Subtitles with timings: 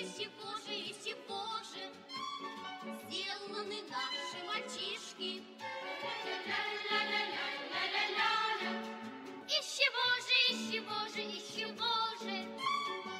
[0.00, 1.84] из же, из же
[3.04, 5.42] сделаны наши мальчишки?
[6.46, 8.72] Ля-ля-ля-ля-ля-ля-ля-ля.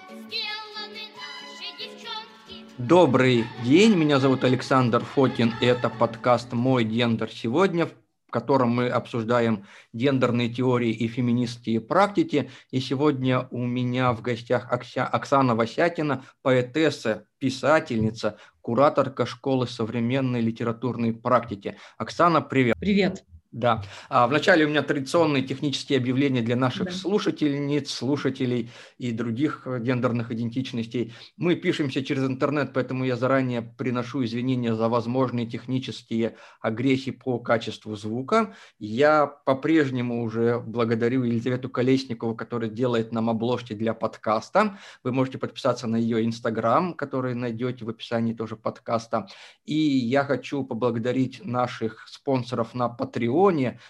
[0.08, 2.56] Сделаны наши девчонки?
[2.78, 7.90] Добрый день, меня зовут Александр Фокин, и это подкаст «Мой гендер сегодня»,
[8.30, 12.48] в котором мы обсуждаем гендерные теории и феминистские практики.
[12.70, 21.76] И сегодня у меня в гостях Оксана Васятина, поэтесса, писательница, кураторка школы современной литературной практики.
[21.98, 22.76] Оксана, привет.
[22.78, 23.24] Привет.
[23.52, 23.82] Да.
[24.08, 26.92] А вначале у меня традиционные технические объявления для наших Да.
[26.92, 31.14] слушательниц, слушателей и других э, гендерных идентичностей.
[31.36, 37.96] Мы пишемся через интернет, поэтому я заранее приношу извинения за возможные технические огрехи по качеству
[37.96, 38.54] звука.
[38.78, 44.78] Я по-прежнему уже благодарю Елизавету Колесникову, которая делает нам обложки для подкаста.
[45.02, 49.26] Вы можете подписаться на ее инстаграм, который найдете в описании тоже подкаста.
[49.64, 53.39] И я хочу поблагодарить наших спонсоров на Patreon,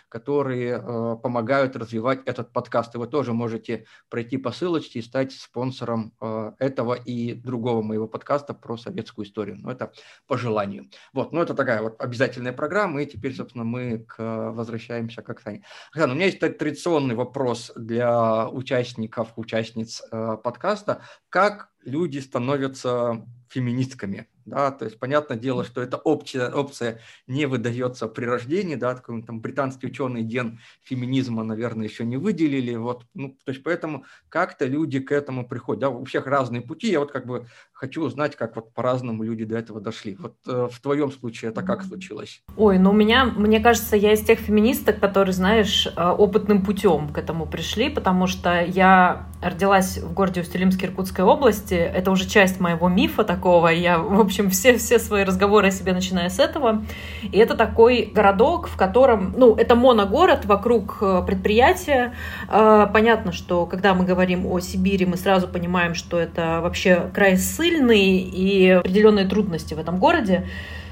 [0.08, 2.94] которые э, помогают развивать этот подкаст.
[2.94, 8.06] И вы тоже можете пройти по ссылочке и стать спонсором э, этого и другого моего
[8.06, 9.56] подкаста про советскую историю.
[9.58, 9.92] Но это
[10.26, 10.88] по желанию.
[11.12, 13.02] Вот, ну это такая вот обязательная программа.
[13.02, 14.16] И теперь, собственно, мы к,
[14.52, 15.64] возвращаемся к Оксане.
[15.92, 21.02] Оксана, у меня есть традиционный вопрос для участников, участниц э, подкаста.
[21.28, 24.28] Как люди становятся феминистками?
[24.50, 29.22] Да, то есть, понятное дело, что эта опция, опция не выдается при рождении, да, такой,
[29.22, 34.66] там британский ученый ген феминизма, наверное, еще не выделили, вот, ну, то есть, поэтому как-то
[34.66, 38.36] люди к этому приходят, да, у всех разные пути, я вот как бы хочу узнать,
[38.36, 40.16] как вот по-разному люди до этого дошли.
[40.20, 42.42] Вот э, в твоем случае это как случилось?
[42.56, 47.08] Ой, ну у меня, мне кажется, я из тех феминисток, которые, знаешь, э, опытным путем
[47.08, 51.74] к этому пришли, потому что я родилась в городе Усть-Илимске Иркутской области.
[51.74, 53.68] Это уже часть моего мифа такого.
[53.68, 56.82] Я, в общем, все, все свои разговоры о себе начинаю с этого.
[57.22, 62.14] И это такой городок, в котором, ну, это моногород вокруг э, предприятия.
[62.48, 67.36] Э, Понятно, что когда мы говорим о Сибири, мы сразу понимаем, что это вообще край
[67.36, 70.46] ссыльный и определенные трудности в этом городе.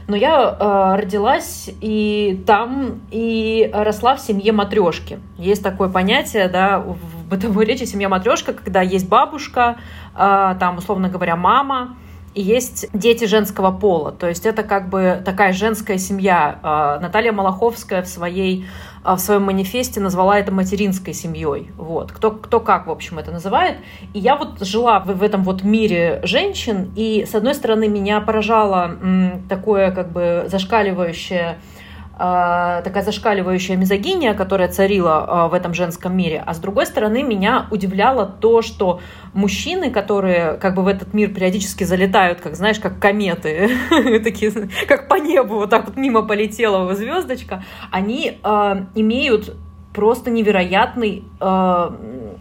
[0.09, 5.19] Но я э, родилась и там, и росла в семье матрешки.
[5.37, 9.77] Есть такое понятие, да, в бытовой речи семья матрешка, когда есть бабушка,
[10.15, 11.97] э, там, условно говоря, мама,
[12.35, 14.13] и есть дети женского пола.
[14.13, 16.59] То есть это как бы такая женская семья.
[16.63, 18.67] Э, Наталья Малаховская в своей
[19.09, 21.71] а, в своем манифесте назвала это материнской семьей.
[21.77, 22.13] Вот.
[22.13, 23.77] Кто, кто как, в общем, это называет.
[24.13, 28.21] И я вот жила в, в этом вот мире женщин, и, с одной стороны, меня
[28.21, 31.78] поражало м, такое как бы зашкаливающее а,
[32.19, 37.67] такая зашкаливающая мизогиния, которая царила а, в этом женском мире, а с другой стороны меня
[37.71, 39.01] удивляло то, что
[39.35, 43.71] мужчины, которые как бы в этот мир периодически залетают, как знаешь, как кометы,
[44.25, 44.53] такие,
[44.89, 47.63] как по небу вот так вот мимо полетела звездочка,
[47.93, 49.55] они э, имеют
[49.95, 51.25] просто невероятный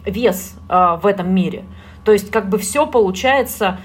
[0.06, 1.64] вес в этом мире.
[2.04, 3.78] То есть как бы все получается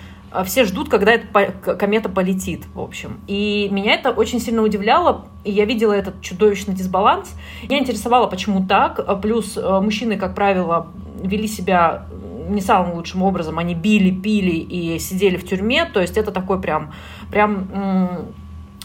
[0.46, 3.20] все ждут, когда эта комета полетит, в общем.
[3.28, 7.36] И меня это очень сильно удивляло, и я видела этот чудовищный дисбаланс.
[7.64, 9.22] Меня интересовало, почему так.
[9.22, 10.88] Плюс мужчины, как правило,
[11.22, 12.08] вели себя
[12.50, 13.58] не самым лучшим образом.
[13.60, 15.86] Они били, пили и сидели в тюрьме.
[15.86, 16.94] То есть это такой прям,
[17.32, 18.34] прям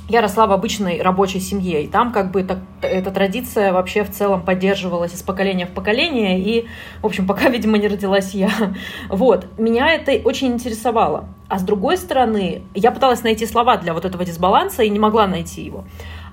[0.08, 4.10] я росла в обычной рабочей семье, и там как бы так, эта традиция вообще в
[4.10, 6.66] целом поддерживалась из поколения в поколение, и,
[7.02, 8.50] в общем, пока, видимо, не родилась я.
[9.08, 11.28] Вот, меня это очень интересовало.
[11.48, 15.26] А с другой стороны, я пыталась найти слова для вот этого дисбаланса и не могла
[15.26, 15.84] найти его.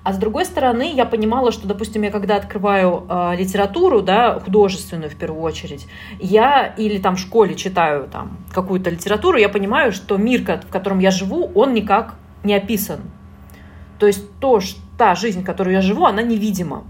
[0.04, 5.10] А с другой стороны, я понимала, что, допустим, я когда открываю э, литературу, да, художественную
[5.10, 5.88] в первую очередь,
[6.20, 11.00] я или там в школе читаю там какую-то литературу, я понимаю, что мир, в котором
[11.00, 13.00] я живу, он никак не описан.
[14.00, 16.84] То есть то, что, та жизнь, которую я живу, она невидима.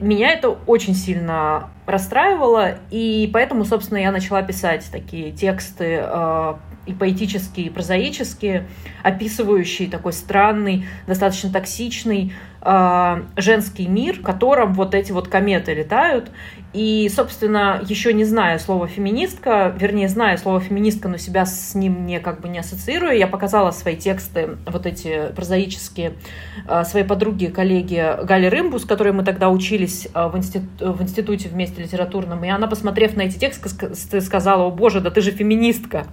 [0.00, 6.54] Меня это очень сильно расстраивало, и поэтому, собственно, я начала писать такие тексты э,
[6.86, 8.66] и поэтические, и прозаические,
[9.02, 12.32] описывающие такой странный, достаточно токсичный
[12.62, 16.30] э, женский мир, в котором вот эти вот кометы летают.
[16.72, 22.06] И, собственно, еще не зная слова феминистка, вернее, зная слово феминистка, но себя с ним
[22.06, 26.14] не как бы не ассоциирую, я показала свои тексты, вот эти прозаические,
[26.84, 31.82] своей подруге, коллеге Гале Рымбу, с которой мы тогда учились в, институ, в институте вместе
[31.82, 36.06] литературном, и она, посмотрев на эти тексты, сказала, о боже, да ты же феминистка.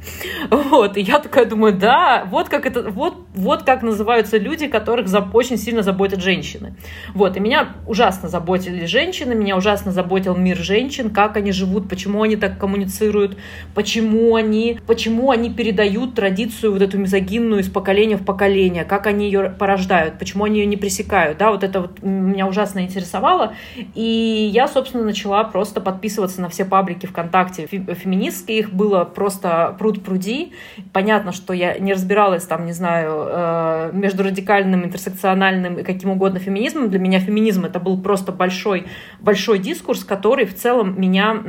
[0.78, 5.08] Вот, и я такая думаю, да, вот как это, вот, вот как называются люди, которых
[5.34, 6.76] очень сильно заботят женщины.
[7.14, 12.24] Вот, и меня ужасно заботили женщины, меня ужасно заботил мир женщин, как они живут, почему
[12.24, 13.38] они так коммуницируют,
[13.74, 19.26] почему они, почему они передают традицию вот эту мизогинную из поколения в поколение, как они
[19.26, 23.54] ее порождают, почему они ее не пресекают, да, вот это вот меня ужасно интересовало,
[23.94, 27.68] и я, собственно, начала просто подписываться на все паблики ВКонтакте.
[27.68, 30.54] Феминистские, их было просто пруд пруди,
[30.94, 36.40] понятно, что я не разбиралась там, не знаю, э, между радикальным, интерсекциональным и каким угодно
[36.40, 38.86] феминизмом, для меня феминизм это был просто большой,
[39.20, 41.44] большой дискурс, который в целом меня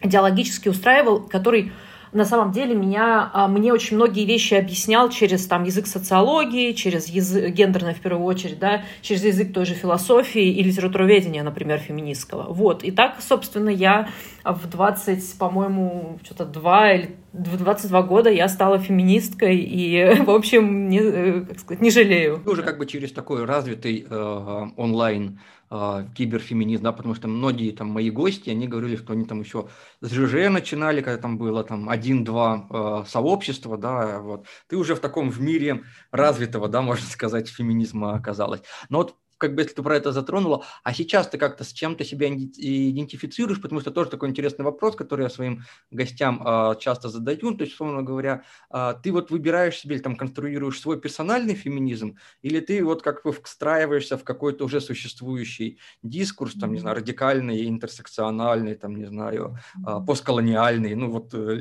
[0.00, 1.72] идеологически устраивал, который
[2.12, 7.08] на самом деле меня, а, мне очень многие вещи объяснял через там, язык социологии, через
[7.08, 12.52] язык гендерной в первую очередь, да, через язык той же философии и литературоведения, например, феминистского.
[12.52, 12.82] Вот.
[12.82, 14.08] И так, собственно, я
[14.44, 20.88] в 20, по-моему, что-то 2 или в 22 года я стала феминисткой и, в общем,
[20.88, 22.42] не, э, как сказать, не жалею.
[22.46, 25.38] Уже как бы через такой развитый э, онлайн
[25.70, 29.68] э, киберфеминизм, да, потому что многие там мои гости, они говорили, что они там еще
[30.00, 34.46] с ЖЖ начинали, когда там было там один-два э, сообщества, да, вот.
[34.68, 38.62] Ты уже в таком в мире развитого, да, можно сказать, феминизма оказалась.
[38.88, 42.04] Но вот как бы если ты про это затронула, а сейчас ты как-то с чем-то
[42.04, 47.54] себя идентифицируешь, потому что тоже такой интересный вопрос, который я своим гостям э, часто задаю,
[47.54, 48.42] то есть, условно говоря,
[48.72, 53.22] э, ты вот выбираешь себе или там конструируешь свой персональный феминизм, или ты вот как
[53.24, 59.58] бы встраиваешься в какой-то уже существующий дискурс, там, не знаю, радикальный, интерсекциональный, там, не знаю,
[59.86, 61.58] э, постколониальный, ну вот э,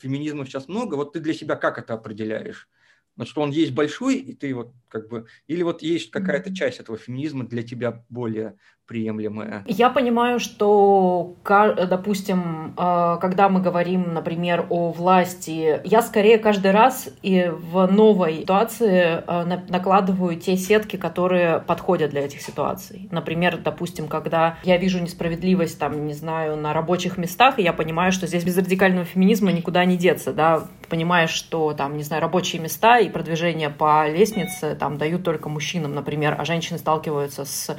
[0.00, 2.68] феминизма сейчас много, вот ты для себя как это определяешь?
[3.16, 6.80] Но что он есть большой, и ты вот как бы, или вот есть какая-то часть
[6.80, 8.54] этого феминизма для тебя более
[8.86, 9.64] приемлемая?
[9.66, 17.08] Я понимаю, что, допустим, э, когда мы говорим, например, о власти, я скорее каждый раз
[17.22, 23.08] и в новой ситуации э, накладываю те сетки, которые подходят для этих ситуаций.
[23.10, 28.12] Например, допустим, когда я вижу несправедливость, там, не знаю, на рабочих местах, и я понимаю,
[28.12, 32.62] что здесь без радикального феминизма никуда не деться, да, понимаешь, что там, не знаю, рабочие
[32.62, 37.76] места и продвижение по лестнице там дают только мужчинам, например, а женщины сталкиваются с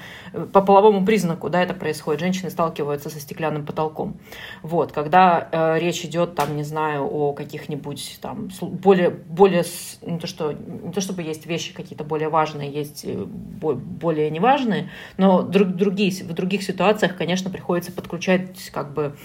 [0.52, 2.20] по половому признаку, да, это происходит.
[2.20, 4.18] Женщины сталкиваются со стеклянным потолком.
[4.64, 9.64] Вот, когда э, речь идет, там, не знаю, о каких-нибудь там более, более,
[10.02, 14.90] не то, что, не то чтобы есть вещи какие-то более важные, есть э, более неважные,
[15.16, 19.16] но друг, другие, в других ситуациях, конечно, приходится подключать как бы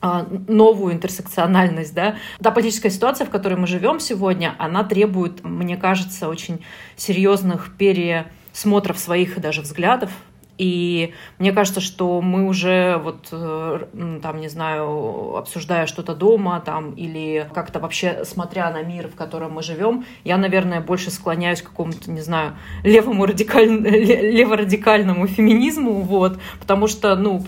[0.00, 2.16] новую интерсекциональность, да.
[2.40, 6.64] Та политическая ситуация, в которой мы живем сегодня, она требует, мне кажется, очень
[6.96, 10.10] серьезных пересмотров своих даже взглядов
[10.58, 16.92] и мне кажется, что мы уже вот э, там, не знаю, обсуждая что-то дома там
[16.92, 21.66] или как-то вообще смотря на мир, в котором мы живем, я, наверное, больше склоняюсь к
[21.66, 23.66] какому-то, не знаю, левому радикаль...
[23.66, 27.42] леворадикальному феминизму, вот, потому что, ну,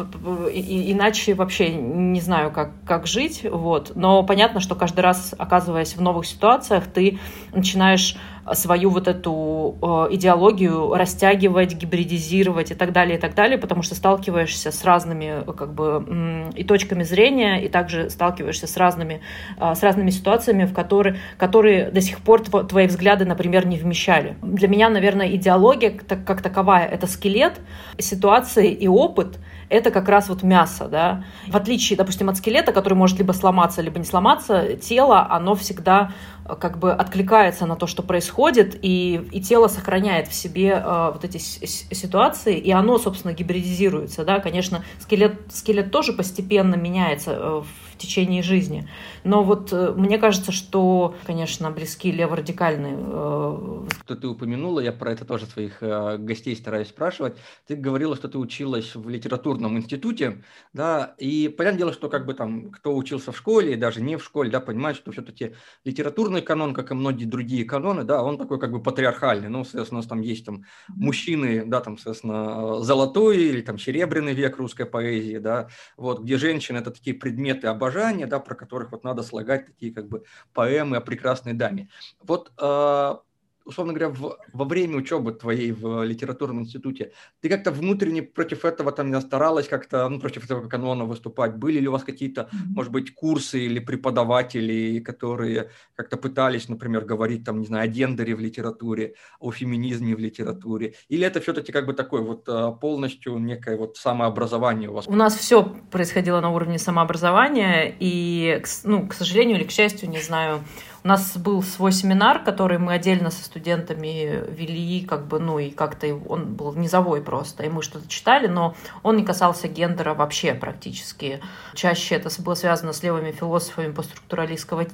[0.52, 3.92] иначе вообще не знаю, как, как жить, вот.
[3.94, 7.18] Но понятно, что каждый раз, оказываясь в новых ситуациях, ты
[7.52, 8.16] начинаешь
[8.54, 13.94] свою вот эту э, идеологию растягивать, гибридизировать и так далее, и так далее, потому что
[13.94, 19.20] сталкиваешься с разными как бы и точками зрения, и также сталкиваешься с разными,
[19.58, 24.36] э, с разными ситуациями, в которые, которые до сих пор твои взгляды, например, не вмещали.
[24.42, 27.60] Для меня, наверное, идеология как таковая— это скелет,
[27.98, 31.24] ситуации и опыт— это как раз вот мясо, да.
[31.46, 36.12] В отличие, допустим, от скелета, который может либо сломаться, либо не сломаться, тело, оно всегда
[36.44, 41.10] э, как бы откликается на то, что происходит, и, и тело сохраняет в себе э,
[41.12, 44.40] вот эти ситуации, и оно, собственно, гибридизируется, да.
[44.40, 48.88] Конечно, скелет, скелет тоже постепенно меняется э, в течение жизни.
[49.24, 52.96] Но вот э, мне кажется, что, конечно, близки леворадикальные.
[52.98, 57.36] Э, что ты упомянула, я про это тоже своих э, гостей стараюсь спрашивать.
[57.66, 62.34] Ты говорила, что ты училась в литературном институте, да, и понятное дело, что как бы
[62.34, 66.42] там, кто учился в школе и даже не в школе, да, понимает, что все-таки литературный
[66.42, 69.48] канон, как и многие другие каноны, да, он такой как бы патриархальный.
[69.48, 74.34] Ну, соответственно, у нас там есть там мужчины, да, там, соответственно, золотой или там серебряный
[74.34, 78.92] век русской поэзии, да, вот, где женщины это такие предметы обожания, обожания, да, про которых
[78.92, 81.88] вот надо слагать такие как бы поэмы о прекрасной даме.
[82.20, 83.22] Вот а,
[83.68, 88.92] условно говоря, в, во время учебы твоей в литературном институте, ты как-то внутренне против этого
[88.92, 91.54] там не старалась как-то, ну, против этого канона выступать?
[91.56, 97.44] Были ли у вас какие-то, может быть, курсы или преподаватели, которые как-то пытались, например, говорить
[97.44, 100.94] там, не знаю, о гендере в литературе, о феминизме в литературе?
[101.10, 105.06] Или это все-таки как бы такое вот а, полностью некое вот самообразование у вас?
[105.06, 110.20] У нас все происходило на уровне самообразования, и, ну, к сожалению или к счастью, не
[110.20, 110.64] знаю,
[111.08, 115.70] у нас был свой семинар, который мы отдельно со студентами вели, как бы, ну, и
[115.70, 120.52] как-то он был низовой просто, и мы что-то читали, но он не касался гендера вообще
[120.52, 121.40] практически.
[121.72, 124.84] Чаще это было связано с левыми философами постструктуралистского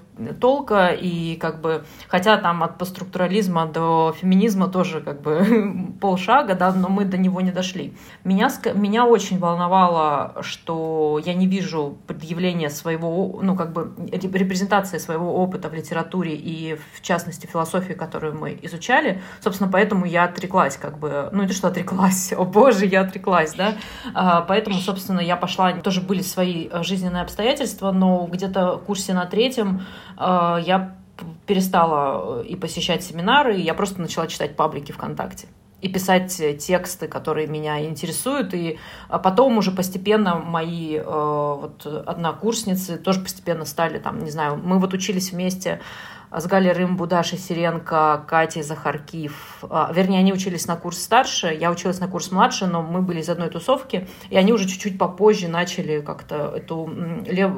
[0.40, 6.72] толка, и как бы, хотя там от постструктурализма до феминизма тоже как бы полшага, да,
[6.72, 7.92] но мы до него не дошли.
[8.22, 15.42] Меня, меня очень волновало, что я не вижу предъявления своего, ну, как бы, репрезентации своего
[15.42, 16.03] опыта в литературе
[16.34, 19.22] и, в частности, философии, которую мы изучали.
[19.40, 22.32] Собственно, поэтому я отреклась, как бы, ну, это что отреклась?
[22.36, 23.74] О боже, я отреклась, да?
[24.14, 29.26] А, поэтому, собственно, я пошла, тоже были свои жизненные обстоятельства, но где-то в курсе на
[29.26, 30.96] третьем а, я
[31.46, 35.48] перестала и посещать семинары, и я просто начала читать паблики ВКонтакте
[35.84, 38.54] и писать тексты, которые меня интересуют.
[38.54, 44.58] И а потом уже постепенно мои э, вот однокурсницы тоже постепенно стали там, не знаю,
[44.64, 45.82] мы вот учились вместе
[46.40, 49.64] с Галей Рымбу, Дашей Сиренко, Катей Захаркив.
[49.70, 53.20] А, вернее, они учились на курс старше, я училась на курс младше, но мы были
[53.20, 56.90] из одной тусовки, и они уже чуть-чуть попозже начали как-то эту
[57.26, 57.52] лев...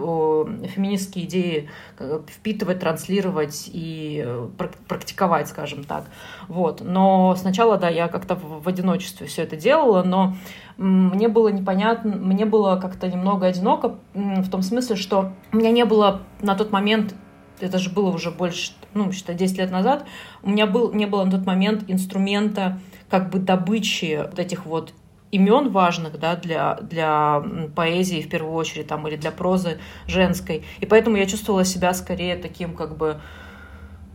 [0.74, 4.48] феминистские идеи э, впитывать, транслировать и э,
[4.88, 6.04] практиковать, скажем так.
[6.48, 6.80] Вот.
[6.82, 10.34] Но сначала, да, я как-то в одиночестве все это делала, но
[10.76, 15.84] мне было непонятно, мне было как-то немного одиноко в том смысле, что у меня не
[15.84, 17.14] было на тот момент
[17.60, 20.06] это же было уже больше, ну, считай, 10 лет назад,
[20.42, 24.92] у меня был, не было на тот момент инструмента как бы добычи вот этих вот
[25.30, 27.42] имен важных да, для, для
[27.74, 30.64] поэзии в первую очередь там, или для прозы женской.
[30.80, 33.20] И поэтому я чувствовала себя скорее таким как бы,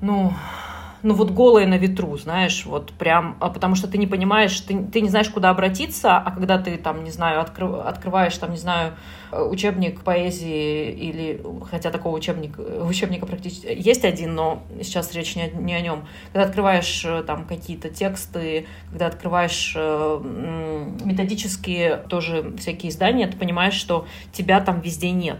[0.01, 0.33] ну,
[1.03, 4.83] ну вот голые на ветру, знаешь, вот прям, а потому что ты не понимаешь, ты,
[4.85, 8.57] ты не знаешь, куда обратиться, а когда ты там, не знаю, открыв, открываешь там, не
[8.57, 8.93] знаю,
[9.31, 15.73] учебник поэзии или, хотя такого учебника, учебника практически есть один, но сейчас речь не, не
[15.73, 16.05] о нем.
[16.33, 20.19] Когда открываешь э, там какие-то тексты, когда открываешь э,
[21.03, 25.39] методические тоже всякие издания, ты понимаешь, что тебя там везде нет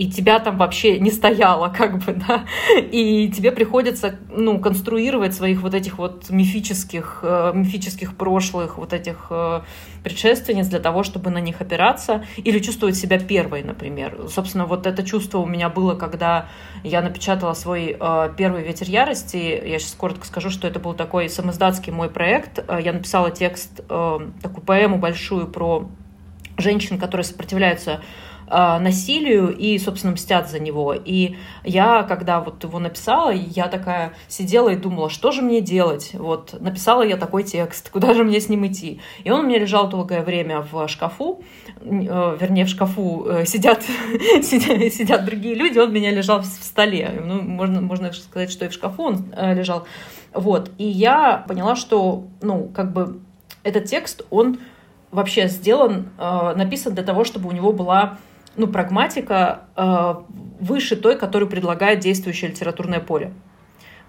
[0.00, 2.46] и тебя там вообще не стояло, как бы, да,
[2.90, 9.26] и тебе приходится, ну, конструировать своих вот этих вот мифических, э, мифических прошлых вот этих
[9.28, 9.60] э,
[10.02, 14.26] предшественниц для того, чтобы на них опираться или чувствовать себя первой, например.
[14.30, 16.48] Собственно, вот это чувство у меня было, когда
[16.82, 19.36] я напечатала свой э, первый «Ветер ярости».
[19.36, 22.64] Я сейчас коротко скажу, что это был такой самоздатский мой проект.
[22.82, 25.90] Я написала текст, такую поэму большую про
[26.56, 28.00] женщин, которые сопротивляются
[28.50, 30.92] насилию и, собственно, мстят за него.
[30.92, 36.10] И я, когда вот его написала, я такая сидела и думала, что же мне делать?
[36.14, 39.00] Вот, написала я такой текст, куда же мне с ним идти?
[39.24, 41.42] И он у меня лежал долгое время в шкафу,
[41.80, 43.82] э, вернее, в шкафу э, сидят,
[44.42, 47.22] сидят, сидят другие люди, он у меня лежал в столе.
[47.24, 49.86] Ну, можно, можно сказать, что и в шкафу он э, лежал.
[50.32, 53.20] Вот, и я поняла, что, ну, как бы
[53.62, 54.58] этот текст, он
[55.10, 58.18] вообще сделан, написан для того, чтобы у него была
[58.56, 60.14] ну, прагматика э,
[60.60, 63.32] выше той, которую предлагает действующее литературное поле.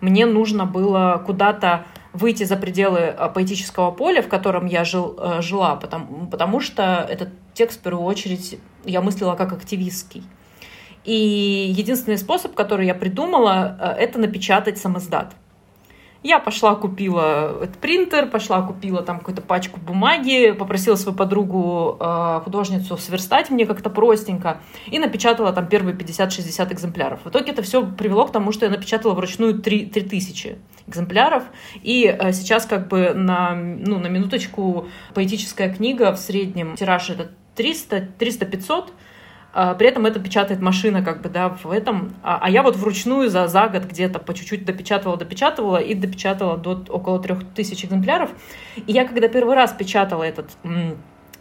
[0.02, 5.42] Мне нужно было куда-то выйти за пределы э, поэтического поля, в котором я жил, э,
[5.42, 10.24] жила, потому, потому что этот текст, в первую очередь, я мыслила как активистский.
[11.04, 15.34] И единственный способ, который я придумала, э, это напечатать самоздат.
[16.24, 22.42] Я пошла, купила этот принтер, пошла, купила там какую-то пачку бумаги, попросила свою подругу, э,
[22.44, 27.22] художницу, сверстать мне как-то простенько и напечатала там первые 50-60 экземпляров.
[27.24, 31.44] В итоге это все привело к тому, что я напечатала вручную 3, 3000 экземпляров.
[31.82, 37.32] И э, сейчас как бы на, ну, на минуточку поэтическая книга в среднем тираж это
[37.56, 38.84] 300, 300-500, а,
[39.54, 42.14] при этом это печатает машина, как бы, да, в этом.
[42.24, 46.58] А, а я вот вручную за, за год где-то по чуть-чуть допечатывала, допечатывала и допечатала
[46.58, 48.30] до около трех тысяч экземпляров.
[48.76, 50.52] И я, когда первый раз печатала этот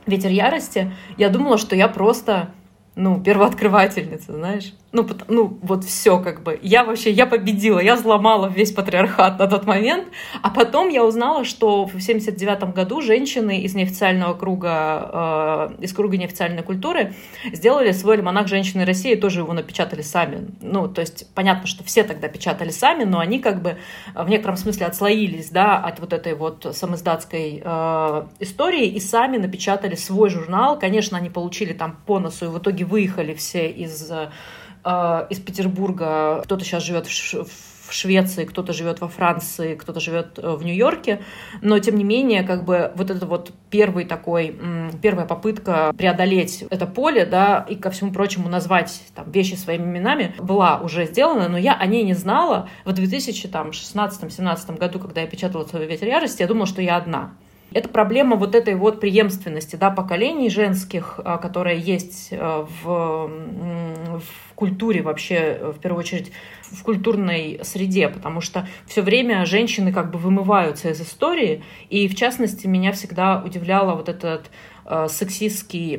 [0.06, 2.50] «Ветер ярости», я думала, что я просто,
[2.96, 6.58] ну, первооткрывательница, знаешь ну, ну, вот все как бы.
[6.62, 10.08] Я вообще, я победила, я взломала весь патриархат на тот момент.
[10.42, 16.16] А потом я узнала, что в 79 году женщины из неофициального круга, э, из круга
[16.16, 17.14] неофициальной культуры
[17.52, 20.48] сделали свой альманах «Женщины России», тоже его напечатали сами.
[20.60, 23.76] Ну, то есть понятно, что все тогда печатали сами, но они как бы
[24.12, 29.94] в некотором смысле отслоились, да, от вот этой вот самоиздатской э, истории и сами напечатали
[29.94, 30.80] свой журнал.
[30.80, 34.10] Конечно, они получили там по носу и в итоге выехали все из
[34.84, 37.46] Э, из Петербурга, кто-то сейчас живет в
[37.90, 41.22] в Швеции, кто-то живет во Франции, кто-то живет э, в Нью-Йорке,
[41.60, 44.56] но тем не менее, как бы вот это вот первый такой,
[45.02, 50.34] первая попытка преодолеть это поле, да, и ко всему прочему назвать там вещи своими именами
[50.38, 52.68] была уже сделана, но я о ней не знала.
[52.84, 57.32] В 2016-2017 году, когда я печатала свою «Ветер ярости», я думала, что я одна.
[57.72, 63.28] Это проблема вот этой вот преемственности да, поколений женских, а, которая есть а, в,
[64.18, 70.10] в культуре вообще, в первую очередь, в культурной среде, потому что все время женщины как
[70.10, 74.69] бы вымываются из истории, и в частности меня всегда удивляло вот этот Э,
[75.08, 75.96] сексистский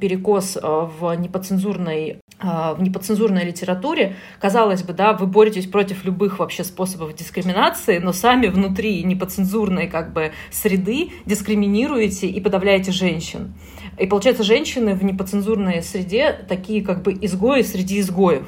[0.00, 4.16] перекос э, в неподцензурной э, в неподцензурной литературе.
[4.40, 10.12] Казалось бы, да, вы боретесь против любых вообще способов дискриминации, но сами внутри неподцензурной как
[10.12, 13.54] бы среды дискриминируете и подавляете женщин.
[13.98, 18.46] И получается, женщины в неподцензурной среде такие как бы изгои среди изгоев.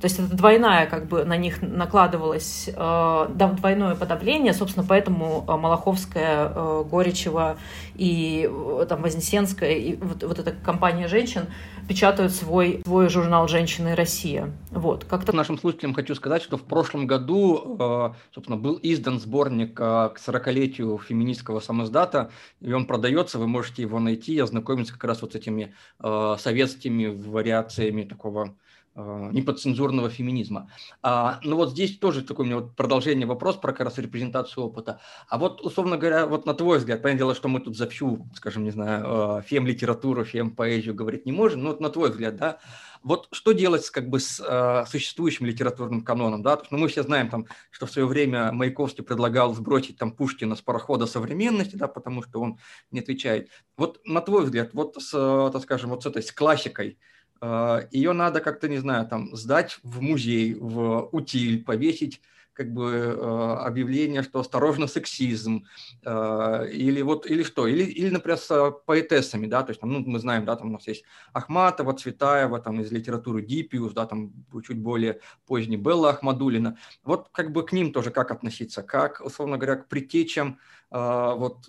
[0.00, 5.56] То есть это двойная, как бы на них накладывалось э, двойное подавление, собственно, поэтому э,
[5.56, 7.56] Малаховская, э, Горячева
[7.94, 11.46] и э, там Вознесенская, и вот, вот эта компания женщин
[11.88, 14.50] печатают свой, свой журнал «Женщины Россия».
[14.70, 15.34] Вот, как-то...
[15.34, 20.16] Нашим слушателям хочу сказать, что в прошлом году, э, собственно, был издан сборник э, к
[20.18, 25.36] 40-летию феминистского самоздата, и он продается, вы можете его найти, ознакомиться как раз вот с
[25.36, 28.63] этими советскими вариациями такого Э,
[28.96, 30.70] неподцензурного феминизма.
[31.02, 34.64] А, ну вот здесь тоже такое у меня вот продолжение вопрос про как раз репрезентацию
[34.64, 35.00] опыта.
[35.28, 38.26] А вот, условно говоря, вот на твой взгляд, понятное дело, что мы тут за всю,
[38.34, 42.58] скажем, не знаю, э, фем-литературу, фем-поэзию говорить не можем, но вот на твой взгляд, да,
[43.02, 47.28] вот что делать как бы с э, существующим литературным каноном, да, ну, мы все знаем
[47.28, 52.22] там, что в свое время Маяковский предлагал сбросить там Пушкина с парохода современности, да, потому
[52.22, 52.58] что он
[52.92, 53.50] не отвечает.
[53.76, 55.10] Вот на твой взгляд, вот с,
[55.52, 56.96] так скажем, вот с этой с классикой,
[57.90, 62.20] ее надо как-то, не знаю, там сдать в музей, в утиль, повесить
[62.54, 65.66] как бы а, объявление, что осторожно сексизм,
[66.04, 70.18] а, или вот, или что, или, или, например, с поэтессами, да, то есть, ну, мы
[70.18, 74.32] знаем, да, там у нас есть Ахматова, Цветаева, там из литературы Дипиус, да, там
[74.64, 79.58] чуть более поздний Белла Ахмадулина, вот как бы к ним тоже как относиться, как, условно
[79.58, 80.58] говоря, к предтечам
[80.90, 81.68] а, вот,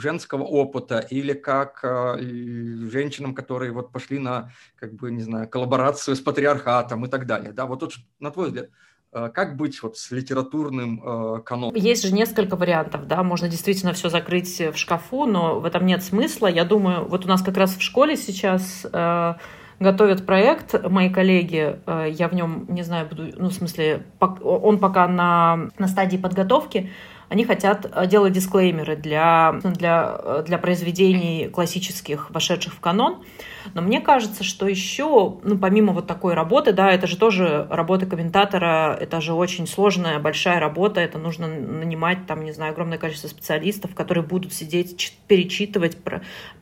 [0.00, 1.80] женского опыта или как
[2.20, 7.52] женщинам, которые вот пошли на, как бы, не знаю, коллаборацию с патриархатом и так далее.
[7.52, 8.70] Да, вот тут, на твой взгляд,
[9.12, 11.74] как быть вот с литературным каноном?
[11.74, 16.02] Есть же несколько вариантов, да, можно действительно все закрыть в шкафу, но в этом нет
[16.02, 16.46] смысла.
[16.46, 19.34] Я думаю, вот у нас как раз в школе сейчас э,
[19.80, 24.78] готовят проект мои коллеги, э, я в нем, не знаю, буду, ну, в смысле, он
[24.78, 26.90] пока на, на стадии подготовки,
[27.30, 33.22] они хотят э, делать дисклеймеры для, для, э, для произведений классических, вошедших в канон.
[33.74, 38.06] Но мне кажется, что еще, ну, помимо вот такой работы, да, это же тоже работа
[38.06, 43.28] комментатора, это же очень сложная, большая работа, это нужно нанимать, там, не знаю, огромное количество
[43.28, 45.98] специалистов, которые будут сидеть, перечитывать,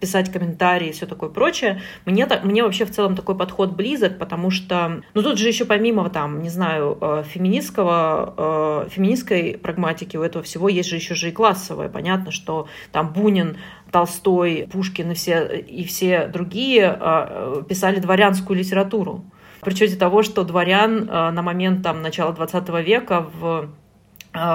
[0.00, 1.80] писать комментарии и все такое прочее.
[2.04, 5.64] Мне, так, мне вообще в целом такой подход близок, потому что, ну, тут же еще
[5.64, 11.14] помимо, там, не знаю, э, феминистского, феминистской прагматики у этого всего всего есть же еще
[11.14, 11.88] же и классовое.
[11.88, 13.58] Понятно, что там Бунин,
[13.92, 19.24] Толстой, Пушкин и все, и все другие а, писали дворянскую литературу.
[19.60, 23.70] При учете того, что дворян а, на момент там, начала 20 века в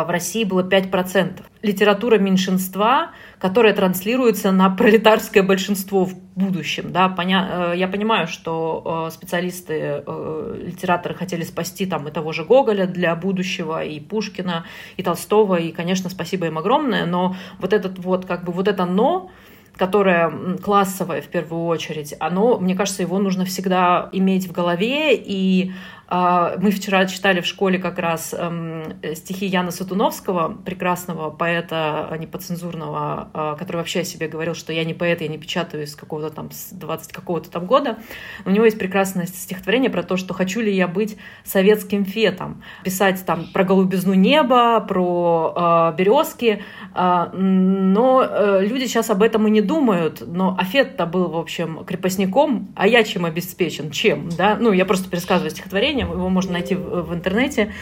[0.06, 1.42] в России было 5%.
[1.62, 6.92] Литература меньшинства, которая транслируется на пролетарское большинство в будущем.
[6.92, 7.72] Да, поня...
[7.74, 12.88] Э, я понимаю, что э, специалисты, э, литераторы хотели спасти там и того же Гоголя
[12.88, 14.66] для будущего, и Пушкина,
[14.98, 18.86] и Толстого, и, конечно, спасибо им огромное, но вот этот вот, как бы вот это
[18.86, 19.32] «но»,
[19.76, 25.72] которое классовое в первую очередь, оно, мне кажется, его нужно всегда иметь в голове и
[26.14, 28.84] мы вчера читали в школе как раз эм,
[29.16, 34.84] стихи Яна Сатуновского, прекрасного поэта а, неподцензурного, а, который вообще о себе говорил, что я
[34.84, 37.98] не поэт, я не печатаю с какого-то там, с 20 какого-то там года.
[38.46, 43.26] У него есть прекрасное стихотворение про то, что хочу ли я быть советским фетом, писать
[43.26, 46.62] там про голубизну неба, про березки,
[46.94, 52.72] но э, люди сейчас об этом и не думают, но Афет-то был, в общем, крепостником,
[52.76, 53.92] а я чем обеспечен?
[53.92, 54.30] Чем?
[54.30, 54.58] Да?
[54.60, 57.74] Ну, я просто пересказываю стихотворение, его можно найти в, в интернете.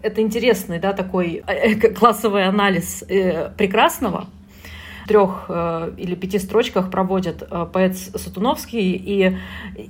[0.00, 4.26] Это интересный, да, такой э, э, классовый анализ э, прекрасного,
[5.08, 5.48] трех
[5.96, 8.92] или пяти строчках проводит поэт Сатуновский.
[8.92, 9.38] И,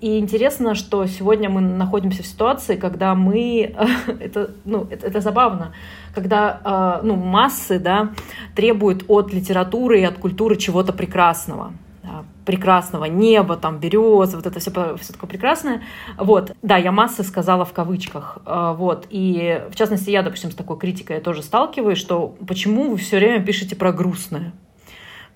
[0.00, 3.74] и интересно, что сегодня мы находимся в ситуации, когда мы...
[4.20, 5.74] Это, ну, это, это забавно.
[6.14, 8.10] Когда ну, массы да,
[8.54, 11.72] требуют от литературы и от культуры чего-то прекрасного
[12.48, 15.82] прекрасного неба, там, березы, вот это все, все такое прекрасное.
[16.16, 18.38] Вот, да, я массы сказала в кавычках.
[18.46, 22.88] Э, вот, и в частности, я, допустим, с такой критикой я тоже сталкиваюсь, что почему
[22.88, 24.54] вы все время пишете про грустное?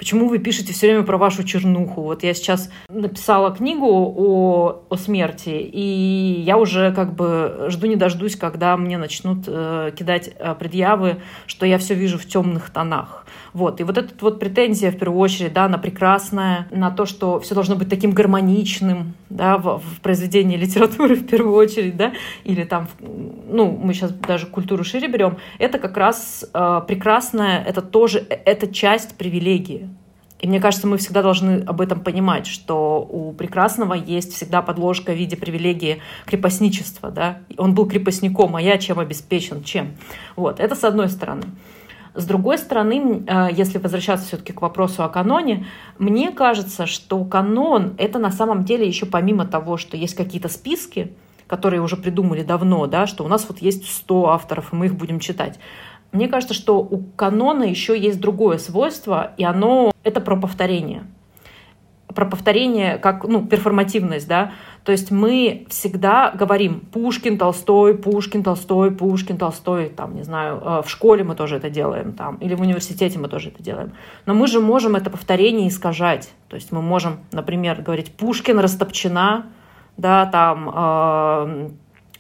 [0.03, 2.03] Почему вы пишете все время про вашу чернуху?
[2.03, 7.95] Вот я сейчас написала книгу о, о смерти, и я уже как бы жду не
[7.95, 13.25] дождусь, когда мне начнут э, кидать э, предъявы, что я все вижу в темных тонах.
[13.53, 13.81] Вот.
[13.81, 17.55] И вот эта вот претензия, в первую очередь, да, на прекрасное, на то, что все
[17.55, 22.13] должно быть таким гармоничным, да, в, в произведении литературы, в первую очередь, да,
[22.43, 27.83] или там, ну, мы сейчас даже культуру шире берем, это как раз э, прекрасное, это
[27.83, 29.92] тоже, э, это часть привилегии.
[30.43, 35.13] И мне кажется, мы всегда должны об этом понимать, что у прекрасного есть всегда подложка
[35.13, 37.13] в виде привилегии крепостничества.
[37.13, 37.39] Да?
[37.59, 39.63] Он был крепостником, а я чем обеспечен?
[39.63, 39.97] Чем?
[40.35, 41.45] Вот, это с одной стороны.
[42.15, 45.65] С другой стороны, э, если возвращаться все-таки к вопросу о каноне,
[45.99, 51.15] мне кажется, что канон— это на самом деле еще помимо того, что есть какие-то списки,
[51.47, 54.97] которые уже придумали давно, да, что у нас вот есть 100 авторов, и мы их
[54.97, 55.59] будем читать.
[56.13, 61.05] Мне кажется, что у канона еще есть другое свойство, и оно— это про повторение.
[62.15, 64.53] Про повторение как ну, перформативность, да,
[64.85, 70.83] то есть мы всегда говорим Пушкин, Толстой, Пушкин, Толстой, Пушкин, Толстой, там, не знаю, э,
[70.85, 73.93] в школе мы тоже это делаем, там, или в университете мы тоже это делаем.
[74.27, 79.47] Но мы же можем это повторение искажать, то есть мы можем, например, говорить Пушкин, Растопчена,
[79.97, 81.71] да, там, э,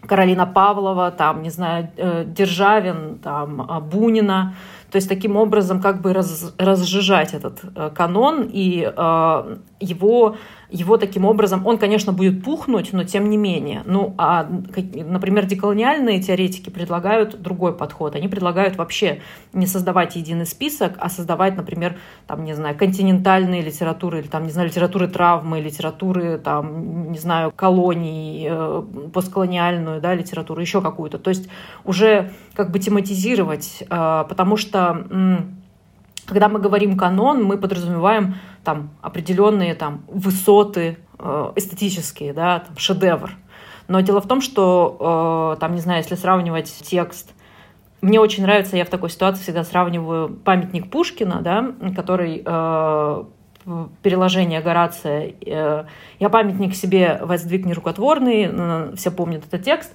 [0.07, 4.55] Каролина Павлова, там, не знаю, э, Державин, там, э, Бунина,
[4.91, 10.37] то есть таким образом как бы раз, разжижать этот э, канон и э, его
[10.73, 13.83] его таким образом, он, конечно, будет пухнуть, но тем не менее.
[13.85, 14.49] Ну, а,
[14.95, 18.17] например, деколониальные теоретики предлагают другой подход.
[18.17, 19.21] Они предлагают вообще
[19.53, 24.51] не создавать единый список, а создавать, например, там, не знаю, континентальные литературы, или там, не
[24.51, 28.83] знаю, литературы травмы, литературы, там, не знаю, колоний, э,
[29.13, 31.19] постколониальную, да, литературу, еще какую-то.
[31.19, 31.49] То есть
[31.85, 35.07] уже как бы тематизировать, э, потому что
[36.27, 43.31] когда мы говорим канон, мы подразумеваем там определенные там высоты э, эстетические, да, там, шедевр.
[43.89, 47.33] Но дело в том, что э, там, не знаю, если сравнивать текст,
[48.01, 53.25] мне очень нравится, я в такой ситуации всегда сравниваю памятник Пушкина, да, который э,
[54.03, 55.35] переложение Горация.
[55.47, 55.85] Э,
[56.19, 59.93] я памятник себе воздвиг нерукотворный, э, все помнят этот текст.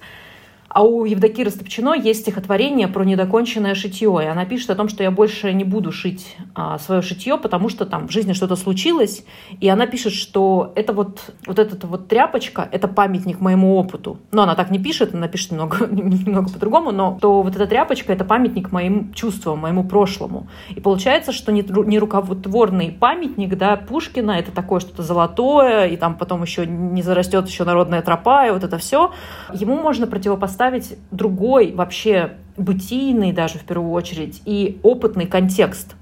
[0.68, 4.20] А у Евдокии Растопчино есть стихотворение про недоконченное шитье.
[4.22, 7.70] И она пишет о том, что я больше не буду шить а, свое шитье, потому
[7.70, 9.24] что там в жизни что-то случилось.
[9.60, 14.18] И она пишет, что это вот, вот эта вот тряпочка, это памятник моему опыту.
[14.30, 18.12] Но она так не пишет, она пишет немного, немного по-другому, но то вот эта тряпочка,
[18.12, 20.48] это памятник моим чувствам, моему прошлому.
[20.68, 26.66] И получается, что нерукотворный памятник да, Пушкина, это такое что-то золотое, и там потом еще
[26.66, 29.12] не зарастет еще народная тропа, и вот это все.
[29.54, 35.94] Ему можно противопоставить поставить другой вообще бытийный даже в первую очередь и опытный контекст.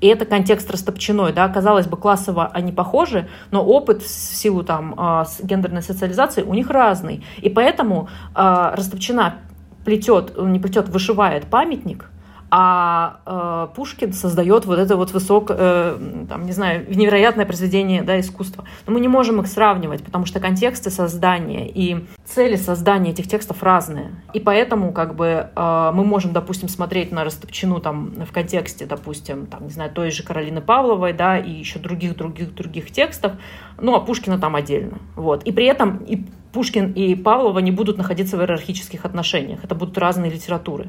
[0.00, 4.94] И это контекст растопченой, да, казалось бы, классово они похожи, но опыт в силу там
[4.96, 7.24] а, гендерной социализации у них разный.
[7.38, 9.38] И поэтому э, растопчена
[9.84, 12.08] плетет, не плетет, вышивает памятник,
[12.56, 18.20] а э, Пушкин создает вот это вот высокое, э, там, не знаю, невероятное произведение да,
[18.20, 18.64] искусства.
[18.86, 23.64] Но мы не можем их сравнивать, потому что контексты создания и цели создания этих текстов
[23.64, 24.22] разные.
[24.34, 29.46] И поэтому как бы э, мы можем, допустим, смотреть на Растопчину там в контексте, допустим,
[29.46, 33.32] там, не знаю, той же Каролины Павловой, да, и еще других, других, других текстов,
[33.80, 34.98] ну, а Пушкина там отдельно.
[35.16, 35.42] Вот.
[35.42, 39.64] И при этом и Пушкин и Павлова не будут находиться в иерархических отношениях.
[39.64, 40.88] Это будут разные литературы.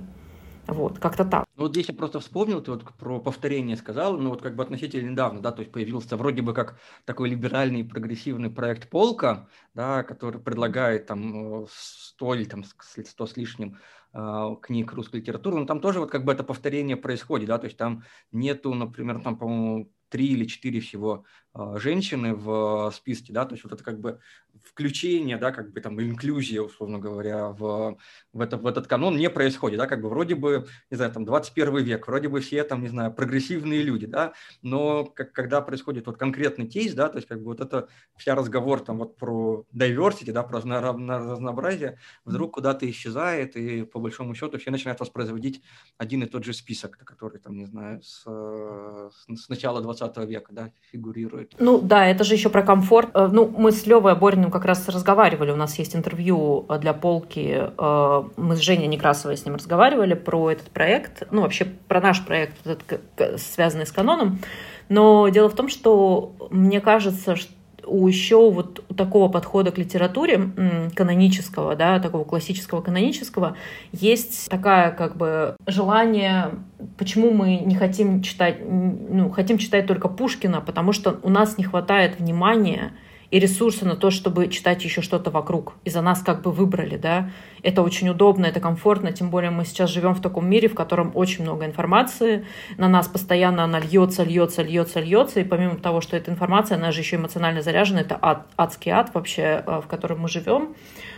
[0.68, 1.46] Вот, как-то так.
[1.56, 4.64] Ну, вот здесь я просто вспомнил, ты вот про повторение сказал, ну вот как бы
[4.64, 10.04] относительно недавно, да, то есть появился вроде бы как такой либеральный прогрессивный проект «Полка», да,
[10.04, 13.78] который предлагает там 100 или там 100 с лишним
[14.14, 17.66] э, книг русской литературы, но там тоже вот как бы это повторение происходит, да, то
[17.66, 23.46] есть там нету, например, там, по-моему, три или четыре всего а, женщины в списке, да,
[23.46, 24.20] то есть вот это как бы
[24.68, 27.98] включение, да, как бы там инклюзия, условно говоря, в,
[28.34, 31.26] в, это, в этот канон не происходит, да, как бы вроде бы, не знаю, там
[31.26, 36.08] 21 век, вроде бы все там, не знаю, прогрессивные люди, да, но как, когда происходит
[36.08, 39.66] вот конкретный кейс, да, то есть как бы вот это вся разговор там вот про
[39.74, 45.62] diversity, да, про разнообразие, вдруг куда-то исчезает, и по большому счету все начинают воспроизводить
[45.98, 50.72] один и тот же список, который там, не знаю, с, с начала 20 века, да,
[50.92, 51.56] фигурирует.
[51.60, 53.10] Ну да, это же еще про комфорт.
[53.14, 56.94] Э, ну, мы с Левой Абориным как раз разговаривали, у нас есть интервью э, для
[56.94, 62.00] полки, э, мы с Женей Некрасовой с ним разговаривали про этот проект, ну вообще про
[62.00, 64.40] наш проект, этот, связанный с каноном.
[64.88, 67.52] Но дело в том, что мне кажется, что
[67.86, 70.52] у еще вот у такого подхода к литературе
[70.96, 73.58] канонического, да, такого классического канонического,
[73.92, 76.52] есть такая как бы желание,
[76.98, 81.66] почему мы не хотим читать, ну, хотим читать только Пушкина, потому что у нас не
[81.66, 82.94] хватает внимания
[83.32, 85.74] и ресурсы на то, чтобы читать еще что-то вокруг.
[85.84, 87.30] И за нас как бы выбрали, да.
[87.64, 91.12] Это очень удобно, это комфортно, тем более мы сейчас живем в таком мире, в котором
[91.16, 92.46] очень много информации,
[92.78, 96.92] на нас постоянно она льется, льется, льется, льется, и помимо того, что эта информация, она
[96.92, 100.76] же еще эмоционально заряжена, это ад, адский ад вообще, э, в котором мы живем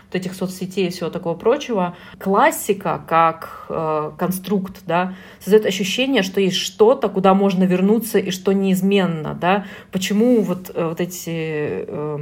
[0.07, 1.95] вот этих соцсетей и всего такого прочего.
[2.19, 8.53] Классика как э, конструкт, да, создает ощущение, что есть что-то, куда можно вернуться и что
[8.53, 9.65] неизменно, да.
[9.91, 12.19] Почему вот, э, вот эти э,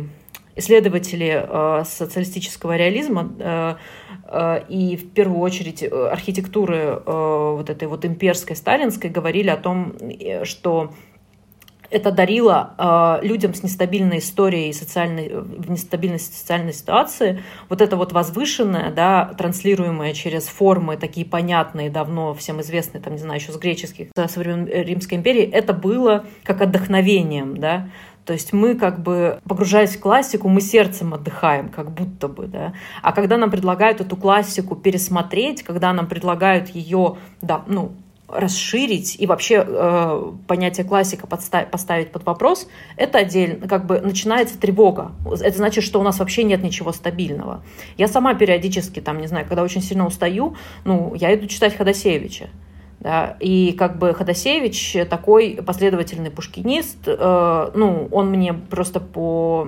[0.56, 3.76] исследователи э, социалистического реализма э,
[4.24, 9.94] э, и в первую очередь э, архитектуры вот этой вот имперской сталинской говорили о том,
[10.44, 10.92] что
[11.96, 18.12] это дарило э, людям с нестабильной историей, социальной, в нестабильной социальной ситуации, вот это вот
[18.12, 23.58] возвышенное, да, транслируемое через формы такие понятные, давно всем известные, там, не знаю, еще с
[23.58, 27.88] греческих, со времен Римской империи, это было как отдохновением, да,
[28.26, 32.74] то есть мы как бы, погружаясь в классику, мы сердцем отдыхаем, как будто бы, да.
[33.04, 37.94] А когда нам предлагают эту классику пересмотреть, когда нам предлагают ее, да, ну,
[38.28, 44.58] расширить и вообще э, понятие классика подставить, поставить под вопрос, это отдельно, как бы начинается
[44.58, 45.12] тревога.
[45.26, 47.64] Это значит, что у нас вообще нет ничего стабильного.
[47.98, 52.50] Я сама периодически, там, не знаю, когда очень сильно устаю, ну, я иду читать Ходосевича.
[53.06, 59.68] Да, и как бы Ходосевич такой последовательный пушкинист, э, ну, он мне просто по,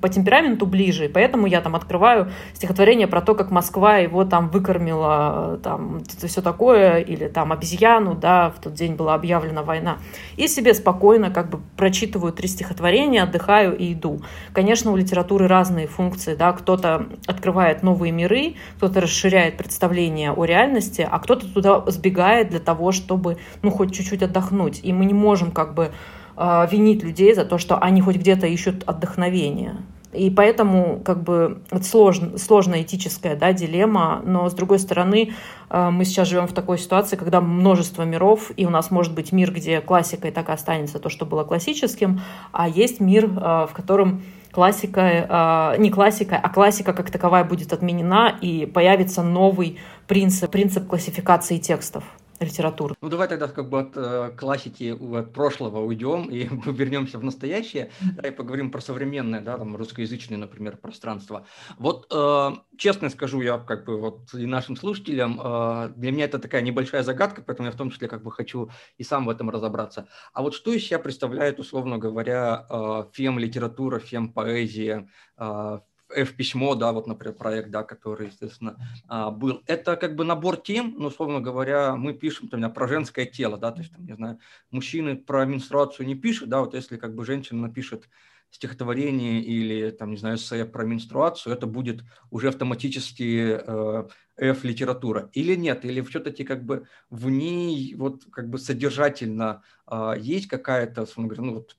[0.00, 4.48] по темпераменту ближе, и поэтому я там открываю стихотворение про то, как Москва его там
[4.48, 9.98] выкормила, там, все такое, или там обезьяну, да, в тот день была объявлена война.
[10.36, 14.20] И себе спокойно как бы прочитываю три стихотворения, отдыхаю и иду.
[14.52, 21.06] Конечно, у литературы разные функции, да, кто-то открывает новые миры, кто-то расширяет представление о реальности,
[21.08, 24.80] а кто-то туда сбегает для того, чтобы, ну, хоть чуть-чуть отдохнуть.
[24.82, 25.92] И мы не можем как бы
[26.36, 29.76] а, винить людей за то, что они хоть где-то ищут отдохновение.
[30.12, 35.32] И поэтому как бы это сложно, сложная этическая да, дилемма, но с другой стороны
[35.68, 39.32] а, мы сейчас живем в такой ситуации, когда множество миров, и у нас может быть
[39.32, 42.20] мир, где классика и так останется то, что было классическим,
[42.52, 44.22] а есть мир, а, в котором
[44.52, 51.58] классика, не классика, а классика как таковая будет отменена, и появится новый принцип, принцип классификации
[51.58, 52.04] текстов
[52.44, 52.94] литературы.
[53.00, 57.90] Ну давай тогда как бы от э, классики, от прошлого уйдем и вернемся в настоящее,
[58.00, 61.46] да, и поговорим про современное, да, там русскоязычное, например, пространство.
[61.78, 66.38] Вот э, честно скажу я как бы вот и нашим слушателям, э, для меня это
[66.38, 69.50] такая небольшая загадка, поэтому я в том числе как бы хочу и сам в этом
[69.50, 70.08] разобраться.
[70.32, 75.78] А вот что из себя представляет, условно говоря, э, фем-литература, фем-поэзия, э,
[76.14, 78.76] F-письмо, да, вот, например, проект, да, который, естественно,
[79.08, 79.62] а, был.
[79.66, 83.72] Это как бы набор тем, ну, условно говоря, мы пишем там, про женское тело, да,
[83.72, 84.38] то есть, там, не знаю,
[84.70, 88.08] мужчины про менструацию не пишут, да, вот если как бы женщина напишет
[88.54, 95.28] стихотворение или, там, не знаю, эссе про менструацию, это будет уже автоматически э, F-литература.
[95.32, 101.04] Или нет, или все-таки как бы в ней вот как бы содержательно э, есть какая-то,
[101.16, 101.76] ну, вот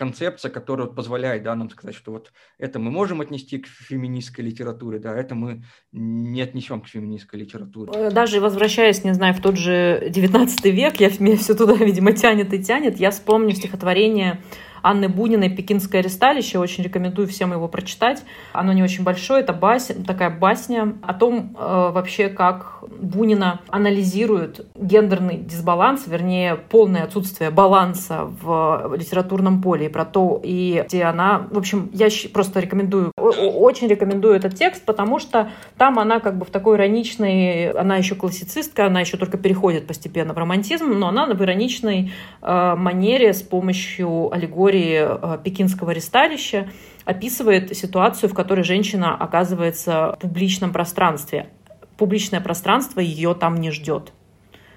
[0.00, 4.98] концепция, которая позволяет да, нам сказать, что вот это мы можем отнести к феминистской литературе,
[4.98, 7.92] да, это мы не отнесем к феминистской литературе.
[7.94, 12.14] Э, даже возвращаясь, не знаю, в тот же 19 век, я, меня все туда, видимо,
[12.14, 14.40] тянет и тянет, я вспомню стихотворение
[14.82, 16.58] Анны Буниной «Пекинское ресталище».
[16.58, 18.22] Очень рекомендую всем его прочитать.
[18.52, 24.66] Оно не очень большое, это басня, такая басня о том э, вообще, как Бунина анализирует
[24.74, 31.46] гендерный дисбаланс, вернее, полное отсутствие баланса в литературном поле, и про то, и где она...
[31.50, 36.44] В общем, я просто рекомендую, очень рекомендую этот текст, потому что там она как бы
[36.44, 37.70] в такой ироничной...
[37.70, 42.12] Она еще классицистка, она еще только переходит постепенно в романтизм, но она в ироничной
[42.42, 46.68] э, манере с помощью аллегории истории э, пекинского ресталища
[47.04, 51.48] описывает ситуацию, в которой женщина оказывается в публичном пространстве.
[51.96, 54.12] Публичное пространство ее там не ждет.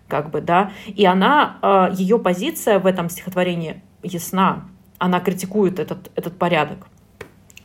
[0.07, 0.71] Как бы, да.
[0.87, 4.65] И она, э, ее позиция в этом стихотворении ясна.
[4.97, 6.87] Она критикует этот, этот порядок.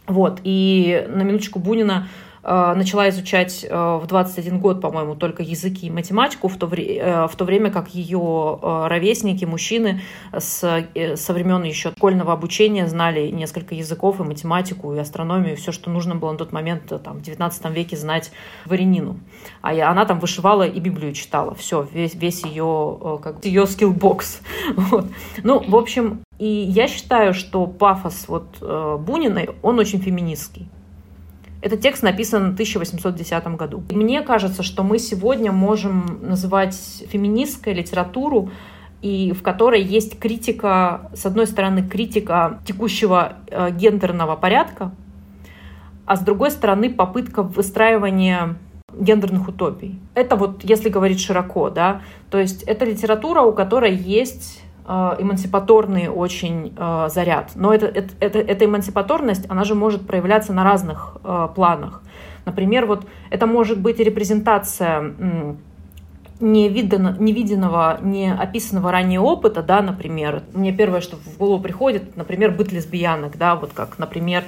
[0.06, 0.40] Вот.
[0.44, 2.08] И на минуточку Бунина
[2.42, 7.26] начала изучать э, в 21 год, по-моему, только языки и математику, в то, вре- э,
[7.26, 13.74] в то время как ее ровесники, мужчины с, со времен еще школьного обучения знали несколько
[13.74, 17.22] языков и математику, и астрономию, и все, что нужно было на тот момент там, в
[17.22, 18.30] 19 веке знать
[18.64, 19.18] дворянину.
[19.60, 21.54] А я, она там вышивала и Библию читала.
[21.54, 24.40] Все, весь, весь ее, как, ее skillbox.
[24.76, 25.06] Вот.
[25.42, 30.68] Ну, в общем, и я считаю, что пафос вот Буниной, он очень феминистский.
[31.60, 33.82] Этот текст написан в 1810 году.
[33.90, 36.76] Мне кажется, что мы сегодня можем называть
[37.08, 38.50] феминистской литературу,
[39.02, 44.92] и в которой есть критика, с одной стороны, критика текущего э, гендерного порядка,
[46.06, 48.56] а с другой стороны, попытка выстраивания
[48.92, 50.00] гендерных утопий.
[50.14, 54.62] Это вот, если говорить широко, да, то есть это литература, у которой есть
[55.18, 57.52] эмансипаторный очень э, заряд.
[57.54, 62.02] Но это, это, это, эта эмансипаторность, она же может проявляться на разных э, планах.
[62.46, 65.14] Например, вот это может быть репрезентация
[66.40, 70.42] невиданного, невиденного, не описанного ранее опыта, да, например.
[70.54, 74.44] Мне первое, что в голову приходит, например, быт лесбиянок, да, вот как, например,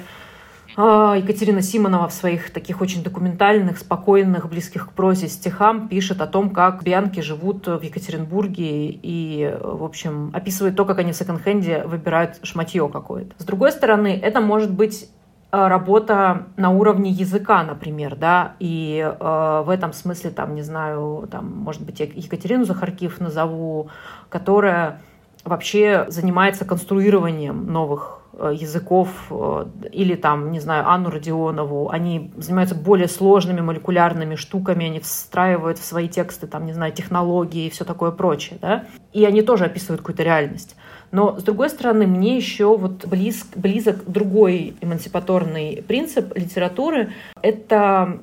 [0.77, 6.49] Екатерина Симонова в своих таких очень документальных, спокойных, близких к прозе стихам пишет о том,
[6.49, 12.39] как бианки живут в Екатеринбурге и, в общем, описывает то, как они в секонд-хенде выбирают
[12.43, 13.33] шматье какое-то.
[13.37, 15.09] С другой стороны, это может быть
[15.51, 21.27] а, работа на уровне языка, например, да, и э, в этом смысле, там, не знаю,
[21.29, 23.89] там, может быть, Екатерину Захаркив назову,
[24.29, 25.01] которая
[25.43, 32.75] вообще занимается конструированием новых Э, языков э, или там, не знаю, Анну Родионову, они занимаются
[32.75, 37.85] более сложными молекулярными штуками, они встраивают в свои тексты, там, не знаю, технологии и все
[37.85, 40.75] такое прочее, да, и они тоже описывают какую-то реальность.
[41.11, 47.11] Но, с другой стороны, мне еще вот близ, близок другой эмансипаторный принцип литературы.
[47.41, 48.19] Это,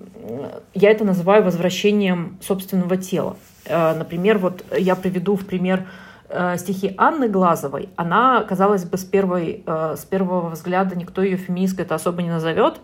[0.72, 3.36] я это называю возвращением собственного тела.
[3.66, 6.07] Э, например, вот я приведу в пример Э,
[6.58, 11.86] стихи Анны Глазовой, она, казалось бы, с, первой, э, с первого взгляда никто ее феминисткой
[11.86, 12.80] это особо не назовет,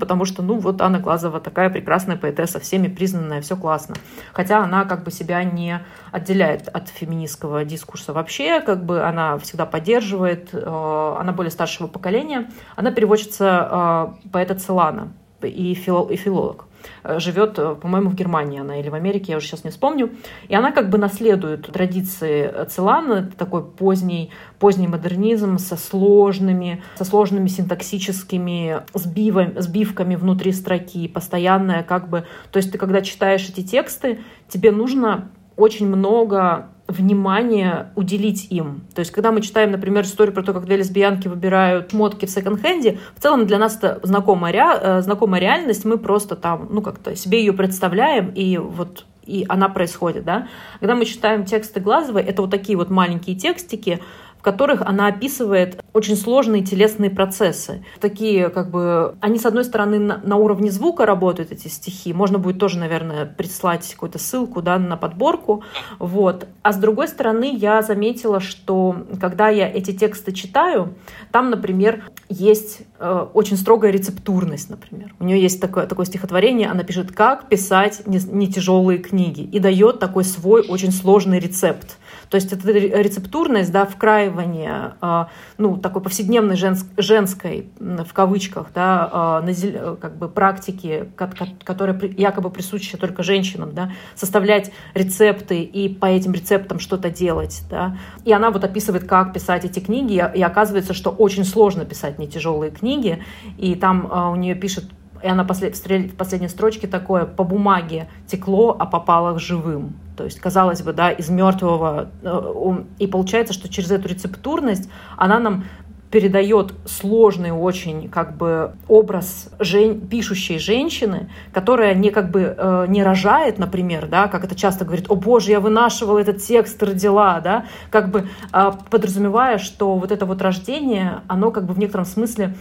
[0.00, 3.94] потому что, ну, вот Анна Глазова такая прекрасная поэтесса, всеми признанная, все классно.
[4.32, 9.64] Хотя она как бы себя не отделяет от феминистского дискурса вообще, как бы она всегда
[9.64, 12.50] поддерживает, э, она более старшего поколения.
[12.74, 16.66] Она переводчица поэта Целана и, филолог.
[17.04, 20.10] Э, живет, э, по-моему, в Германии она или в Америке, я уже сейчас не вспомню.
[20.48, 27.48] И она как бы наследует традиции Целана, такой поздний, поздний модернизм со сложными, со сложными
[27.48, 32.24] синтаксическими сбивами, сбивками внутри строки, постоянная как бы...
[32.50, 38.82] То есть ты когда читаешь эти тексты, тебе нужно очень много внимание уделить им.
[38.94, 42.30] То есть, когда мы читаем, например, историю про то, как две лесбиянки выбирают шмотки в
[42.30, 44.62] секонд-хенде, в целом для нас это знакомая, ре...
[44.80, 49.68] Э, знакомая реальность, мы просто там, ну, как-то себе ее представляем, и вот и она
[49.68, 50.48] происходит, да.
[50.80, 54.00] Когда мы читаем тексты Глазовой, это вот такие вот маленькие текстики,
[54.42, 57.84] в которых она описывает очень сложные телесные процессы.
[58.00, 62.12] Такие, как бы, они, с одной стороны, на, на уровне звука работают, эти стихи.
[62.12, 65.62] Можно будет тоже, наверное, прислать какую-то ссылку да, на подборку.
[66.00, 66.48] Вот.
[66.62, 70.94] А с другой стороны, я заметила, что когда я эти тексты читаю,
[71.30, 75.14] там, например, есть э, очень строгая рецептурность, например.
[75.20, 79.60] У нее есть такое, такое стихотворение, она пишет, как писать не, не тяжелые книги, и
[79.60, 81.96] дает такой свой очень сложный рецепт.
[82.32, 89.06] То есть это рецептурность, да, вкраивание, а, ну, такой повседневной женск, женской, в кавычках, да,
[89.12, 96.32] а, как бы практики, которая якобы присуща только женщинам, да, составлять рецепты и по этим
[96.32, 97.98] рецептам что-то делать, да.
[98.24, 102.28] И она вот описывает, как писать эти книги, и оказывается, что очень сложно писать не
[102.28, 103.22] тяжелые книги,
[103.58, 104.86] и там а, у нее пишет
[105.22, 109.94] и она послед, в последней строчке такое по бумаге текло, а попало живым.
[110.16, 112.10] То есть, казалось бы, да, из мертвого.
[112.22, 115.64] Э, и получается, что через эту рецептурность она нам
[116.12, 119.98] передает сложный очень как бы образ жен...
[119.98, 125.06] пишущей женщины, которая не как бы э, не рожает, например, да, как это часто говорит,
[125.08, 130.26] о боже, я вынашивала этот текст, родила, да, как бы э, подразумевая, что вот это
[130.26, 132.56] вот рождение, оно как бы в некотором смысле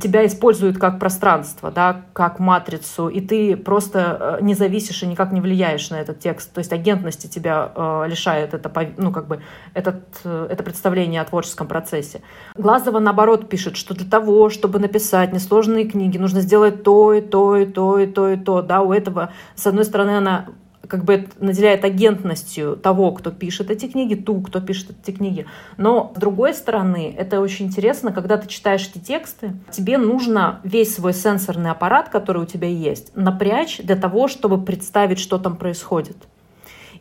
[0.00, 5.30] тебя используют как пространство, да, как матрицу, и ты просто э, не зависишь и никак
[5.30, 6.52] не влияешь на этот текст.
[6.52, 9.42] То есть агентности тебя э, лишает это, ну, как бы,
[9.74, 12.22] этот, э, это представление о творческом процессе.
[12.54, 17.56] Глазова, наоборот, пишет, что для того, чтобы написать несложные книги, нужно сделать то и то,
[17.56, 18.62] и то, и то, и то.
[18.62, 20.46] Да, у этого, с одной стороны, она
[20.86, 25.46] как бы наделяет агентностью того, кто пишет эти книги, ту, кто пишет эти книги.
[25.76, 30.94] Но, с другой стороны, это очень интересно, когда ты читаешь эти тексты, тебе нужно весь
[30.94, 36.16] свой сенсорный аппарат, который у тебя есть, напрячь для того, чтобы представить, что там происходит.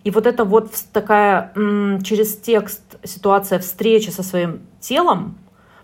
[0.04, 1.52] И вот это вот такая
[2.04, 5.38] через текст ситуация встречи со своим телом,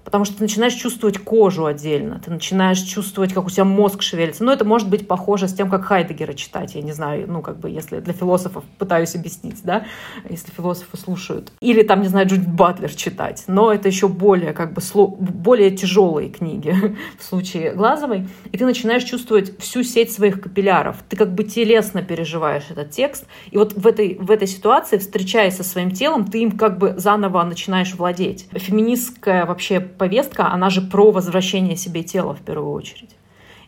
[0.03, 4.43] потому что ты начинаешь чувствовать кожу отдельно, ты начинаешь чувствовать, как у тебя мозг шевелится.
[4.43, 7.59] Но это может быть похоже с тем, как Хайдегера читать, я не знаю, ну, как
[7.59, 9.85] бы, если для философов пытаюсь объяснить, да,
[10.29, 11.51] если философы слушают.
[11.59, 14.81] Или там, не знаю, Джудит Батлер читать, но это еще более, как бы,
[15.19, 16.75] более тяжелые книги
[17.19, 22.03] в случае Глазовой, и ты начинаешь чувствовать всю сеть своих капилляров, ты как бы телесно
[22.03, 26.39] переживаешь этот текст, и вот в этой, в этой ситуации, встречаясь со своим телом, ты
[26.39, 28.47] им как бы заново начинаешь владеть.
[28.53, 33.15] Феминистская вообще повестка, она же про возвращение себе тела в первую очередь.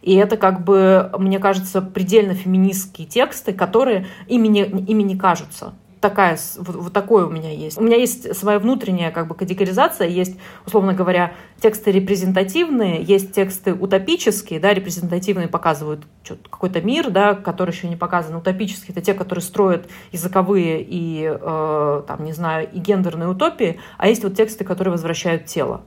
[0.05, 5.73] И это как бы, мне кажется, предельно феминистские тексты, которые ими не, ими не кажутся.
[5.99, 7.80] Такая, вот, вот такое у меня есть.
[7.80, 13.73] У меня есть своя внутренняя как бы категоризация, есть, условно говоря, тексты репрезентативные, есть тексты
[13.73, 16.03] утопические, да, репрезентативные показывают
[16.51, 18.36] какой-то мир, да, который еще не показан.
[18.36, 24.07] Утопические— это те, которые строят языковые и, э, там, не знаю, и гендерные утопии, а
[24.07, 25.82] есть вот тексты, которые возвращают тело.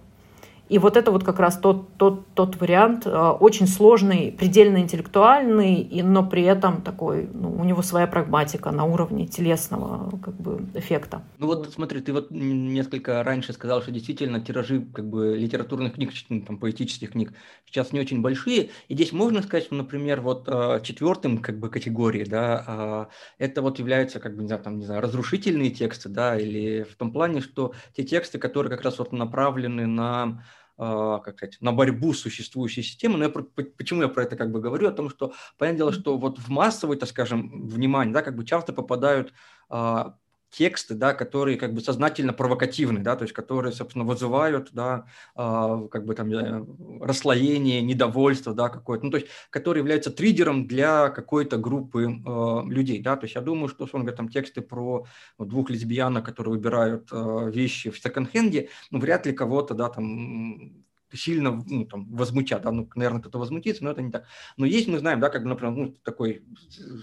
[0.69, 5.77] И вот это вот как раз тот, тот, тот вариант, э, очень сложный, предельно интеллектуальный,
[5.81, 10.66] и, но при этом такой, ну, у него своя прагматика на уровне телесного как бы,
[10.75, 11.23] эффекта.
[11.39, 16.12] Ну вот смотри, ты вот несколько раньше сказал, что действительно тиражи как бы литературных книг,
[16.29, 17.33] ну, там, поэтических книг
[17.64, 21.71] сейчас не очень большие, и здесь можно сказать, что, например, вот э, четвертым как бы
[21.71, 23.09] категории, да,
[23.39, 26.83] э, это вот являются как бы, не знаю, там, не знаю, разрушительные тексты, да, или
[26.83, 30.41] в том плане, что те тексты, которые как раз вот направлены на а,
[30.79, 33.18] как сказать, на борьбу с существующей системой.
[33.18, 34.89] Но я, почему я про это как бы говорю?
[34.89, 38.45] О том, что, понятное дело, что вот в массовое, так скажем, внимание, да, как бы
[38.45, 39.33] часто попадают
[39.68, 40.16] а,
[40.51, 45.88] тексты, да, которые как бы сознательно провокативны, да, то есть которые, собственно, вызывают, да, э,
[45.90, 51.11] как бы там знаю, расслоение, недовольство, да, какое-то, ну, то есть которые являются триггером для
[51.11, 55.07] какой-то группы э, людей, да, то есть я думаю, что, он говорит, там тексты про
[55.36, 60.88] вот, двух лесбиянок, которые выбирают э, вещи в секонд-хенде, ну, вряд ли кого-то, да, там
[61.13, 64.25] сильно ну, там, возмутят, да, ну, наверное, кто-то возмутится, но это не так.
[64.57, 66.43] Но есть, мы знаем, да, как, например, ну, такой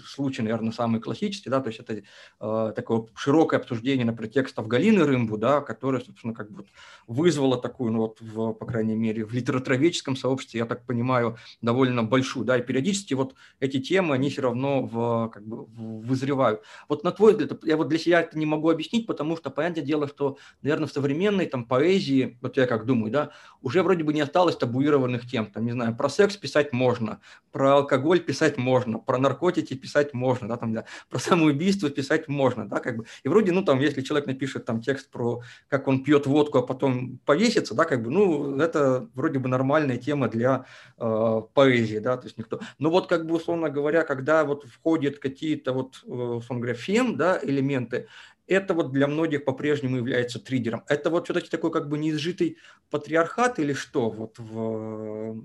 [0.06, 2.02] случай, наверное, самый классический, да, то есть это
[2.40, 6.66] э, такое широкое обсуждение, например, текстов Галины Рымбу, да, которое, собственно, как бы
[7.06, 12.02] вызвало такую, ну, вот, в, по крайней мере, в литературоведческом сообществе, я так понимаю, довольно
[12.02, 16.62] большую, да, и периодически вот эти темы, они все равно в, как бы, вызревают.
[16.88, 19.84] Вот на твой взгляд, я вот для себя это не могу объяснить, потому что, понятное
[19.84, 23.30] дело, что, наверное, в современной там поэзии, вот я как думаю, да,
[23.62, 25.46] уже вроде вроде бы не осталось табуированных тем.
[25.46, 27.18] Там, не знаю, про секс писать можно,
[27.50, 32.68] про алкоголь писать можно, про наркотики писать можно, да, там, да, про самоубийство писать можно,
[32.68, 33.06] да, как бы.
[33.24, 36.62] И вроде, ну, там, если человек напишет там текст про, как он пьет водку, а
[36.62, 40.66] потом повесится, да, как бы, ну, это вроде бы нормальная тема для
[40.98, 42.60] э, поэзии, да, то есть никто.
[42.78, 47.16] Но вот, как бы, условно говоря, когда вот входят какие-то вот, э, условно говоря, фем,
[47.16, 48.08] да, элементы,
[48.46, 50.84] это вот для многих по-прежнему является триггером.
[50.88, 52.58] Это вот все-таки такой как бы неизжитый
[52.90, 55.42] патриархат или что вот в,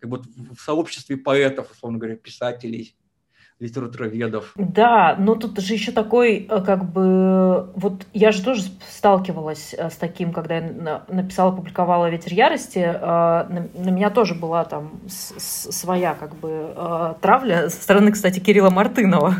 [0.00, 0.22] как бы
[0.54, 2.96] в сообществе поэтов, условно говоря, писателей,
[3.62, 4.52] литературоведов.
[4.56, 9.88] Да, но тут же еще такой, э, как бы, вот я же тоже сталкивалась э,
[9.88, 16.14] с таким, когда я написала, публиковала «Ветер ярости», э, на меня тоже была там своя,
[16.14, 16.74] как бы,
[17.20, 19.36] травля со стороны, кстати, Кирилла Мартынова.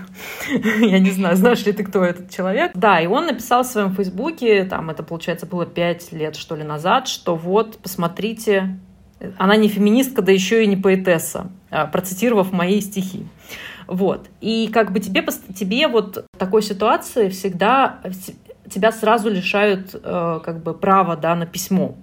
[0.81, 2.71] Я не знаю, знаешь ли ты, кто этот человек.
[2.75, 6.63] Да, и он написал в своем фейсбуке, там это, получается, было пять лет, что ли,
[6.63, 8.79] назад, что вот, посмотрите,
[9.37, 11.51] она не феминистка, да еще и не поэтесса,
[11.93, 13.27] процитировав мои стихи.
[13.93, 14.31] Вот.
[14.41, 15.23] И как бы тебе,
[15.55, 18.01] тебе вот в такой ситуации всегда
[18.71, 21.95] тебя сразу лишают э, как бы права да, на письмо.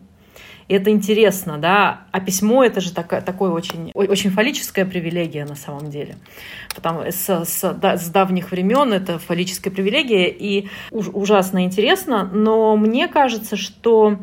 [0.67, 2.01] И это интересно, да.
[2.11, 6.17] А письмо это же такая, такое очень, очень фаллическая привилегия на самом деле.
[6.75, 12.29] Потому с, с, да, с давних времен это фаллическая привилегия и уж, ужасно интересно.
[12.31, 14.19] Но мне кажется, что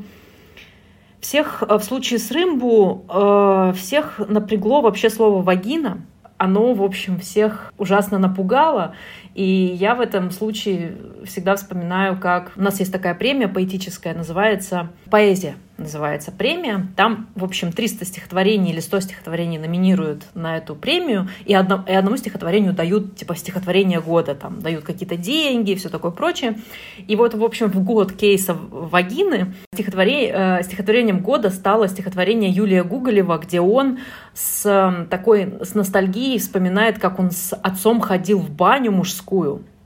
[1.19, 6.07] всех в случае с Рымбу э, всех напрягло вообще слово вагина
[6.39, 8.95] оно, в общем, всех ужасно напугало.
[9.37, 14.89] И я в этом случае всегда вспоминаю, как у нас есть такая премия поэтическая, называется
[15.11, 15.57] «Поэзия».
[15.79, 16.87] называется премия.
[16.97, 21.93] Там, в общем, 300 стихотворений или 100 стихотворений номинируют на эту премию, и, одно, и
[21.93, 26.59] одному стихотворению дают, типа, стихотворение года, там, дают какие-то деньги и все такое прочее.
[27.07, 32.83] И вот, в общем, в год кейса «Вагины» стихотворение, э, стихотворением года стало стихотворение Юлия
[32.83, 33.99] Гуголева, где он
[34.33, 39.26] с такой, с ностальгией вспоминает, как он с отцом ходил в баню мужскую,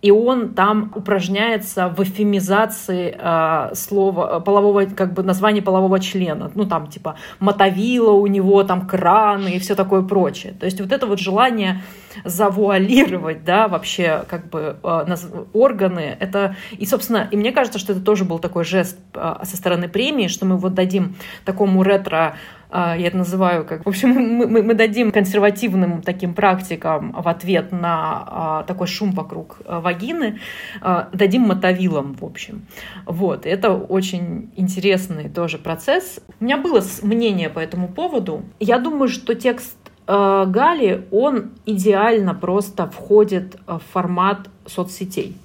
[0.02, 6.50] и он там упражняется в эфемизации э, слова полового, как бы названия полового члена.
[6.54, 10.54] Ну, там, типа, мотовила у него, там, краны и все такое прочее.
[10.58, 11.82] То есть вот это вот желание
[12.24, 15.16] завуалировать, да, вообще, как бы, э,
[15.52, 19.56] органы, это, и, собственно, и мне кажется, что это тоже был такой жест э, со
[19.56, 22.36] стороны премии, что мы вот дадим такому ретро
[22.70, 23.84] а, я это называю как...
[23.84, 29.12] В общем, мы, мы, мы дадим консервативным таким практикам в ответ на а, такой шум
[29.12, 30.40] вокруг вагины,
[30.80, 32.66] а, дадим мотовилам, в общем.
[33.06, 36.20] Вот, это очень интересный тоже процесс.
[36.40, 38.44] У меня было мнение по этому поводу.
[38.60, 39.76] Я думаю, что текст
[40.10, 45.36] Гали, он идеально просто входит в формат соцсетей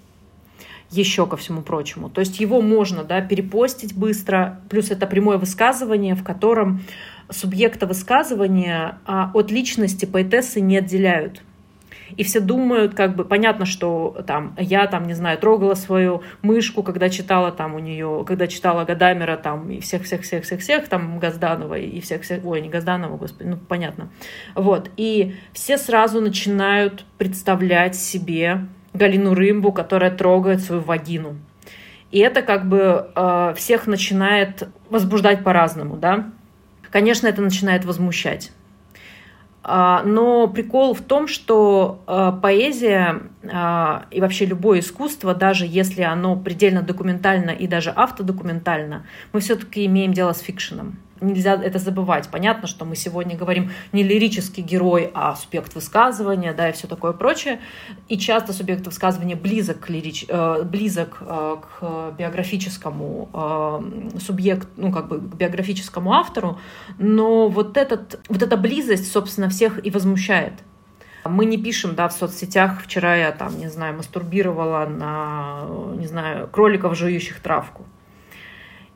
[0.91, 2.09] еще ко всему прочему.
[2.09, 6.81] То есть его можно да, перепостить быстро, плюс это прямое высказывание, в котором
[7.29, 11.41] субъекта высказывания а от личности поэтессы не отделяют.
[12.17, 16.83] И все думают, как бы, понятно, что там, я там, не знаю, трогала свою мышку,
[16.83, 22.45] когда читала там у нее, когда читала Гадамера там и всех-всех-всех-всех-всех, там Газданова и всех-всех,
[22.45, 24.09] ой, не Газданова, господи, ну, понятно.
[24.53, 31.35] Вот, и все сразу начинают представлять себе Галину Рымбу, которая трогает свою вагину.
[32.11, 36.29] И это как бы э, всех начинает возбуждать по-разному, да.
[36.89, 38.51] Конечно, это начинает возмущать.
[39.67, 46.03] А, но прикол в том, что а, поэзия а, и вообще любое искусство, даже если
[46.03, 52.29] оно предельно документально и даже автодокументально, мы все-таки имеем дело с фикшеном нельзя это забывать.
[52.29, 57.13] Понятно, что мы сегодня говорим не лирический герой, а субъект высказывания, да, и все такое
[57.13, 57.59] прочее.
[58.09, 60.25] И часто субъект высказывания близок к, лирич...
[60.27, 66.59] Э, близок э, к биографическому э, субъекту, ну, как бы к биографическому автору,
[66.97, 70.53] но вот, этот, вот эта близость, собственно, всех и возмущает.
[71.23, 75.65] Мы не пишем, да, в соцсетях, вчера я там, не знаю, мастурбировала на,
[75.97, 77.85] не знаю, кроликов, жующих травку.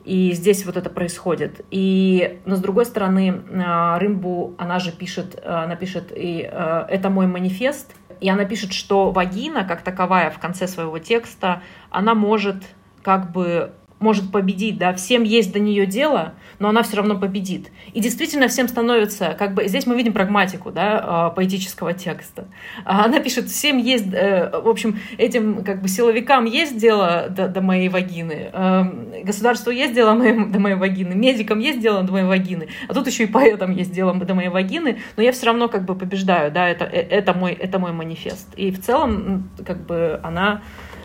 [0.04, 1.64] И здесь вот это происходит.
[1.70, 6.86] И, но с другой стороны, а, Рымбу, она же пишет, а, она пишет, и а,
[6.88, 12.14] это мой манифест, и она пишет, что вагина, как таковая в конце своего текста, она
[12.14, 12.62] может
[13.02, 17.70] как бы может победить, да, всем есть до нее дело, но она все равно победит.
[17.92, 22.48] И действительно всем становится, как бы, здесь мы видим прагматику, да, а, поэтического текста.
[22.84, 27.48] А она пишет, всем есть, э, в общем, этим, как бы, силовикам есть дело до,
[27.48, 32.26] до моей вагины, эм, государству есть дело до моей вагины, медикам есть дело до моей
[32.26, 35.68] вагины, а тут еще и поэтам есть дело до моей вагины, но я все равно,
[35.68, 38.48] как бы, побеждаю, да, это, э, это, мой, это мой манифест.
[38.56, 40.62] И в целом, как бы, она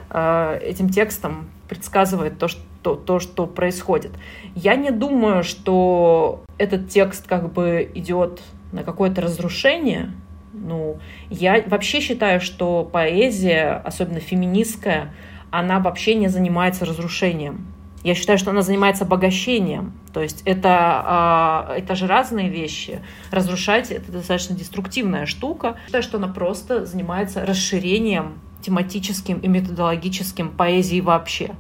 [0.07, 4.11] этим текстом предсказывает то, что то, то, что происходит.
[4.53, 10.11] Я не думаю, что этот текст как бы идет на какое-то разрушение.
[10.53, 10.99] Ну,
[11.31, 15.11] я вообще считаю, что поэзия, особенно феминистская,
[15.49, 17.65] она вообще не занимается разрушением.
[18.03, 19.93] Я считаю, что она занимается обогащением.
[20.13, 22.99] То есть это, э, это же разные вещи.
[23.31, 25.77] Разрушать— это достаточно деструктивная штука.
[25.87, 31.55] Я считаю, что она просто занимается расширением тематическим и методологическим поэзии вообще.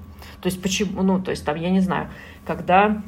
[0.45, 2.07] То есть почему, ну, то есть там, я не знаю,
[2.45, 3.01] когда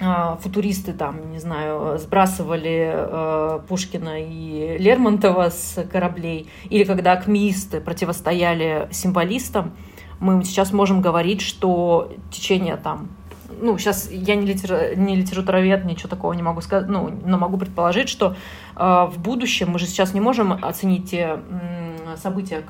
[0.00, 7.82] э, футуристы там, не знаю, сбрасывали э, Пушкина и Лермонтова с кораблей, или когда акмеисты
[7.82, 9.74] противостояли символистам,
[10.20, 13.10] мы сейчас можем говорить, что течение там
[13.60, 14.96] ну, сейчас я не, литер...
[14.96, 18.36] не литературовед, ничего такого не могу сказать, ну, но могу предположить, что
[18.74, 22.64] э, в будущем мы же сейчас не можем оценить те э, события,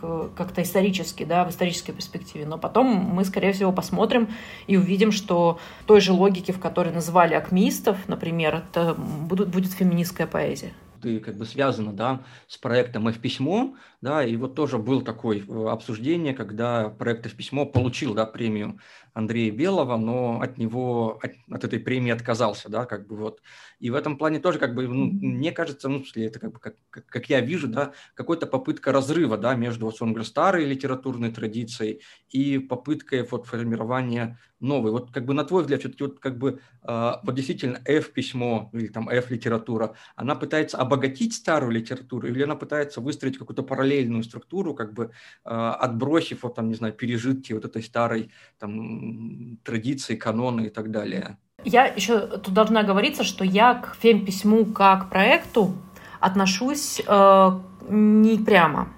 [0.00, 2.46] как-то исторически, да, в исторической перспективе.
[2.46, 4.28] Но потом мы, скорее всего, посмотрим
[4.66, 10.26] и увидим, что той же логики, в которой называли акмеистов, например, это будут, будет феминистская
[10.26, 15.42] поэзия ты как бы связана, да, с проектом F-письмо, да, и вот тоже был такое
[15.46, 18.78] э, обсуждение, когда проект F-письмо получил, да, премию
[19.14, 23.40] Андрея Белого, но от него, от, от этой премии отказался, да, как бы вот.
[23.78, 26.76] И в этом плане тоже, как бы, ну, мне кажется, ну, это как бы, как,
[26.90, 32.02] как, я вижу, да, какая-то попытка разрыва, да, между, вот, он говорит, старой литературной традицией
[32.28, 34.92] и попыткой вот формирования новый.
[34.92, 38.88] Вот как бы на твой взгляд, все-таки вот как бы э, вот действительно F-письмо или
[38.88, 44.92] там F-литература, она пытается обогатить старую литературу, или она пытается выстроить какую-то параллельную структуру, как
[44.94, 45.12] бы
[45.44, 50.90] э, отбросив, вот, там, не знаю, пережитки вот этой старой там, традиции, канона и так
[50.90, 51.38] далее?
[51.64, 55.74] Я еще тут должна говориться, что я к фем-письму как проекту
[56.20, 57.50] отношусь э,
[57.88, 58.88] не прямо.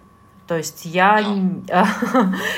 [0.46, 1.20] То есть я...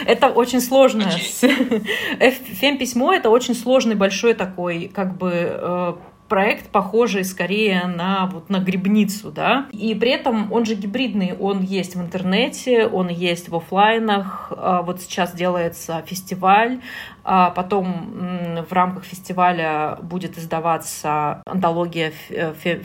[0.06, 1.10] это очень сложное...
[1.10, 5.94] Фем-письмо— это очень сложный большой такой как бы э,
[6.28, 11.60] проект, похожий скорее на, вот, на грибницу, да, и при этом он же гибридный, он
[11.60, 16.80] есть в интернете, он есть в офлайнах, а вот сейчас делается фестиваль,
[17.24, 22.82] а потом в рамках фестиваля будет издаваться антология фе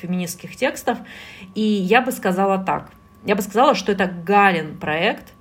[0.00, 0.98] феминистских текстов,
[1.54, 2.90] и я бы сказала так,
[3.24, 5.32] я бы сказала, что это Галин проект,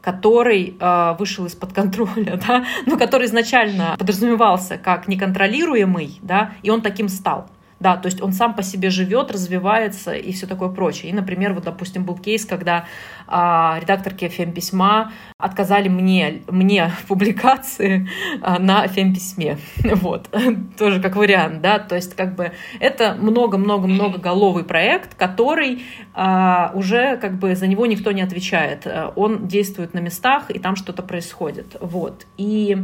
[0.00, 6.82] который э, вышел из-под контроля, да, но который изначально подразумевался как неконтролируемый, да, и он
[6.82, 7.48] таким стал.
[7.80, 11.10] Да, то есть он сам по себе живет, развивается и все такое прочее.
[11.10, 12.84] И, например, вот, допустим, был кейс, когда
[13.26, 18.06] а, редакторки фем-письма отказали мне, мне в публикации
[18.42, 19.58] а, на фем-письме.
[20.00, 20.28] Вот.
[20.78, 21.78] Тоже как вариант, да.
[21.78, 27.86] То есть как бы это много-много-много головый проект, который а, уже как бы за него
[27.86, 28.86] никто не отвечает.
[29.16, 31.76] Он действует на местах, и там что-то происходит.
[31.80, 32.26] Вот.
[32.36, 32.76] И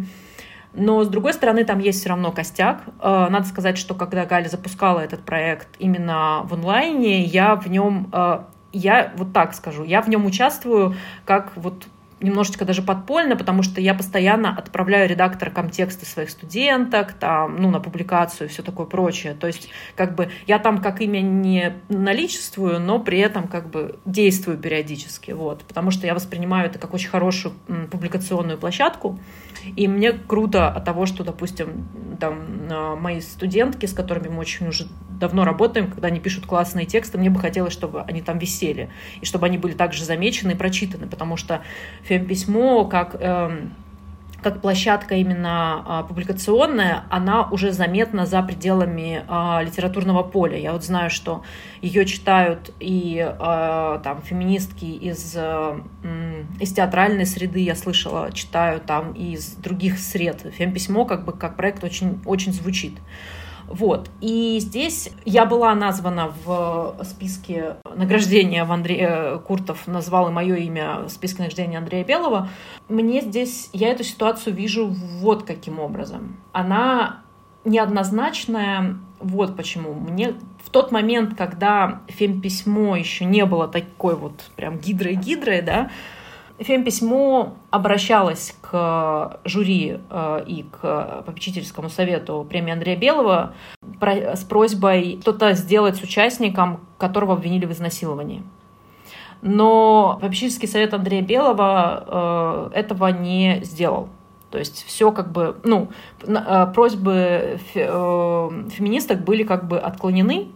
[0.76, 2.82] но, с другой стороны, там есть все равно костяк.
[3.00, 8.08] Э, надо сказать, что когда Галя запускала этот проект именно в онлайне, я в нем,
[8.12, 8.40] э,
[8.72, 11.86] я вот так скажу, я в нем участвую как вот
[12.20, 17.80] немножечко даже подпольно, потому что я постоянно отправляю редакторам тексты своих студенток, там, ну, на
[17.80, 19.34] публикацию и все такое прочее.
[19.34, 23.98] То есть, как бы, я там как имя не наличествую, но при этом, как бы,
[24.06, 27.54] действую периодически, вот, потому что я воспринимаю это как очень хорошую
[27.90, 29.18] публикационную площадку,
[29.74, 31.88] и мне круто от того, что, допустим,
[32.20, 34.86] там, а, мои студентки, с которыми мы очень уже
[35.18, 38.90] давно работаем, когда они пишут классные тексты, мне бы хотелось, чтобы они там висели,
[39.20, 41.62] и чтобы они были также замечены и прочитаны, потому что
[42.06, 43.16] фем-письмо как...
[43.20, 43.74] Эм,
[44.42, 50.56] как площадка именно а, публикационная, она уже заметна за пределами а, литературного поля.
[50.56, 51.42] Я вот знаю, что
[51.82, 55.80] ее читают и а, там феминистки из, а,
[56.60, 60.46] из театральной среды, я слышала, читаю там и из других сред.
[60.56, 62.94] Фем-письмо как бы как проект очень, очень звучит.
[63.68, 64.10] Вот.
[64.20, 70.56] И здесь я была названа в списке награждения в Андрея э, Куртов назвал и мое
[70.56, 72.48] имя в списке награждения Андрея Белого.
[72.88, 76.36] Мне здесь, я эту ситуацию вижу вот каким образом.
[76.52, 77.22] Она
[77.64, 79.94] неоднозначная, вот почему.
[79.94, 85.90] Мне в тот момент, когда фем-письмо еще не было такой вот прям гидрой-гидрой, да,
[86.58, 93.54] Фемписьмо обращалось к жюри э, и к попечительскому совету премии Андрея Белого
[94.00, 98.42] с просьбой что-то сделать с участником, которого обвинили в изнасиловании.
[99.42, 104.08] Но попечительский совет Андрея Белого э, этого не сделал.
[104.50, 105.88] То есть все как бы, ну,
[106.22, 110.48] э, просьбы феминисток были как бы отклонены,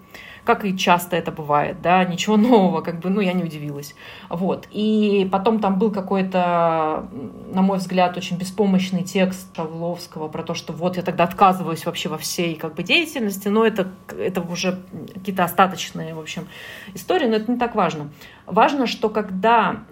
[0.51, 3.95] как и часто это бывает, да, ничего нового, как бы, ну, я не удивилась.
[4.29, 4.67] Вот.
[4.73, 7.09] И потом там был какой-то,
[7.53, 12.09] на мой взгляд, очень беспомощный текст Шавловского про то, что вот я тогда отказываюсь вообще
[12.09, 14.81] во всей как бы деятельности, но это, это уже
[15.15, 16.49] какие-то остаточные, в общем,
[16.95, 18.11] истории, но это не так важно.
[18.47, 19.85] Важно, что когда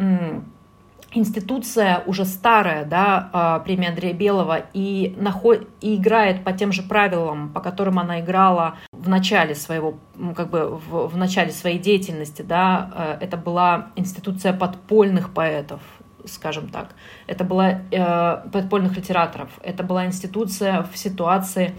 [1.13, 5.67] институция уже старая, да, а, премия Андрея Белого, и, наход...
[5.81, 9.99] и играет по тем же правилам, по которым она играла в начале своего,
[10.37, 15.81] как бы в, в начале своей деятельности, да, э, это была институция подпольных поэтов,
[16.27, 16.91] скажем так,
[17.27, 21.75] это была э, подпольных литераторов, это была институция в ситуации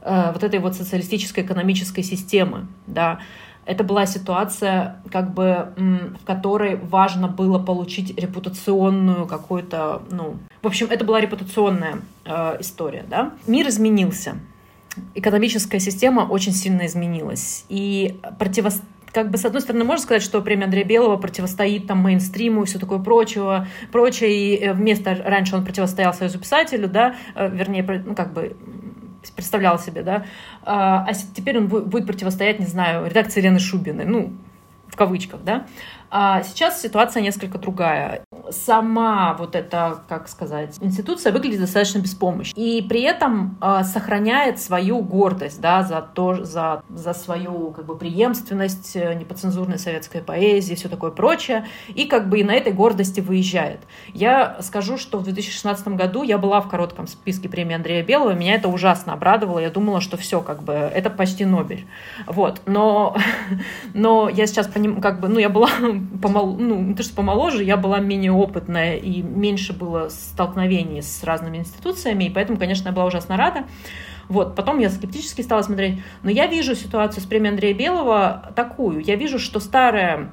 [0.00, 3.18] э, вот этой вот социалистической экономической системы, да,
[3.70, 10.88] это была ситуация, как бы, в которой важно было получить репутационную какую-то, ну, в общем,
[10.90, 13.32] это была репутационная э, история, да.
[13.46, 14.34] Мир изменился,
[15.14, 20.40] экономическая система очень сильно изменилась, и противостояние как бы, с одной стороны, можно сказать, что
[20.40, 25.56] премия Андрея Белого противостоит там мейнстриму и все такое прочего, прочее, и э, вместо, раньше
[25.56, 28.56] он противостоял Союзу писателю, да, э, вернее, ну, как бы,
[29.34, 30.24] представлял себе, да,
[30.62, 34.32] а, а теперь он будет противостоять, не знаю, редакции Елены Шубиной, ну,
[34.88, 35.66] в кавычках, да.
[36.10, 38.24] А сейчас ситуация несколько другая.
[38.50, 42.58] Сама вот эта, как сказать, институция выглядит достаточно беспомощно.
[42.58, 47.96] И при этом э, сохраняет свою гордость, да, за то, за, за свою, как бы,
[47.96, 51.66] преемственность э, неподцензурной советской поэзии, все такое прочее.
[51.88, 53.80] И, как бы, и на этой гордости выезжает.
[54.12, 58.54] Я скажу, что в 2016 году я была в коротком списке премии Андрея Белого, меня
[58.54, 61.86] это ужасно обрадовало, я думала, что все, как бы, это почти Нобель.
[62.26, 63.16] Вот, но,
[63.94, 64.68] но я сейчас,
[65.00, 65.68] как бы, ну, я была,
[66.22, 71.22] помол, ну, не то, что помоложе, я была менее опытная и меньше было столкновений с
[71.24, 73.64] разными институциями, и поэтому, конечно, я была ужасно рада.
[74.28, 76.00] Вот, потом я скептически стала смотреть.
[76.22, 79.00] Но я вижу ситуацию с премией Андрея Белого такую.
[79.00, 80.30] Я вижу, что старая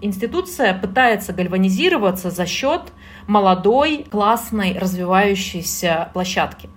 [0.00, 2.92] институция пытается гальванизироваться за счет
[3.28, 6.68] молодой, классной, развивающейся площадки.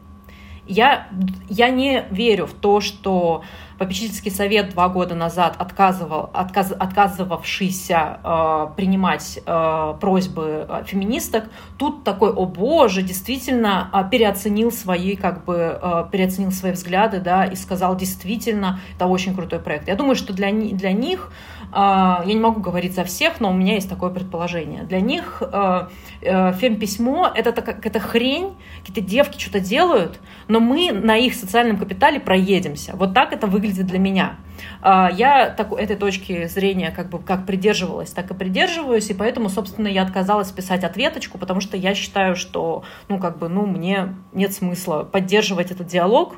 [0.67, 1.07] Я,
[1.49, 3.43] я не верю в то, что
[3.81, 11.45] попечительский совет два года назад отказывал, отказ, отказывавшийся э, принимать э, просьбы э, феминисток,
[11.79, 17.45] тут такой, о боже, действительно э, переоценил свои, как бы, э, переоценил свои взгляды, да,
[17.45, 19.87] и сказал, действительно, это очень крутой проект.
[19.87, 21.31] Я думаю, что для, для них
[21.73, 24.83] я не могу говорить за всех, но у меня есть такое предположение.
[24.83, 25.87] Для них э,
[26.21, 32.19] э, фемписьмо— это, это хрень, какие-то девки что-то делают, но мы на их социальном капитале
[32.19, 32.93] проедемся.
[32.95, 34.35] Вот так это выглядит для меня.
[34.81, 39.49] А, я так, этой точки зрения как бы как придерживалась, так и придерживаюсь, и поэтому,
[39.49, 44.15] собственно, я отказалась писать ответочку, потому что я считаю, что, ну, как бы, ну, мне
[44.33, 46.35] нет смысла поддерживать этот диалог,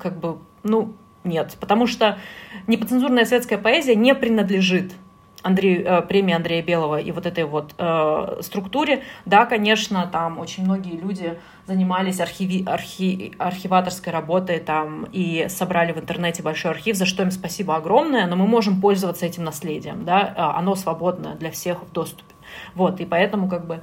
[0.00, 0.94] как бы, ну,
[1.26, 2.18] нет, потому что
[2.66, 4.92] непоцензурная светская поэзия не принадлежит
[5.42, 9.04] Андрей, э, премии Андрея Белого и вот этой вот э, структуре.
[9.26, 15.98] Да, конечно, там очень многие люди занимались архиви, архи, архиваторской работой там и собрали в
[15.98, 20.34] интернете большой архив, за что им спасибо огромное, но мы можем пользоваться этим наследием, да,
[20.36, 22.34] а, оно свободно для всех в доступе.
[22.74, 23.82] Вот, и поэтому как бы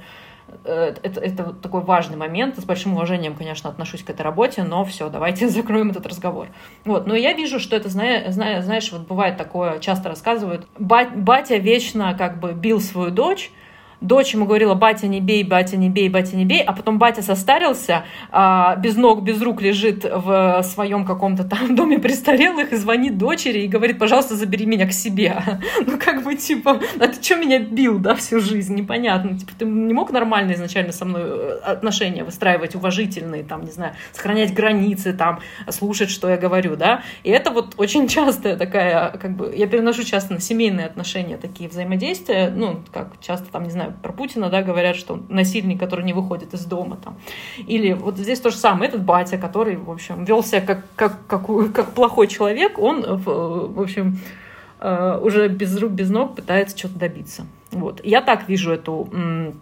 [0.64, 2.58] это, это вот такой важный момент.
[2.58, 6.48] С большим уважением, конечно, отношусь к этой работе, но все, давайте закроем этот разговор.
[6.84, 12.40] Вот, но я вижу, что это, знаешь, вот бывает такое, часто рассказывают, батя вечно как
[12.40, 13.50] бы бил свою дочь,
[14.04, 17.22] дочь ему говорила, батя не бей, батя не бей, батя не бей, а потом батя
[17.22, 23.18] состарился, а, без ног, без рук лежит в своем каком-то там доме престарелых и звонит
[23.18, 25.36] дочери и говорит, пожалуйста, забери меня к себе.
[25.86, 28.74] Ну, как бы, типа, а ты что меня бил, да, всю жизнь?
[28.74, 29.38] Непонятно.
[29.38, 33.94] Типа, ты не мог нормально изначально со мной э, отношения выстраивать, уважительные, там, не знаю,
[34.12, 37.02] сохранять границы, там, слушать, что я говорю, да?
[37.22, 41.68] И это вот очень частая такая, как бы, я переношу часто на семейные отношения такие
[41.68, 46.04] взаимодействия, ну, как часто, там, не знаю, про Путина, да, говорят, что он насильник, который
[46.04, 47.16] не выходит из дома там.
[47.58, 51.26] Или вот здесь то же самое, этот батя, который, в общем, вел себя как, как,
[51.26, 54.18] как, как плохой человек, он, в общем,
[54.80, 57.46] э, уже без рук, без ног пытается что-то добиться.
[57.74, 58.00] Вот.
[58.04, 59.08] Я так вижу эту,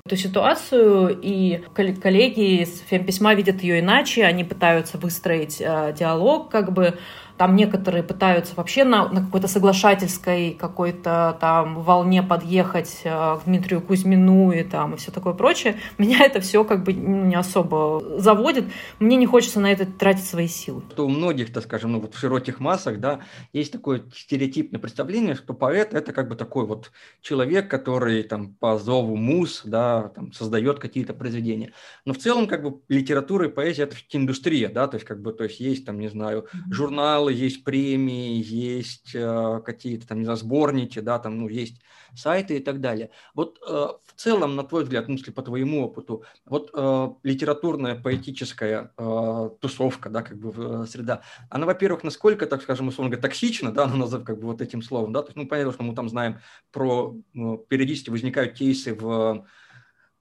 [0.05, 6.73] эту ситуацию, и коллеги из фемписьма видят ее иначе, они пытаются выстроить э, диалог, как
[6.73, 6.99] бы
[7.37, 13.81] там некоторые пытаются вообще на, на какой-то соглашательской какой-то там волне подъехать э, к Дмитрию
[13.81, 15.77] Кузьмину и там и все такое прочее.
[15.99, 18.67] Меня это все как бы не особо заводит.
[18.99, 20.83] Мне не хочется на это тратить свои силы.
[20.93, 23.21] Что у многих, так скажем, ну вот в широких массах, да,
[23.53, 26.93] есть такое стереотипное представление, что поэт это как бы такой вот
[27.23, 31.73] человек, который там по зову мус, да, там создает какие-то произведения.
[32.05, 35.33] Но в целом как бы литература и поэзия это индустрия, да, то есть как бы,
[35.33, 40.25] то есть есть там, не знаю, журнал журналы, есть премии, есть э, какие-то там, не
[40.25, 41.81] знаю, сборники, да, там, ну, есть
[42.15, 43.11] сайты и так далее.
[43.35, 43.87] Вот э,
[44.23, 50.11] целом, на твой взгляд, ну, если по твоему опыту, вот э, литературная, поэтическая э, тусовка,
[50.11, 53.97] да, как бы э, среда, она, во-первых, насколько, так скажем, условно говоря, токсична, да, она
[53.97, 56.39] назовем как бы вот этим словом, да, то есть, ну, понятно, что мы там знаем
[56.71, 59.43] про, ну, периодически возникают кейсы в Э,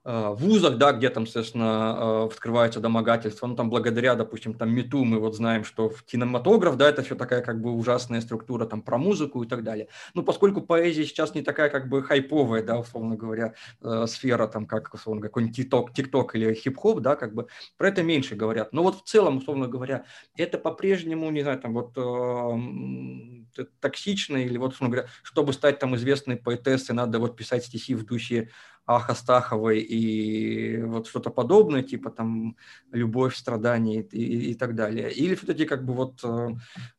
[0.04, 5.20] вузах, да, где там, соответственно, э, вскрываются домогательства, ну, там, благодаря, допустим, там, МИТУ мы
[5.20, 8.98] вот знаем, что в кинематограф, да, это все такая, как бы, ужасная структура, там, про
[8.98, 9.90] музыку и так далее.
[10.16, 14.66] Ну, поскольку поэзия сейчас не такая, как бы, хайповая, да, условно говоря, э, сфера, там,
[14.66, 17.48] как, условно, какой-нибудь тикток, тикток или хип-хоп, да, как бы,
[17.78, 18.74] про это меньше говорят.
[18.74, 24.58] Но вот в целом, условно говоря, это по-прежнему, не знаю, там, вот, э, токсично или
[24.58, 28.50] вот, условно говоря, чтобы стать, там, известной поэтессой, надо вот писать стихи в духе
[28.96, 32.56] Аха Стаховой и вот что-то подобное, типа там
[32.92, 35.12] любовь, страдания и, и, и так далее.
[35.12, 36.50] Или все-таки как бы вот э,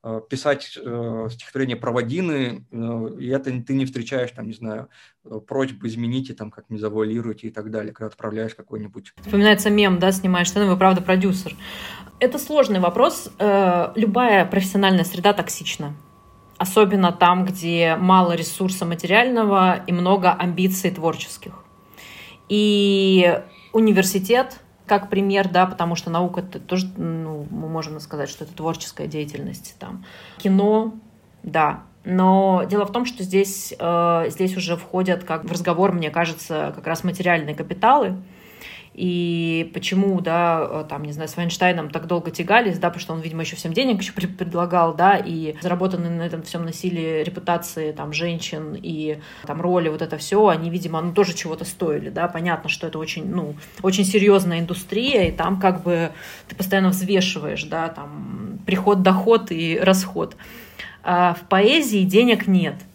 [0.03, 2.65] э писать э, стихотворение про Вадины,
[3.19, 4.89] и это ты не встречаешь там, не знаю,
[5.47, 9.13] просьбы измените, там, как не завуалируйте и так далее, когда отправляешь какой-нибудь.
[9.21, 11.55] Вспоминается мем, да, снимаешь сцену, вы правда продюсер.
[12.21, 13.31] Это сложный вопрос.
[13.39, 15.95] Любая профессиональная среда токсична
[16.63, 21.62] особенно там, где мало ресурса материального и много амбиций творческих.
[22.53, 23.41] И
[23.73, 28.53] университет, как пример, да, потому что наука это тоже, ну, мы можем сказать, что это
[28.53, 30.05] творческая деятельность, там,
[30.37, 30.93] кино,
[31.43, 36.11] да, но дело в том, что здесь, э, здесь уже входят как в разговор, мне
[36.11, 38.19] кажется, как раз материальные капиталы,
[38.95, 43.13] и почему, да, э, там, не знаю, с Вайнштейном так долго тягались, да, потому что
[43.15, 47.93] он, видимо, еще всем денег еще предлагал, да, и заработанные на этом всем насилии репутации,
[47.93, 52.29] там, женщин и там роли, вот это все, они, видимо, ну, тоже чего-то стоили, да,
[52.29, 56.13] понятно, что это очень, ну, очень серьезная индустрия, и там как бы
[56.49, 60.37] ты постоянно взвешиваешь, да, там, приход, доход и расход.
[61.03, 62.77] А в поэзии денег нет–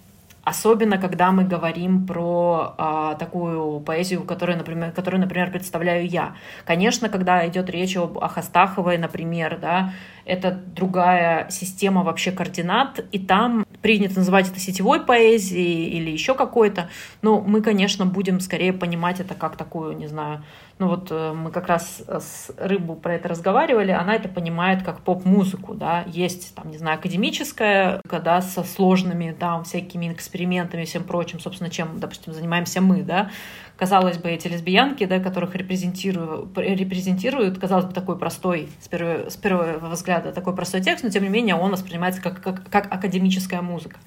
[0.48, 6.38] Особенно, когда мы говорим про а, такую поэзию, которую например, которую, например, представляю я.
[6.64, 9.92] Конечно, когда идет речь об Ахастаховой, например, да,
[10.24, 16.90] это другая система вообще координат, и там принято называть это сетевой поэзией или еще какой-то,
[17.22, 20.44] но мы, конечно, будем скорее понимать это как такую, не знаю,
[20.80, 25.02] ну вот э, мы как раз с Рыбу про это разговаривали, она это понимает как
[25.02, 31.04] поп-музыку, да, есть там, не знаю, академическая, когда со сложными там всякими экспериментами и всем
[31.04, 33.32] прочим, собственно, чем, допустим, занимаемся мы, да,
[33.76, 39.36] казалось бы, эти лесбиянки, да, которых репрезентируют, репрезентируют, казалось бы, такой простой, с первого, с
[39.36, 43.62] первого взгляда, такой простой текст, но тем не менее он воспринимается как, как, как академическая
[43.62, 43.98] музыка.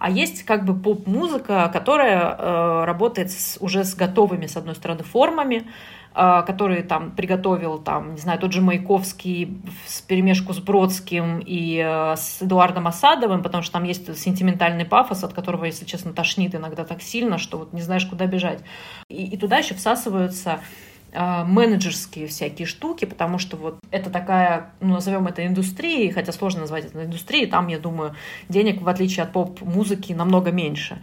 [0.00, 5.02] А есть как бы поп-музыка, которая э, работает с, уже с готовыми, с одной стороны,
[5.02, 5.64] формами, э,
[6.12, 12.16] которые там приготовил, там, не знаю, тот же Маяковский с перемешку с Бродским и э,
[12.16, 16.84] с Эдуардом Осадовым, потому что там есть сентиментальный пафос, от которого, если честно, тошнит иногда
[16.84, 18.60] так сильно, что вот не знаешь, куда бежать.
[19.08, 20.60] И, и туда еще всасываются
[21.12, 26.60] а, менеджерские всякие штуки, потому что вот это такая, ну, назовем это индустрией, хотя сложно
[26.60, 28.14] назвать это индустрией, там, я думаю,
[28.48, 31.02] денег, в отличие от поп-музыки, намного меньше.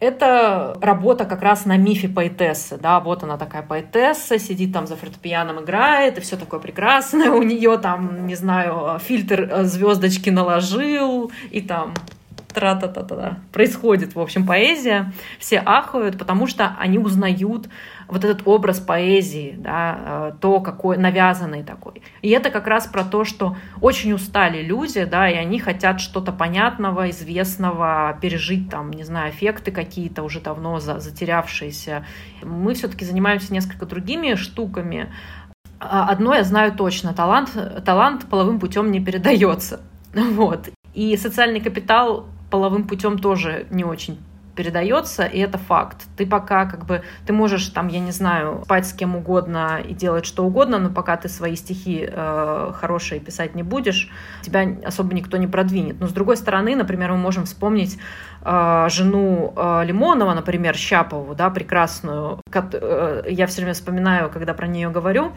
[0.00, 4.96] Это работа как раз на мифе поэтессы, да, вот она такая поэтесса, сидит там за
[4.96, 11.30] фортепианом, играет, и все такое прекрасное, у нее там, не знаю, фильтр э, звездочки наложил,
[11.50, 11.92] и там
[12.54, 13.38] тра-та-та-та.
[13.52, 15.12] Происходит, в общем, поэзия.
[15.38, 17.68] Все ахают, потому что они узнают
[18.10, 22.02] вот этот образ поэзии, да, э, то, какой навязанный такой.
[22.22, 26.32] И это как раз про то, что очень устали люди, да, и они хотят что-то
[26.32, 32.04] понятного, известного, пережить там, не знаю, эффекты какие-то уже давно затерявшиеся.
[32.42, 35.12] Мы все-таки занимаемся несколько другими штуками.
[35.78, 39.80] А, одно я знаю точно, талант, талант половым путем не передается.
[40.12, 40.68] Вот.
[40.92, 44.18] И социальный капитал половым путем тоже не очень
[44.60, 46.04] передается, и это факт.
[46.18, 49.94] Ты пока как бы, ты можешь там, я не знаю, спать с кем угодно и
[49.94, 54.10] делать что угодно, но пока ты свои стихи э, хорошие писать не будешь,
[54.42, 55.98] тебя особо никто не продвинет.
[55.98, 57.98] Но с другой стороны, например, мы можем вспомнить
[58.42, 62.42] э, жену э, Лимонова, например, Щапову, да, прекрасную.
[62.50, 65.32] Как, э, я все время вспоминаю, когда про нее говорю,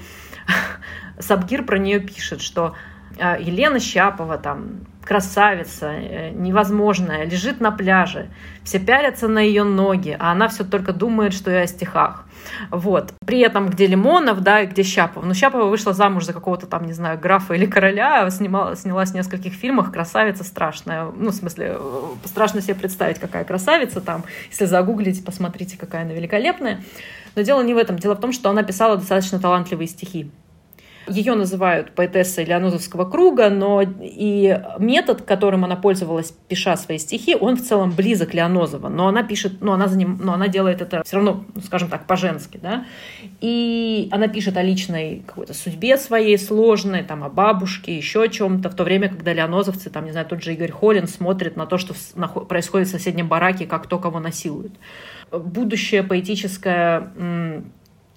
[1.20, 2.74] Сабгир про нее пишет, что
[3.18, 8.30] Елена Щапова там красавица, э, невозможная, лежит на пляже,
[8.64, 12.26] все пялятся на ее ноги, а она все только думает, что я о стихах.
[12.72, 13.14] Вот.
[13.26, 15.26] При этом где Лимонов, да, и где Щапова.
[15.26, 19.16] Ну, Щапова вышла замуж за какого-то там, не знаю, графа или короля, снимала, снялась в
[19.16, 21.06] нескольких фильмах, красавица страшная.
[21.06, 24.24] Ну, в смысле, э, страшно себе представить, какая красавица там.
[24.50, 26.84] Если загуглите, посмотрите, какая она великолепная.
[27.36, 27.98] Но дело не в этом.
[27.98, 30.30] Дело в том, что она писала достаточно талантливые стихи.
[31.08, 37.58] Ее называют поэтессой Леонозовского круга, но и метод, которым она пользовалась, пиша свои стихи, он
[37.58, 41.04] в целом близок Леонозова, но она пишет, но она, за ним, но она делает это
[41.06, 42.86] все равно, ну, скажем так, по-женски, да,
[43.42, 48.70] и она пишет о личной какой-то судьбе своей сложной, там, о бабушке, еще о чем-то,
[48.70, 51.78] в то время, когда леонозовцы, там, не знаю, тот же Игорь Холин смотрит на то,
[51.78, 51.94] что
[52.46, 54.74] происходит в соседнем бараке, как то, кого насилуют.
[55.32, 57.12] Будущее поэтическое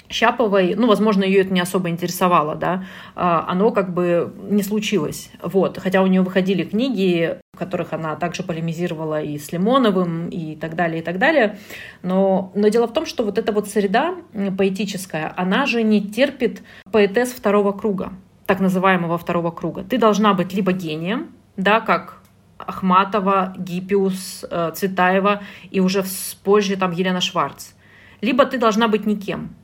[0.09, 2.85] Щаповой, ну, возможно, ее это не особо интересовало, да,
[3.15, 8.17] а, оно как бы не случилось, вот, хотя у нее выходили книги, в которых она
[8.17, 11.59] также полемизировала и с Лимоновым, и так далее, и так далее,
[12.03, 14.15] но, но дело в том, что вот эта вот среда
[14.57, 18.13] поэтическая, она же не терпит поэтесс второго круга,
[18.47, 19.83] так называемого второго круга.
[19.83, 22.23] Ты должна быть либо гением, да, как
[22.59, 26.05] Ахматова, Гиппиус, э, Цветаева и уже
[26.45, 27.73] позже там Елена Шварц,
[28.21, 29.55] либо ты должна быть никем,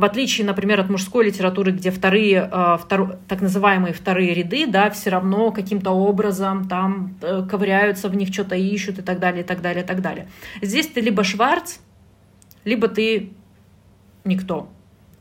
[0.00, 4.88] в отличие, например, от мужской литературы, где вторые, э, втор, так называемые вторые ряды, да,
[4.88, 9.46] все равно каким-то образом там э, ковыряются в них, что-то ищут и так далее, и
[9.46, 10.26] так далее, и так далее.
[10.62, 11.80] Здесь ты либо Шварц,
[12.64, 13.32] либо ты
[14.24, 14.70] никто.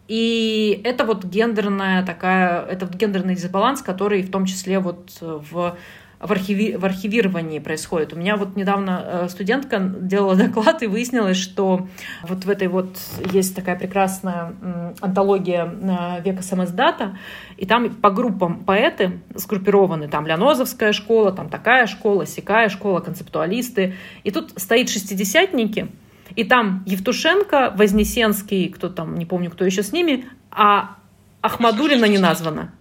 [0.08, 5.78] И это вот гендерная такая, это вот гендерный дисбаланс, который в том числе вот в
[6.20, 8.14] в, архиви, в архивировании происходит.
[8.14, 11.88] У меня вот недавно э, студентка делала доклад, и выяснилось, что
[12.24, 12.98] вот в этой вот
[13.32, 14.54] есть такая прекрасная
[15.00, 17.18] антология э, века самоздата,
[17.58, 23.96] и там по группам поэты сгруппированы, там Леонозовская школа, там такая школа, сякая школа, концептуалисты.
[24.24, 25.88] И тут стоит шестидесятники,
[26.36, 30.98] и там Евтушенко, Вознесенский, кто там, не помню, кто еще с ними, а
[31.42, 32.74] Ахмадулина не названа.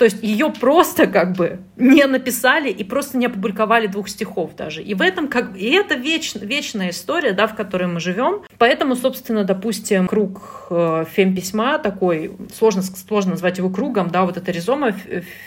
[0.00, 4.82] То есть ее просто как бы не написали и просто не опубликовали двух стихов даже.
[4.82, 8.40] И в этом как и это веч, вечная история, да, в которой мы живем.
[8.56, 14.50] Поэтому, собственно, допустим, круг э, фемписьма такой, сложно, сложно назвать его кругом, да, вот эта
[14.50, 14.92] ризома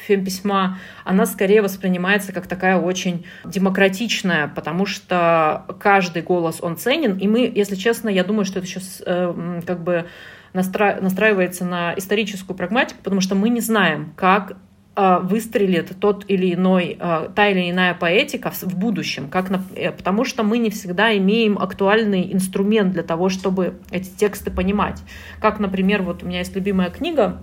[0.06, 7.28] фемписьма, она скорее воспринимается как такая очень демократичная, потому что каждый голос, он ценен, и
[7.28, 10.06] мы, если честно, я думаю, что это сейчас э, как бы
[10.54, 11.00] настра...
[11.02, 14.58] настраивается на историческую прагматику, потому что мы не знаем, как
[14.96, 19.92] а, выстрелит тот или иной, а, та или иная поэтика в будущем, как на, э,
[19.92, 25.02] потому что мы не всегда имеем актуальный инструмент для того, чтобы эти тексты понимать.
[25.40, 27.42] Как, например, вот у меня есть любимая книга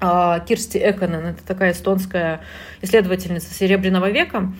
[0.00, 2.42] а, Кирсти Эконен, это такая эстонская
[2.82, 4.52] исследовательница Серебряного века,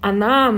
[0.00, 0.54] она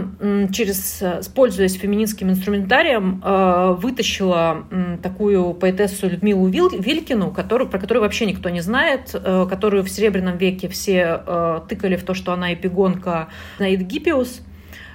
[0.52, 4.64] через, э, пользуясь феминистским инструментарием, э, вытащила
[5.02, 10.36] такую поэтессу Людмилу Вилькину, которую, про которую вообще никто не знает, э, которую в Серебряном
[10.36, 11.22] веке все
[11.68, 13.28] тыкали в то, что она эпигонка
[13.58, 14.40] Наид Гиппиус.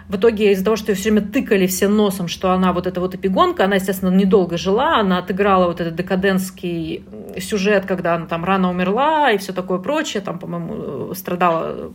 [0.09, 2.99] В итоге из-за того, что ее все время тыкали все носом, что она вот эта
[2.99, 7.05] вот эпигонка, она, естественно, недолго жила, она отыграла вот этот декадентский
[7.39, 11.93] сюжет, когда она там рано умерла и все такое прочее, там, по-моему, страдала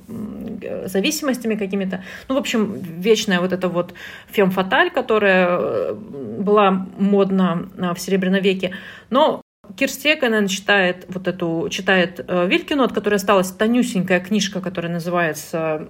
[0.87, 2.03] зависимостями какими-то.
[2.29, 3.95] Ну, в общем, вечная вот эта вот
[4.29, 8.75] фем-фаталь, которая э, была модна э, в Серебряном веке.
[9.11, 9.43] Но
[9.77, 15.83] Кирстеканен читает вот эту, читает э, Вилькину, от которой осталась тонюсенькая книжка, которая называется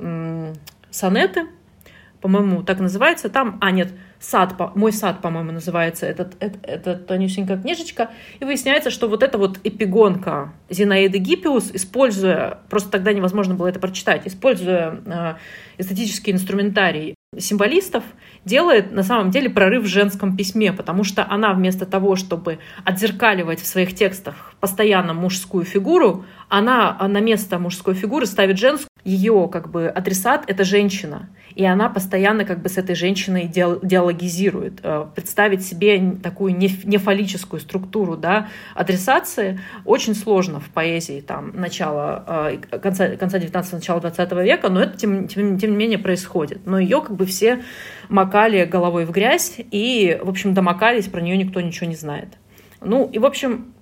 [0.91, 1.47] «Сонеты»,
[2.21, 3.29] по-моему, так называется.
[3.29, 8.11] Там, а нет, сад, мой сад, по-моему, называется этот, этот, эта тонюсенькая книжечка.
[8.41, 13.81] И выясняется, что вот эта вот эпигонка Зинаиды Гиппиус, используя, просто тогда невозможно было это
[13.81, 15.35] прочитать, используя э,
[15.79, 18.05] эстетический инструментарий символистов,
[18.45, 23.61] делает на самом деле прорыв в женском письме, потому что она вместо того, чтобы отзеркаливать
[23.61, 28.89] в своих текстах постоянно мужскую фигуру, она на место мужской фигуры ставит женскую.
[29.05, 33.83] Ее как бы адресат— это женщина и она постоянно как бы с этой женщиной диалогизирует.
[34.83, 42.79] Э, представить себе такую нефаллическую структуру да, адресации очень сложно в поэзии там, начала, э,
[42.79, 46.67] конца, конца 19 начала 20 века, но это тем, тем, тем не менее происходит.
[46.67, 47.63] Но ее как бы все
[48.09, 52.29] макали головой в грязь и, в общем, домокались, про нее никто ничего не знает.
[52.81, 53.75] Ну и, в общем,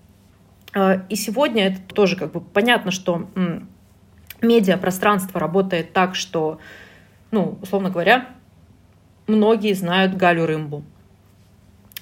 [0.74, 3.28] э, и сегодня это тоже как бы понятно, что
[4.42, 6.58] медиапространство работает так, что
[7.30, 8.28] ну, условно говоря,
[9.26, 10.84] многие знают Галю Рымбу.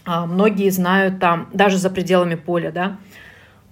[0.04, 2.98] А многие знают там, даже за пределами поля, да,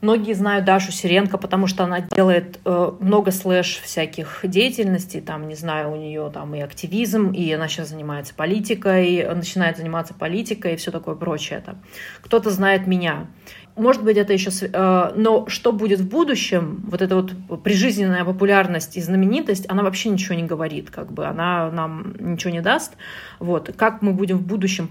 [0.02, 5.54] Многие знают Дашу Сиренко, потому что она делает э, много слэш всяких деятельностей, там, не
[5.54, 10.76] знаю, у нее там и активизм, и она сейчас занимается политикой, начинает заниматься политикой и
[10.76, 11.62] все такое прочее.
[11.64, 11.80] Там.
[12.20, 13.28] Кто-то знает меня.
[13.76, 14.50] Может быть, это еще...
[14.72, 20.10] Э, но что будет в будущем, вот эта вот прижизненная популярность и знаменитость, она вообще
[20.10, 22.92] ничего не говорит, как бы она нам ничего не даст.
[23.38, 23.72] Вот.
[23.76, 24.90] Как мы будем в будущем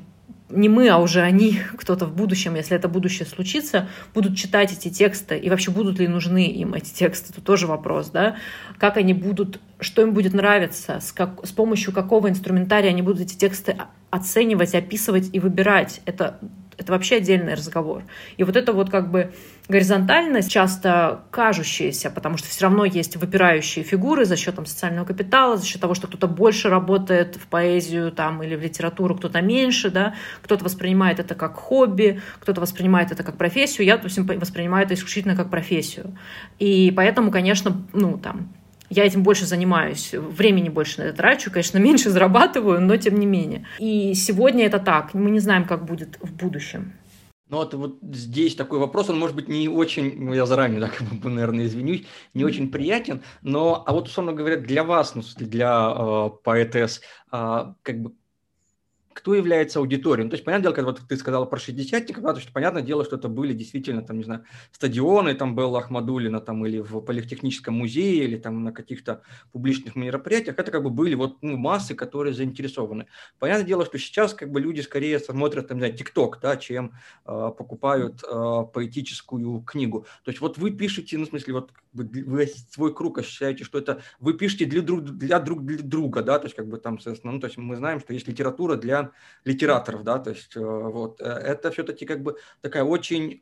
[0.54, 4.90] не мы, а уже они, кто-то в будущем, если это будущее случится, будут читать эти
[4.90, 8.36] тексты, и вообще будут ли нужны им эти тексты, это тоже вопрос, да,
[8.78, 13.22] как они будут, что им будет нравиться, с, как, с помощью какого инструментария они будут
[13.22, 13.78] эти тексты
[14.10, 16.40] оценивать, описывать и выбирать, это
[16.78, 18.04] это вообще отдельный разговор.
[18.38, 19.34] И вот это вот как бы
[19.68, 25.58] горизонтальность, часто кажущаяся, потому что все равно есть выпирающие фигуры за счет там, социального капитала,
[25.58, 29.90] за счет того, что кто-то больше работает в поэзию там, или в литературу, кто-то меньше,
[29.92, 34.94] да, кто-то воспринимает это как хобби, кто-то воспринимает это как профессию, я, допустим, воспринимаю это
[34.94, 36.18] исключительно как профессию.
[36.60, 38.50] И поэтому, конечно, ну, там,
[38.92, 43.26] я этим больше занимаюсь, времени больше на это трачу, конечно, меньше зарабатываю, но тем не
[43.26, 43.66] менее.
[43.80, 46.94] И сегодня это так, мы не знаем, как будет в будущем.
[47.48, 51.30] Ну вот, вот здесь такой вопрос, он может быть не очень, ну я заранее, бы,
[51.30, 56.30] наверное, извинюсь, не очень приятен, но, а вот, условно говоря, для вас, ну, для э,
[56.44, 58.14] поэтесс, э, как бы,
[59.14, 60.26] кто является аудиторией.
[60.26, 62.82] Ну, то есть, понятное дело, когда вот ты сказала про шестидесятников, да, то есть, понятное
[62.82, 67.02] дело, что это были действительно, там, не знаю, стадионы, там, был Ахмадулина, там, или в
[67.02, 71.96] Политехническом музее, или там на каких-то публичных мероприятиях, это как бы были вот ну, массы,
[71.96, 73.08] которые заинтересованы.
[73.40, 76.94] Понятное дело, что сейчас как бы люди скорее смотрят, там, не знаю, ТикТок, да, чем
[77.26, 80.06] э, покупают э, поэтическую книгу.
[80.24, 84.02] То есть, вот вы пишете, ну, в смысле, вот вы свой круг ощущаете, что это
[84.20, 87.34] вы пишете для друг для друг для друга, да, то есть как бы там, соответственно,
[87.34, 89.12] ну, то есть мы знаем, что есть литература для
[89.46, 93.42] литераторов, да, то есть вот это все-таки как бы такая очень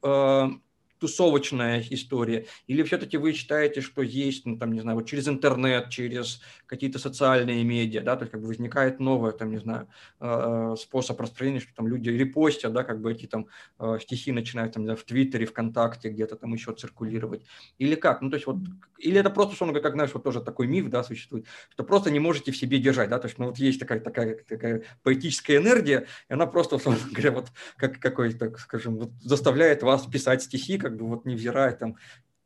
[0.99, 2.45] тусовочная история?
[2.67, 6.99] Или все-таки вы считаете, что есть, ну, там, не знаю, вот через интернет, через какие-то
[6.99, 9.87] социальные медиа, да, то есть как бы возникает новый, там, не знаю,
[10.19, 13.47] э, способ распространения, что там люди репостят, да, как бы эти там
[13.79, 17.43] э, стихи начинают там, в Твиттере, ВКонтакте, где-то там еще циркулировать.
[17.79, 18.21] Или как?
[18.21, 18.57] Ну, то есть вот,
[18.99, 22.19] или это просто, условно, как, знаешь, вот тоже такой миф, да, существует, что просто не
[22.19, 26.05] можете в себе держать, да, то есть, ну, вот есть такая, такая, такая поэтическая энергия,
[26.29, 27.47] и она просто, условно говоря, вот
[27.77, 31.97] как какой-то, скажем, вот заставляет вас писать стихи, как бы вот невзирая там,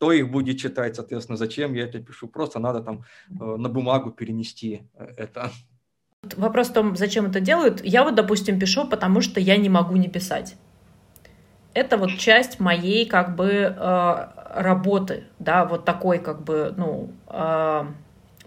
[0.04, 2.28] кто их будет читать, соответственно, зачем я это пишу.
[2.28, 5.50] Просто надо там э, на бумагу перенести э, это.
[6.36, 7.82] Вопрос в том, зачем это делают.
[7.86, 10.56] Я вот, допустим, пишу, потому что я не могу не писать.
[11.74, 17.10] Это вот часть моей как бы э, работы, да, вот такой как бы, ну,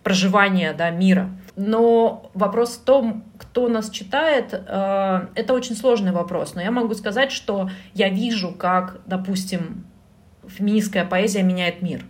[0.02, 1.30] проживания, да, мира.
[1.56, 6.54] Но вопрос в том, кто нас читает, это очень сложный вопрос.
[6.54, 9.86] Но я могу сказать, что я вижу, как, допустим,
[10.56, 12.02] феминистская поэзия меняет мир.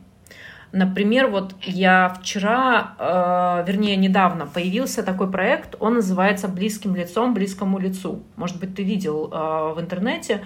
[0.72, 7.78] Например, вот я вчера, э, вернее, недавно появился такой проект, он называется «Близким лицом, близкому
[7.78, 8.24] лицу».
[8.36, 10.44] Может быть, ты видел э, в интернете.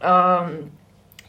[0.00, 0.48] Э,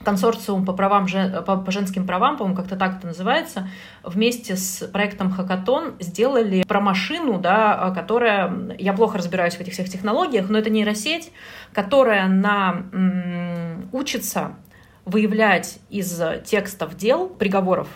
[0.04, 1.08] консорциум по, правам,
[1.46, 3.68] по, женским правам, по-моему, как-то так это называется,
[4.04, 9.90] вместе с проектом Хакатон сделали про машину, да, которая, я плохо разбираюсь в этих всех
[9.90, 11.32] технологиях, но это нейросеть,
[11.74, 14.58] которая на, м, учится
[15.06, 17.88] выявлять из текстов дел, приговоров,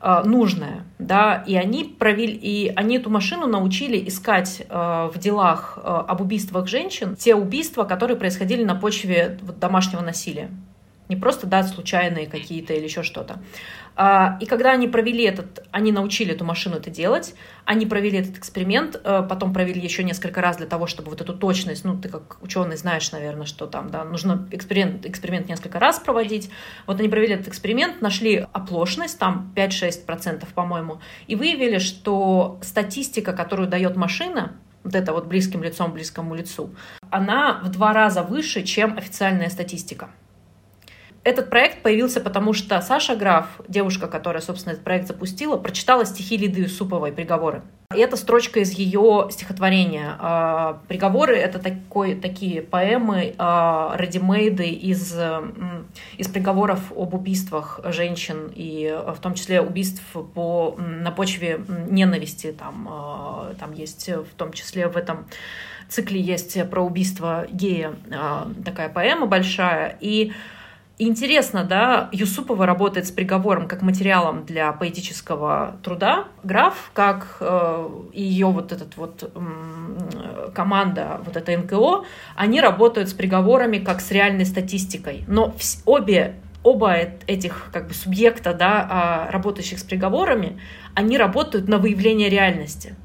[0.00, 5.78] э, нужное, да, и они провели, и они эту машину научили искать э, в делах
[5.78, 10.50] э, об убийствах женщин те убийства, которые происходили на почве вот, домашнего насилия.
[11.08, 13.38] Не просто, да, случайные какие-то или еще что-то.
[13.98, 17.34] А, и когда они провели этот, они научили эту машину это делать,
[17.64, 21.32] они провели этот эксперимент, э, потом провели еще несколько раз для того, чтобы вот эту
[21.32, 25.98] точность, ну, ты как ученый знаешь, наверное, что там, да, нужно эксперимент, эксперимент несколько раз
[25.98, 26.50] проводить.
[26.86, 33.68] Вот они провели этот эксперимент, нашли оплошность, там 5-6%, по-моему, и выявили, что статистика, которую
[33.68, 36.74] дает машина, вот это вот близким лицом, близкому лицу,
[37.10, 40.10] она в два раза выше, чем официальная статистика.
[41.26, 46.36] Этот проект появился потому, что Саша Граф, девушка, которая, собственно, этот проект запустила, прочитала стихи
[46.36, 47.62] Лиды Юсуповой «Приговоры».
[47.92, 50.16] И это строчка из ее стихотворения.
[50.20, 55.18] А, «Приговоры»— это такой, такие поэмы, а, редимейды из,
[56.16, 61.60] из приговоров об убийствах женщин, и в том числе убийств по, на почве
[61.90, 62.52] ненависти.
[62.52, 65.26] Там, а, там есть в том числе в этом
[65.88, 67.94] цикле есть про убийство гея
[68.64, 69.96] такая поэма большая.
[70.00, 70.32] И
[70.98, 76.24] Интересно, да, Юсупова работает с приговором как материалом для поэтического труда.
[76.42, 83.12] Граф, как э, ее вот этот вот э, команда, вот это НКО, они работают с
[83.12, 85.24] приговорами как с реальной статистикой.
[85.26, 86.94] Но вс- обе оба
[87.26, 90.58] этих как бы субъекта, да, а, работающих с приговорами,
[90.94, 92.96] они работают на выявление реальности.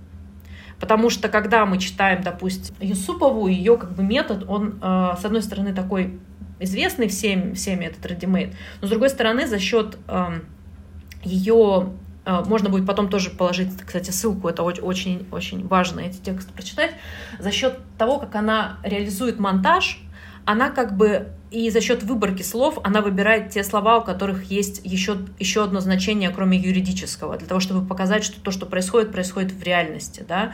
[0.79, 5.43] Потому что когда мы читаем, допустим, Юсупову, ее как бы метод, он, э, с одной
[5.43, 6.19] стороны, такой
[6.61, 10.45] известный всем, всеми этот ready Но, с другой стороны, за счет эм,
[11.23, 11.89] ее
[12.25, 16.91] э, можно будет потом тоже положить, кстати, ссылку, это очень, очень важно эти тексты прочитать.
[17.39, 19.99] За счет того, как она реализует монтаж,
[20.45, 24.79] она как бы и за счет выборки слов она выбирает те слова, у которых есть
[24.85, 29.51] еще, еще одно значение, кроме юридического, для того, чтобы показать, что то, что происходит, происходит
[29.51, 30.23] в реальности.
[30.25, 30.53] Да?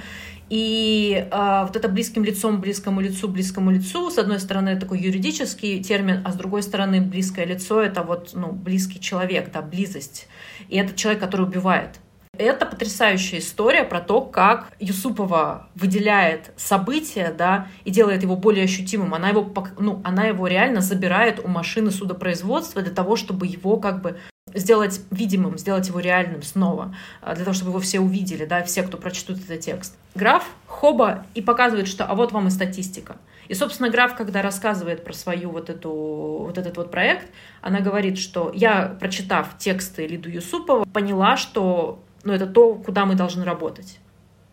[0.50, 5.84] И э, вот это близким лицом, близкому лицу, близкому лицу, с одной стороны, такой юридический
[5.84, 10.28] термин, а с другой стороны, близкое лицо— это вот, ну, близкий человек, да, близость.
[10.68, 12.00] И это человек, который убивает.
[12.38, 19.14] Это потрясающая история про то, как Юсупова выделяет события, да, и делает его более ощутимым.
[19.14, 24.02] Она его, ну, она его реально забирает у машины судопроизводства для того, чтобы его как
[24.02, 24.18] бы
[24.54, 28.84] сделать видимым, сделать его реальным снова, а, для того, чтобы его все увидели, да, все,
[28.84, 29.98] кто прочтут этот текст.
[30.16, 33.18] Граф хоба и показывает, что а вот вам и статистика.
[33.48, 37.28] И, собственно, граф, когда рассказывает про свою вот эту, вот этот вот проект,
[37.62, 43.16] она говорит, что я, прочитав тексты Лиду Юсупова, поняла, что ну, это то, куда мы
[43.16, 44.00] должны работать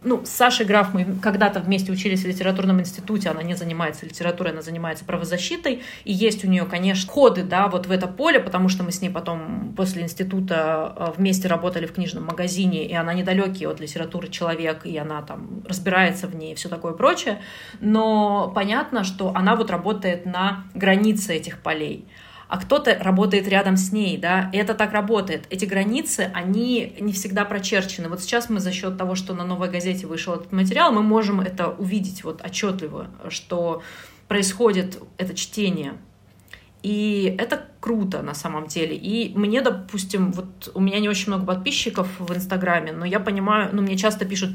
[0.05, 4.53] ну, с Сашей Граф мы когда-то вместе учились в литературном институте, она не занимается литературой,
[4.53, 8.69] она занимается правозащитой, и есть у нее, конечно, ходы, да, вот в это поле, потому
[8.69, 13.15] что мы с ней потом после института э, вместе работали в книжном магазине, и она
[13.15, 17.41] недалекий от литературы человек, и она там разбирается в ней и все такое прочее,
[17.81, 22.07] но понятно, что она вот работает на границе этих полей.
[22.55, 25.45] А кто-то работает рядом с ней, да, и это так работает.
[25.51, 28.09] Эти границы, они не всегда прочерчены.
[28.09, 31.41] Вот сейчас мы за счет того, что на «Новой газете» вышел этот материал, мы можем
[31.41, 33.83] это увидеть вот отчетливо, что
[34.29, 35.95] происходит это чтение.
[36.85, 38.95] И это круто на самом деле.
[38.95, 43.71] И мне, допустим, вот у меня не очень много подписчиков в Инстаграме, но я понимаю,
[43.73, 44.51] ну, мне часто пишут,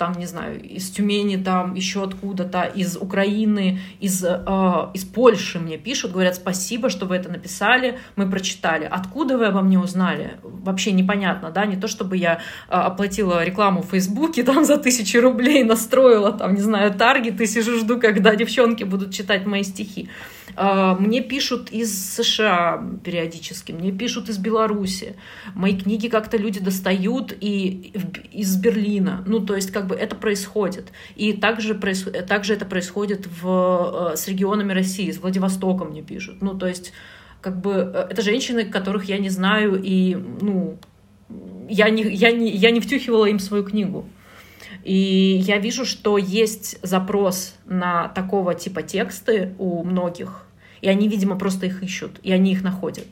[0.00, 5.76] там, не знаю, из Тюмени, там, еще откуда-то, из Украины, из, э, из Польши мне
[5.76, 8.88] пишут, говорят, спасибо, что вы это написали, мы прочитали.
[8.90, 10.38] Откуда вы обо мне узнали?
[10.42, 15.18] Вообще непонятно, да, не то, чтобы я э, оплатила рекламу в Фейсбуке, там, за тысячи
[15.18, 20.08] рублей настроила, там, не знаю, таргет и сижу, жду, когда девчонки будут читать мои стихи.
[20.56, 25.16] А, мне пишут из США периодически, мне пишут из Беларуси.
[25.54, 27.92] Мои книги как-то люди достают и
[28.32, 29.24] из Берлина.
[29.26, 30.92] Ну, то есть, как бы это происходит.
[31.16, 36.40] И также, также это происходит в, э, с регионами России, с Владивостоком мне пишут.
[36.40, 36.92] Ну, то есть,
[37.40, 40.78] как бы э, это женщины, которых я не знаю, и, ну,
[41.68, 44.04] я не, я не, я не втюхивала им свою книгу.
[44.84, 50.46] И я вижу, что есть запрос на такого типа тексты у многих,
[50.80, 53.06] и они, видимо, просто их ищут, и они их находят.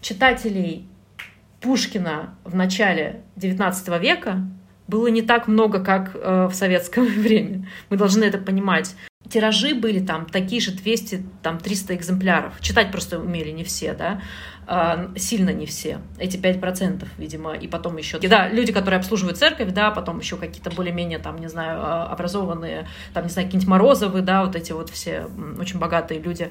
[0.00, 0.86] Читателей
[1.60, 4.48] Пушкина в начале XIX века
[4.88, 7.66] было не так много, как э, в советское время.
[7.90, 8.94] Мы должны это понимать.
[9.28, 12.60] Тиражи были там такие же 200, там 300 экземпляров.
[12.60, 14.20] Читать просто умели не все, да.
[14.66, 15.98] А, сильно не все.
[16.18, 18.18] Эти 5%, видимо, и потом еще...
[18.18, 22.88] Да, люди, которые обслуживают церковь, да, потом еще какие-то более-менее, там, не знаю, а, образованные,
[23.12, 25.26] там, не знаю, какие-нибудь Морозовы, да, вот эти вот все
[25.58, 26.50] очень богатые люди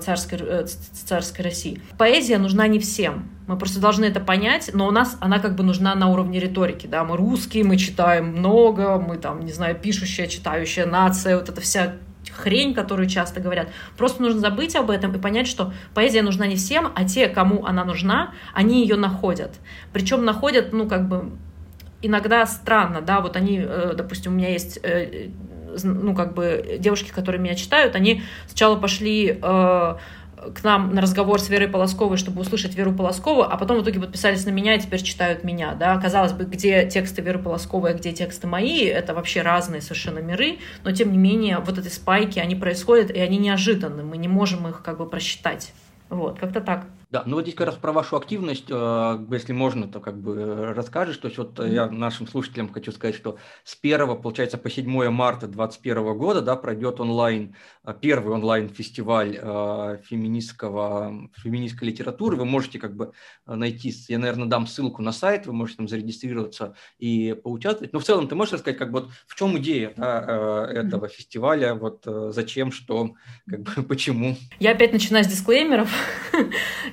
[0.00, 1.82] царской, э, царской России.
[1.98, 3.28] Поэзия нужна не всем.
[3.48, 6.86] Мы просто должны это понять, но у нас она как бы нужна на уровне риторики.
[6.86, 7.02] Да?
[7.02, 11.96] Мы русские, мы читаем много, мы там, не знаю, пишущая, читающая нация, вот эта вся
[12.30, 13.70] хрень, которую часто говорят.
[13.96, 17.66] Просто нужно забыть об этом и понять, что поэзия нужна не всем, а те, кому
[17.66, 19.56] она нужна, они ее находят.
[19.92, 21.32] Причем находят, ну, как бы,
[22.02, 25.30] иногда странно, да, вот они, э, допустим, у меня есть э,
[25.82, 29.96] ну, как бы, девушки, которые меня читают, они сначала пошли э,
[30.54, 34.00] к нам на разговор с Верой Полосковой, чтобы услышать Веру Полоскову, а потом в итоге
[34.00, 35.98] подписались на меня и теперь читают меня, да.
[35.98, 40.58] Казалось бы, где тексты Веры Полосковой, а где тексты мои, это вообще разные совершенно миры,
[40.84, 44.68] но тем не менее вот эти спайки, они происходят, и они неожиданны, мы не можем
[44.68, 45.72] их как бы просчитать.
[46.10, 46.86] Вот, как-то так.
[47.10, 50.34] Да, ну вот здесь как раз про вашу активность, э, если можно, то как бы
[50.34, 51.16] э, расскажешь.
[51.16, 55.46] То есть вот я нашим слушателям хочу сказать, что с 1, получается, по 7 марта
[55.46, 59.38] 2021 года да, пройдет онлайн, э, первый онлайн-фестиваль
[60.04, 62.36] феминистского, феминистской литературы.
[62.36, 63.12] Вы можете как бы
[63.46, 67.94] найти, я, наверное, дам ссылку на сайт, вы можете там зарегистрироваться и поучаствовать.
[67.94, 71.74] Но в целом ты можешь рассказать, как бы, вот, в чем идея да, этого фестиваля,
[71.74, 73.14] вот зачем, что,
[73.48, 74.36] как бы, почему?
[74.60, 75.90] Я опять начинаю с дисклеймеров.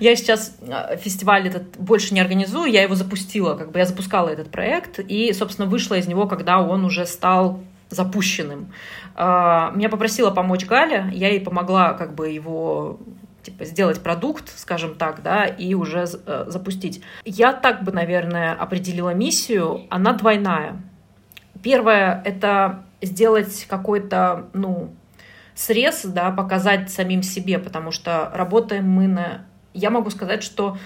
[0.06, 4.30] Я сейчас а, фестиваль этот больше не организую, я его запустила, как бы я запускала
[4.30, 8.72] этот проект, и, собственно, вышла из него, когда он уже стал запущенным.
[9.16, 13.00] А, меня попросила помочь Галя, я ей помогла как бы его
[13.42, 17.02] типа сделать продукт, скажем так, да, и уже э, запустить.
[17.26, 19.88] Я так бы, наверное, определила миссию.
[19.90, 20.84] Она двойная.
[21.64, 24.94] Первое— это сделать какой-то, ну,
[25.56, 29.46] срез, да, показать самим себе, потому что работаем мы на
[29.78, 30.78] я могу сказать, что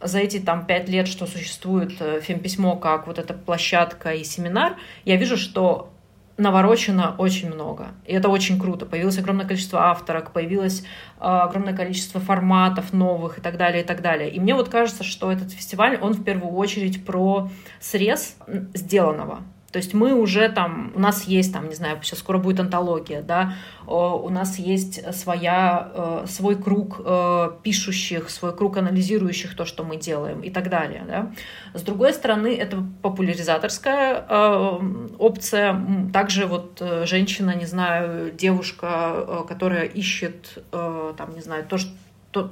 [0.00, 4.76] за эти там пять лет, что существует э, фемписьмо как вот эта площадка и семинар,
[5.04, 5.90] я вижу, что
[6.36, 7.88] наворочено очень много.
[8.06, 8.86] И это очень круто.
[8.86, 10.84] Появилось огромное количество авторок, появилось э,
[11.24, 14.30] огромное количество форматов новых и так далее, и так далее.
[14.30, 17.50] И мне вот кажется, что этот фестиваль, он в первую очередь про
[17.80, 18.36] срез
[18.74, 19.42] сделанного.
[19.74, 23.22] То есть мы уже там, у нас есть там, не знаю, сейчас скоро будет антология,
[23.22, 23.54] да,
[23.88, 29.96] у нас есть своя, э, свой круг э, пишущих, свой круг анализирующих то, что мы
[29.96, 31.32] делаем и так далее, да.
[31.76, 34.78] С другой стороны, это популяризаторская э,
[35.18, 41.90] опция, также вот женщина, не знаю, девушка, которая ищет, там, не знаю, то, что
[42.30, 42.50] то,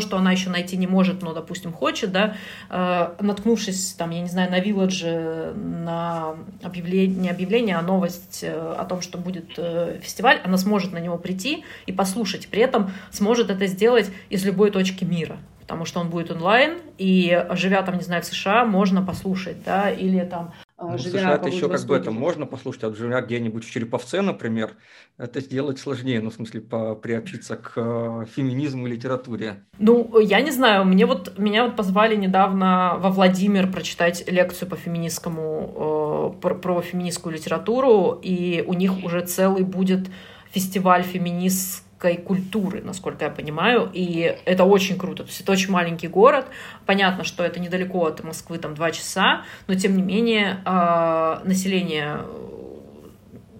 [0.00, 2.36] что она еще найти не может, но, допустим, хочет, да,
[2.70, 8.74] э, наткнувшись, там, я не знаю, на Вилладже, на объявление, не объявление, а новость э,
[8.78, 12.48] о том, что будет э, фестиваль, она сможет на него прийти и послушать.
[12.48, 17.46] При этом сможет это сделать из любой точки мира потому что он будет онлайн, и
[17.52, 21.48] живя там, не знаю, в США, можно послушать, да, или там ну, живя США это
[21.48, 24.72] еще как бы это можно послушать, а живя где-нибудь в Череповце, например,
[25.18, 29.64] это сделать сложнее, ну, в смысле, по, приобщиться к э, феминизму и литературе.
[29.78, 34.76] Ну, я не знаю, мне вот, меня вот позвали недавно во Владимир прочитать лекцию по
[34.76, 40.08] феминистскому, э, про, про феминистскую литературу, и у них уже целый будет
[40.50, 45.22] фестиваль феминист феминистской культуры, насколько я понимаю, и это очень круто.
[45.22, 46.46] То есть это очень маленький город,
[46.86, 52.20] понятно, что это недалеко от Москвы, там два часа, но тем не менее э, население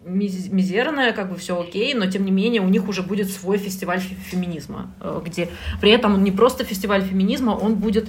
[0.07, 4.01] мизерная, как бы все окей, но тем не менее у них уже будет свой фестиваль
[4.01, 5.49] феминизма, э, где
[5.81, 8.09] при этом он не просто фестиваль феминизма, он будет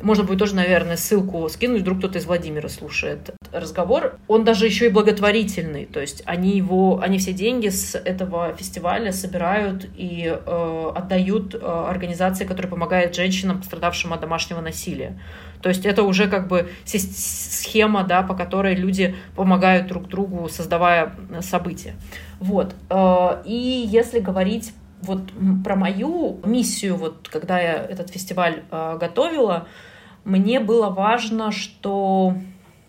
[0.00, 4.18] можно будет тоже, наверное, ссылку скинуть, вдруг кто-то из Владимира слушает разговор.
[4.28, 9.12] Он даже еще и благотворительный, то есть они его, они все деньги с этого фестиваля
[9.12, 15.20] собирают и э, отдают э, организации, которые помогают женщинам, пострадавшим от домашнего насилия.
[15.60, 21.14] То есть это уже как бы схема, да, по которой люди помогают друг другу, создавая
[21.40, 21.94] события.
[22.40, 22.74] Вот.
[22.90, 24.72] Э, и если говорить
[25.02, 25.20] вот
[25.64, 29.66] про мою миссию, вот когда я этот фестиваль э, готовила,
[30.24, 32.34] мне было важно, что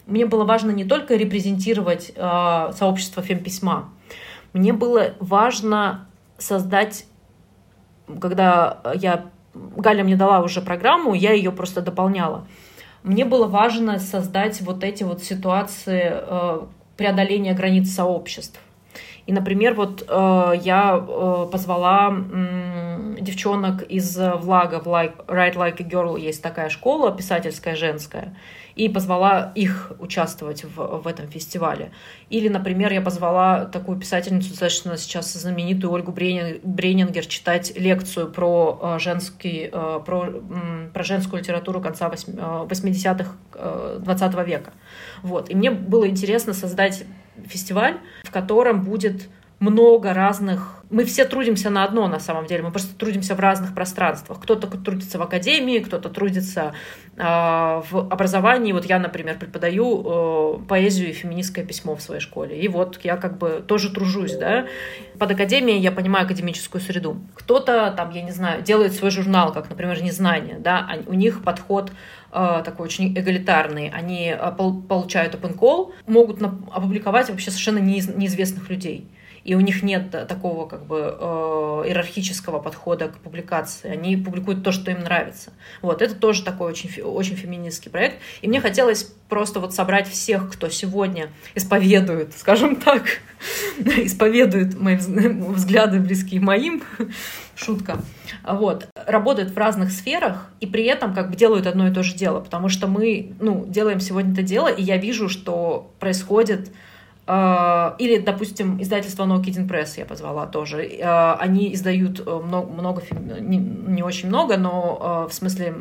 [0.05, 3.89] мне было важно не только репрезентировать э, сообщество фемписьма,
[4.53, 6.07] мне было важно
[6.37, 7.05] создать,
[8.19, 12.47] когда я Галя мне дала уже программу, я ее просто дополняла.
[13.03, 16.61] Мне было важно создать вот эти вот ситуации э,
[16.97, 18.59] преодоления границ сообществ.
[19.25, 25.81] И, например, вот э, я э, позвала э, девчонок из Влага, в like, Write Like
[25.81, 28.35] a Girl есть такая школа писательская женская,
[28.75, 31.91] и позвала их участвовать в, в этом фестивале.
[32.29, 38.99] Или, например, я позвала такую писательницу, достаточно сейчас знаменитую Ольгу Бренингер читать лекцию про, э,
[38.99, 40.33] женский, э, про,
[40.93, 44.73] про женскую литературу конца 80-х э, 20 века.
[45.21, 45.49] Вот.
[45.49, 47.03] И мне было интересно создать
[47.47, 49.29] фестиваль, в котором будет
[49.63, 50.83] много разных...
[50.89, 52.63] Мы все трудимся на одно, на самом деле.
[52.63, 54.41] Мы просто трудимся в разных пространствах.
[54.41, 56.73] Кто-то трудится в академии, кто-то трудится
[57.15, 58.73] э, в образовании.
[58.73, 62.59] Вот я, например, преподаю э, поэзию и феминистское письмо в своей школе.
[62.59, 64.67] И вот я как бы тоже тружусь, да.
[65.17, 67.21] Под академией я понимаю академическую среду.
[67.33, 70.89] Кто-то там, я не знаю, делает свой журнал, как, например, «Незнание», да.
[71.07, 71.91] У них подход
[72.63, 73.89] такой очень эгалитарный.
[73.89, 79.07] Они э, получают open call, могут опубликовать вообще совершенно неизвестных людей
[79.43, 83.89] и у них нет такого как бы э, иерархического подхода к публикации.
[83.89, 85.51] Они публикуют то, что им нравится.
[85.81, 88.17] Вот, это тоже такой очень, очень феминистский проект.
[88.41, 93.03] И мне хотелось просто вот собрать всех, кто сегодня исповедует, скажем так,
[93.77, 96.83] исповедует мои взгляды близкие моим,
[97.55, 97.99] шутка,
[98.43, 102.15] вот, работают в разных сферах и при этом как бы делают одно и то же
[102.15, 106.69] дело, потому что мы, ну, делаем сегодня это дело, и я вижу, что происходит
[107.25, 110.89] или, допустим, издательство No Kidding Press я позвала тоже.
[111.01, 113.03] А, они издают много, э, много
[113.39, 115.73] не, не очень много, но а, в смысле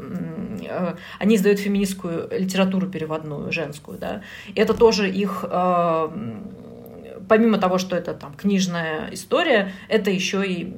[1.19, 4.23] они издают феминистскую литературу переводную, женскую, да.
[4.55, 5.45] И это тоже их
[7.29, 10.73] помимо того, что это там книжная история, это еще и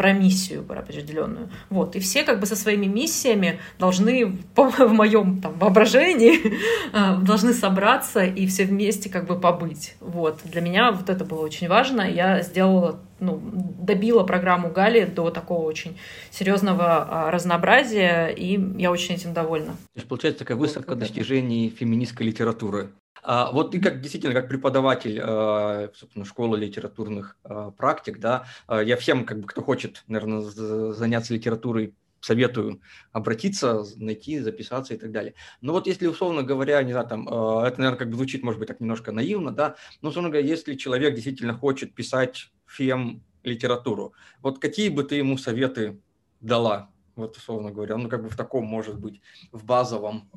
[0.00, 1.50] про миссию про определенную.
[1.68, 1.94] Вот.
[1.94, 6.40] И все как бы со своими миссиями должны, в моем там воображении,
[6.94, 9.96] э, должны собраться и все вместе как бы побыть.
[10.00, 10.40] Вот.
[10.44, 12.00] Для меня вот это было очень важно.
[12.00, 15.98] Я сделала ну, добила программу Гали до такого очень
[16.30, 19.72] серьезного а, разнообразия, и я очень этим довольна.
[19.72, 22.90] То есть, получается, такая выставка вот, достижений феминистской литературы.
[23.22, 28.96] А, вот ты как действительно как преподаватель а, собственно, школы литературных а, практик, да, я
[28.96, 32.80] всем, как бы, кто хочет, наверное, заняться литературой, советую
[33.12, 35.34] обратиться, найти, записаться и так далее.
[35.60, 38.68] Но вот если, условно говоря, не знаю, там, это, наверное, как бы звучит, может быть,
[38.68, 44.58] так немножко наивно, да, но, условно говоря, если человек действительно хочет писать фем литературу, вот
[44.58, 45.98] какие бы ты ему советы
[46.40, 49.20] дала, вот, условно говоря, ну, как бы в таком, может быть,
[49.52, 50.30] в базовом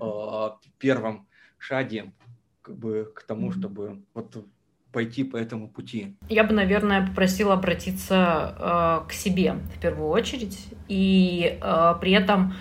[0.77, 1.27] первом
[1.57, 2.13] шаге
[2.61, 4.45] как бы к тому, чтобы вот
[4.93, 6.15] пойти по этому пути?
[6.29, 12.53] Я бы, наверное, попросила обратиться э, к себе в первую очередь и э, при этом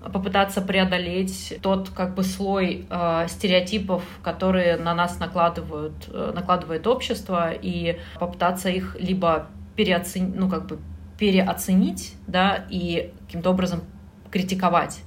[0.00, 7.50] попытаться преодолеть тот как бы слой э, стереотипов, которые на нас накладывают, э, накладывает общество,
[7.50, 10.78] и попытаться их либо переоценить, ну как бы
[11.18, 13.80] переоценить, да, и каким-то образом
[14.30, 15.00] критиковать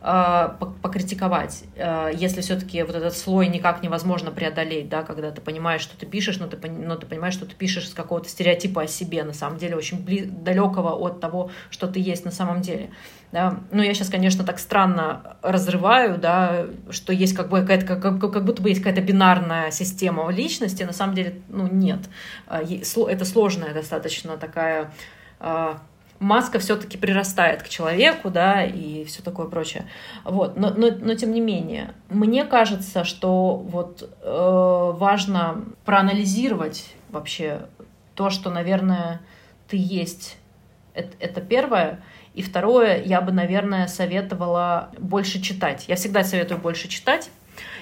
[0.00, 5.94] покритиковать, а, если все-таки вот этот слой никак невозможно преодолеть, да, когда ты понимаешь, что
[5.98, 9.24] ты пишешь, но ты, но ты понимаешь, что ты пишешь с какого-то стереотипа о себе,
[9.24, 12.90] на самом деле, очень бли- далекого от того, что ты есть на самом деле.
[13.30, 13.60] Да.
[13.70, 18.44] Ну, я сейчас, конечно, так странно разрываю, да, что есть как бы какая-то, как, как
[18.44, 22.00] будто бы есть какая-то бинарная система личности, на самом деле, ну, нет.
[22.46, 24.92] А, это сложная достаточно такая
[26.20, 29.86] маска все-таки прирастает к человеку, да, и все такое прочее.
[30.24, 37.62] Вот, но, но, но тем не менее, мне кажется, что вот э, важно проанализировать вообще
[38.14, 39.20] то, что, наверное,
[39.66, 40.36] ты есть
[40.94, 42.00] Это, это первое.
[42.34, 45.86] И второе, я бы, наверное, советовала больше читать.
[45.88, 47.30] Я всегда советую больше читать,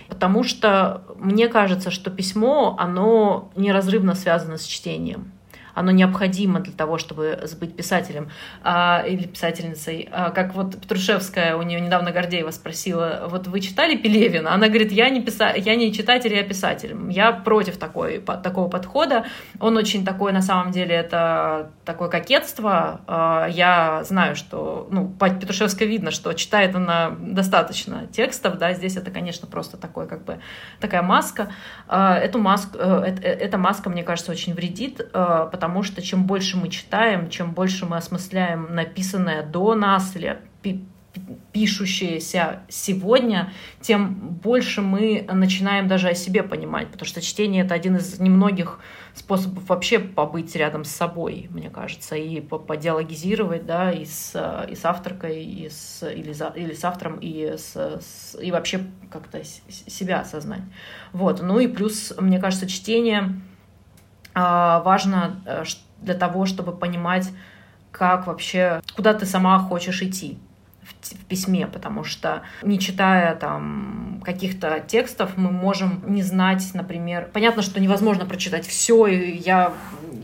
[0.09, 5.33] потому что мне кажется, что письмо, оно неразрывно связано с чтением
[5.75, 8.31] оно необходимо для того, чтобы быть писателем
[8.63, 10.09] а, или писательницей.
[10.11, 14.53] А, как вот Петрушевская, у нее недавно Гордеева спросила, вот вы читали Пелевина?
[14.55, 15.53] Она говорит, я не, писа...
[15.57, 16.97] я не читатель, я писатель.
[17.11, 19.27] Я против такой, по, такого подхода.
[19.61, 23.01] Он очень такой, на самом деле, это такое кокетство.
[23.07, 28.97] А, я знаю, что, ну, по Петрушевской видно, что читает она достаточно текстов, да, здесь
[28.97, 30.39] это, конечно, просто такой, как бы,
[30.81, 31.51] такая маска.
[31.87, 36.01] А, эту маску, э, э, эта маска, мне кажется, очень вредит, а, потому потому что
[36.01, 40.41] чем больше мы читаем, чем больше мы осмысляем написанное до нас или
[41.53, 47.97] пишущееся сегодня, тем больше мы начинаем даже о себе понимать, потому что чтение— это один
[47.97, 48.81] из немногих
[49.13, 54.87] способов вообще побыть рядом с собой, мне кажется, и подиалогизировать, да, и с, и с
[54.87, 60.21] авторкой, и с, или, за, или с автором, и, с, с, и вообще как-то себя
[60.21, 60.63] осознать.
[61.13, 61.43] Вот.
[61.43, 63.35] Ну и плюс, мне кажется, чтение
[64.39, 65.65] важно э,
[66.01, 67.31] для того, чтобы понимать,
[67.91, 70.39] как вообще, куда ты сама хочешь идти
[71.03, 77.63] в письме, потому что не читая там каких-то текстов, мы можем не знать, например, понятно,
[77.63, 79.73] что невозможно прочитать все, и я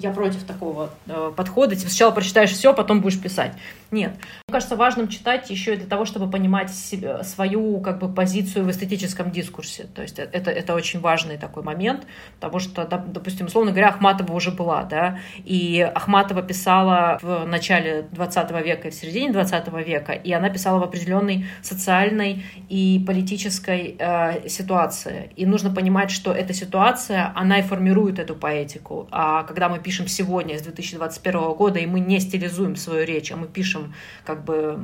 [0.01, 1.75] я против такого э, подхода.
[1.77, 3.53] Типа сначала прочитаешь все, потом будешь писать.
[3.91, 4.13] Нет.
[4.49, 8.65] Мне кажется, важным читать еще и для того, чтобы понимать себе, свою как бы, позицию
[8.65, 9.85] в эстетическом дискурсе.
[9.95, 12.05] То есть это, это очень важный такой момент,
[12.41, 18.51] потому что, допустим, условно говоря, Ахматова уже была, да, и Ахматова писала в начале 20
[18.65, 24.49] века и в середине 20 века, и она писала в определенной социальной и политической э,
[24.49, 25.31] ситуации.
[25.37, 29.09] И нужно понимать, что эта ситуация, она и формирует эту поэтику.
[29.11, 33.37] А когда мы пишем сегодня, с 2021 года, и мы не стилизуем свою речь, а
[33.37, 33.95] мы пишем
[34.25, 34.79] как бы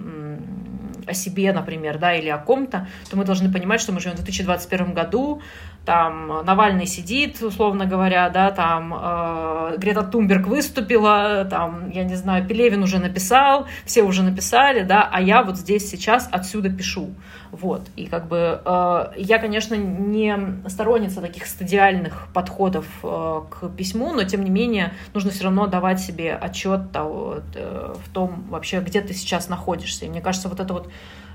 [1.06, 4.20] о себе, например, да, или о ком-то, то мы должны понимать, что мы живем в
[4.20, 5.40] 2021 году,
[5.84, 12.46] там Навальный сидит, условно говоря, да, там э, Грета Тумберг выступила, там, я не знаю,
[12.46, 17.10] Пелевин уже написал, все уже написали, да, а я вот здесь сейчас отсюда пишу,
[17.50, 20.36] вот, и как бы э, я, конечно, не
[20.68, 26.00] сторонница таких стадиальных подходов э, к письму, но тем не менее нужно все равно давать
[26.00, 30.60] себе отчет того, э, в том вообще, где ты сейчас находишься, и мне кажется, вот
[30.60, 30.90] это вот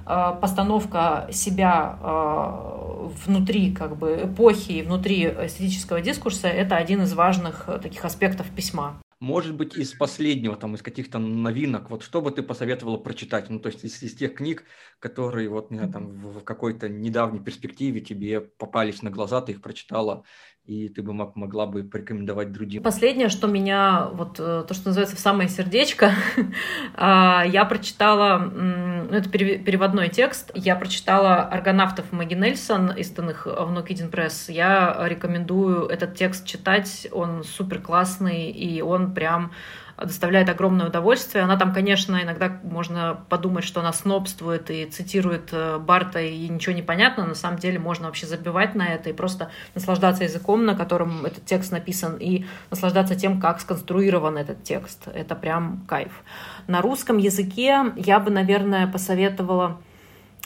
[0.06, 7.68] постановка себя э, внутри как бы эпохи и внутри эстетического дискурса– это один из важных
[7.68, 9.02] э, таких аспектов письма.
[9.20, 13.50] Может быть, из последнего, там, из каких-то новинок, вот что бы ты посоветовала прочитать?
[13.50, 14.64] Ну, то есть из, из тех книг,
[15.00, 19.62] которые вот, не знаю, там, в какой-то недавней перспективе тебе попались на глаза, ты их
[19.62, 20.26] прочитала,
[20.66, 22.82] и ты бы мог, могла бы порекомендовать другим.
[22.82, 26.12] Последнее, что меня, вот э, то, что называется в самое сердечко,
[26.96, 34.10] а, я прочитала, ну, это переводной текст, я прочитала «Аргонавтов Маги Нельсон», изданных в Нокидин
[34.10, 34.50] Пресс.
[34.50, 39.52] Я рекомендую этот текст читать, он супер классный, и он прям
[39.98, 41.44] доставляет огромное удовольствие.
[41.44, 46.76] Она там, конечно, иногда можно подумать, что она снобствует и цитирует э, Барта, и ничего
[46.76, 47.26] не понятно.
[47.26, 51.46] На самом деле можно вообще забивать на это и просто наслаждаться языком, на котором этот
[51.46, 55.08] текст написан, и наслаждаться тем, как сконструирован этот текст.
[55.14, 56.24] Это прям кайф.
[56.68, 59.78] На русском языке я бы, наверное, посоветовала...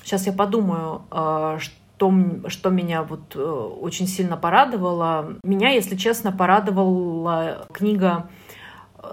[0.03, 1.73] Сейчас я подумаю, э, что
[2.47, 5.33] что меня вот э, очень сильно порадовало.
[5.43, 8.29] Меня, если честно, порадовала книга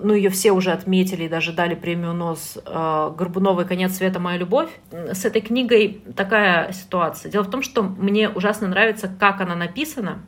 [0.01, 4.19] ну, ее все уже отметили и даже дали премию НОС э, Горбуновой «Конец света.
[4.19, 4.71] Моя любовь».
[4.91, 7.31] С этой книгой такая ситуация.
[7.31, 10.19] Дело в том, что мне ужасно нравится, как она написана,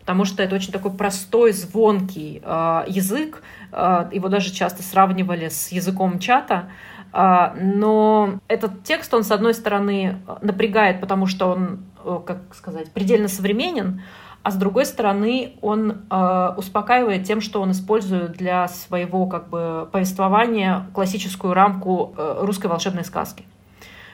[0.00, 3.42] потому что это очень такой простой, звонкий э, язык.
[3.72, 6.70] Э, его даже часто сравнивали с языком чата.
[7.12, 11.80] Но этот текст, он, с одной стороны, напрягает, потому что он,
[12.24, 14.02] как сказать, предельно современен,
[14.42, 19.88] а с другой стороны он э, успокаивает тем, что он использует для своего как бы
[19.92, 23.44] повествования классическую рамку э, русской волшебной сказки.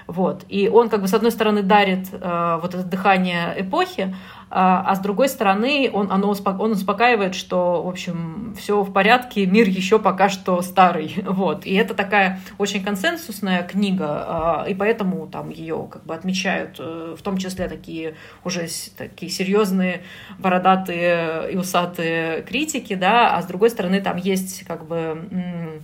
[0.06, 0.44] Вот.
[0.48, 4.14] И он, как бы, с одной стороны, дарит э, вот это дыхание эпохи,
[4.48, 9.44] а, а с другой стороны, он, оно, он успокаивает, что, в общем, все в порядке,
[9.44, 11.14] мир еще пока что старый.
[11.36, 11.66] Вот.
[11.66, 17.16] И это такая очень консенсусная книга, а, и поэтому там ее как бы отмечают, э,
[17.18, 18.14] в том числе такие
[18.44, 20.02] уже такие серьезные,
[20.38, 25.80] бородатые и усатые критики, да, а с другой стороны, там есть как бы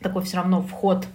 [0.00, 1.06] такой все равно вход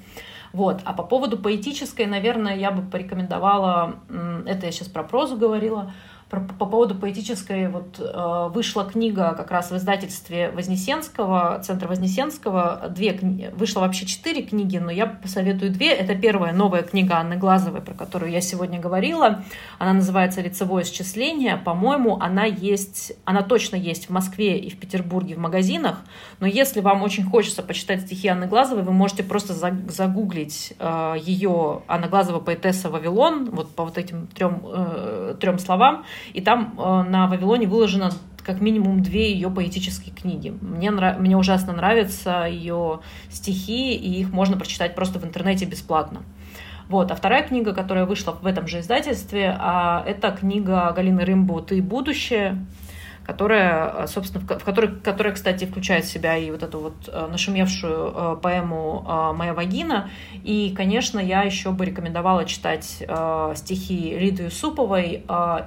[0.57, 0.81] вот.
[0.85, 3.99] А по поводу поэтической, наверное, я бы порекомендовала,
[4.47, 5.93] это я сейчас про прозу говорила,
[6.30, 12.88] по, по поводу поэтической, вот э, вышла книга как раз в издательстве Вознесенского, Центра Вознесенского,
[12.90, 15.94] две книги, вышло вообще четыре книги, но я посоветую две.
[15.94, 19.44] Это первая новая книга Анны Глазовой, про которую я сегодня говорила.
[19.80, 21.56] Она называется «Лицевое счисление».
[21.56, 26.02] По-моему, она есть, она точно есть в Москве и в Петербурге в магазинах,
[26.41, 31.84] но если вам очень хочется почитать стихи Анны Глазовой, вы можете просто загуглить э, ее
[31.88, 37.03] Анна Глазова поэтесса «Вавилон», вот по вот этим трем, э, трем словам, и там э,
[37.03, 38.11] на Вавилоне выложено
[38.44, 40.53] как минимум две ее поэтические книги.
[40.61, 41.19] Мне, нрав...
[41.19, 46.22] Мне ужасно нравятся ее стихи, и их можно прочитать просто в интернете бесплатно.
[46.88, 47.11] Вот.
[47.11, 51.81] А вторая книга, которая вышла в этом же издательстве, а, это книга Галины Рымбу «Ты
[51.81, 52.65] будущее»,
[53.28, 58.14] которая, собственно, в которой, которая, кстати, включает в себя и вот эту вот э, нашумевшую
[58.16, 60.10] э, поэму э, «Моя вагина».
[60.45, 63.04] И, конечно, я еще бы рекомендовала читать
[63.56, 65.26] стихи Лиды Юсуповой.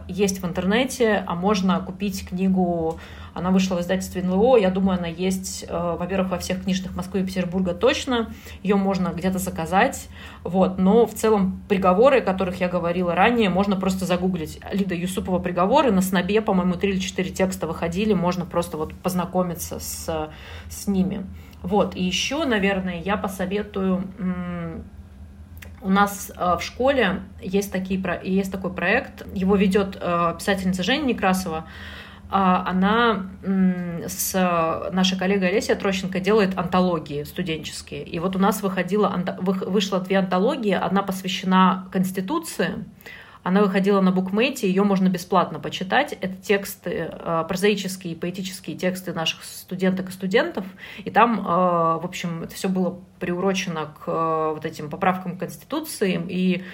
[0.09, 2.99] Есть в интернете, а можно купить книгу
[3.35, 4.59] она вышла в издательстве НЛО.
[4.59, 8.33] Я думаю, она есть, э, во-первых, во всех книжных Москвы и Петербурга точно.
[8.63, 10.09] Ее можно где-то заказать.
[10.45, 10.79] Вот.
[10.79, 14.61] Но в целом приговоры, о которых я говорила ранее, можно просто загуглить.
[14.73, 15.91] Лида Юсупова приговоры.
[15.93, 18.13] На снобе, по-моему, три или четыре текста выходили.
[18.13, 20.31] Можно просто вот познакомиться с,
[20.69, 21.27] с ними.
[21.63, 21.95] Вот.
[21.95, 24.05] И еще, наверное, я посоветую
[25.83, 31.05] у нас э, в школе есть, такие, есть такой проект, его ведет э, писательница Женя
[31.05, 31.65] Некрасова.
[32.33, 33.27] А она
[34.07, 38.05] с нашей коллегой Олесей Трощенко делает антологии студенческие.
[38.05, 40.73] И вот у нас выходила, вышло две антологии.
[40.73, 42.85] Одна посвящена Конституции,
[43.43, 46.13] она выходила на букмейте, ее можно бесплатно почитать.
[46.13, 50.67] Это тексты, э, прозаические, поэтические тексты наших студенток и студентов.
[50.99, 55.41] И там, э, в общем, это все было приурочено к э, вот этим поправкам к
[55.41, 56.21] Конституции.
[56.29, 56.65] И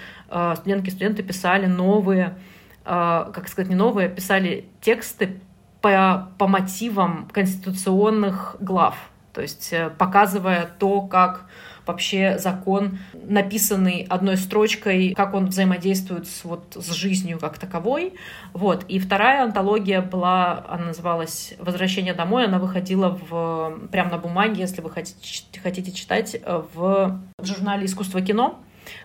[0.56, 2.36] студентки и студенты писали новые
[2.84, 5.40] как сказать, не новые, писали тексты
[5.86, 8.96] по, по мотивам конституционных глав,
[9.32, 11.46] то есть э, показывая то, как
[11.86, 18.14] вообще закон, написанный одной строчкой, как он взаимодействует с, вот, с жизнью как таковой.
[18.52, 18.84] Вот.
[18.88, 24.80] И вторая антология была, она называлась «Возвращение домой», она выходила в, прямо на бумаге, если
[24.80, 28.60] вы хотите, хотите читать, э, в, в журнале «Искусство кино»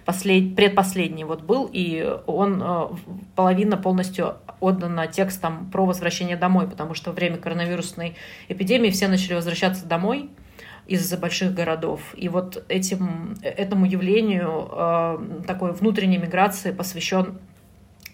[0.06, 0.56] послед...
[0.56, 2.88] предпоследний вот был, и он э,
[3.36, 8.16] половина полностью отдана текстом про возвращение домой, потому что во время коронавирусной
[8.48, 10.30] эпидемии все начали возвращаться домой
[10.88, 12.02] из больших городов.
[12.16, 17.40] И вот этим, этому явлению э, такой внутренней миграции посвящен,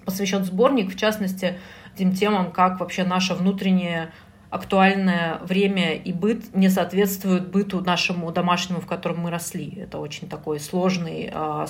[0.06, 1.57] посвящен сборник, в частности,
[1.98, 4.11] тем темам, как вообще наша внутренняя
[4.49, 9.77] актуальное время и быт не соответствуют быту нашему домашнему, в котором мы росли.
[9.77, 11.65] Это очень такой сложный а,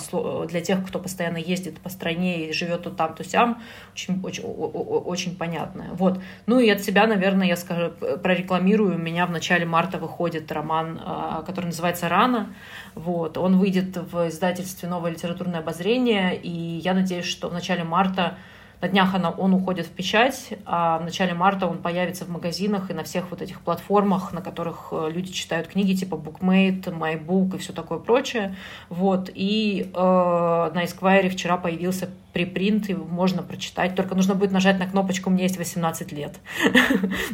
[0.48, 3.60] для тех, кто постоянно ездит по стране и живет то там, то сям,
[3.92, 5.88] очень, очень, очень понятное.
[5.92, 6.20] Вот.
[6.46, 7.90] Ну и от себя, наверное, я скажу,
[8.22, 8.94] прорекламирую.
[8.94, 12.54] У меня в начале марта выходит роман, а, который называется «Рано».
[12.94, 13.36] Вот.
[13.38, 18.38] Он выйдет в издательстве «Новое литературное обозрение», и я надеюсь, что в начале марта
[18.80, 22.90] на днях она, он уходит в печать, а в начале марта он появится в магазинах
[22.90, 27.56] и на всех вот этих платформах, на которых э, люди читают книги типа BookMate, MyBook
[27.56, 28.54] и все такое прочее.
[28.88, 29.30] Вот.
[29.34, 33.96] И э, на Esquire вчера появился припринт, и можно прочитать.
[33.96, 36.36] Только нужно будет нажать на кнопочку «Мне есть 18 лет».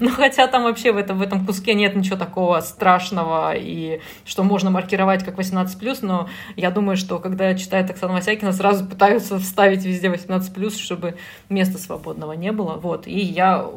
[0.01, 4.43] Ну, хотя там вообще в этом, в этом куске нет ничего такого страшного, и что
[4.43, 9.85] можно маркировать как 18+, но я думаю, что когда читает Оксана Васякина, сразу пытаются вставить
[9.85, 11.17] везде 18+, чтобы
[11.49, 12.75] места свободного не было.
[12.75, 13.07] Вот.
[13.07, 13.69] И я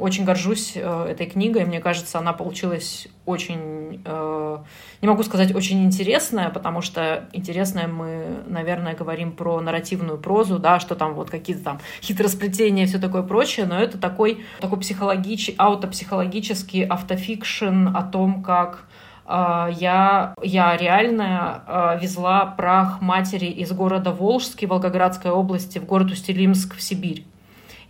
[0.00, 1.64] очень горжусь э, этой книгой.
[1.64, 4.58] Мне кажется, она получилась очень, э,
[5.02, 10.80] не могу сказать очень интересная, потому что интересная мы, наверное, говорим про нарративную прозу, да,
[10.80, 15.52] что там вот какие-то там хитросплетения и все такое прочее, но это такой, такой психологич,
[15.56, 18.86] аутопсихологический автофикшн о том, как
[19.30, 26.82] я, я реально везла прах матери из города Волжский, Волгоградской области, в город Устилимск в
[26.82, 27.24] Сибирь.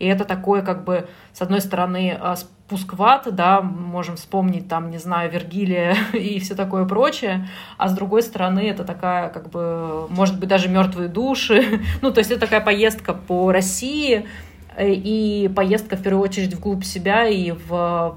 [0.01, 4.67] И это такое, как бы, с одной стороны, а, спуск в ад, да, можем вспомнить
[4.67, 7.47] там, не знаю, Вергилия и все такое прочее,
[7.77, 11.81] а с другой стороны, это такая, как бы, может быть, даже мертвые души.
[12.03, 14.27] ну, то есть это такая поездка по России
[14.75, 18.17] э, и поездка, в первую очередь, вглубь себя и в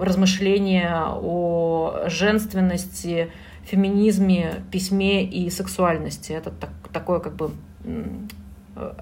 [0.00, 3.30] размышления о женственности,
[3.64, 6.32] феминизме, письме и сексуальности.
[6.32, 7.50] Это так, такое, как бы,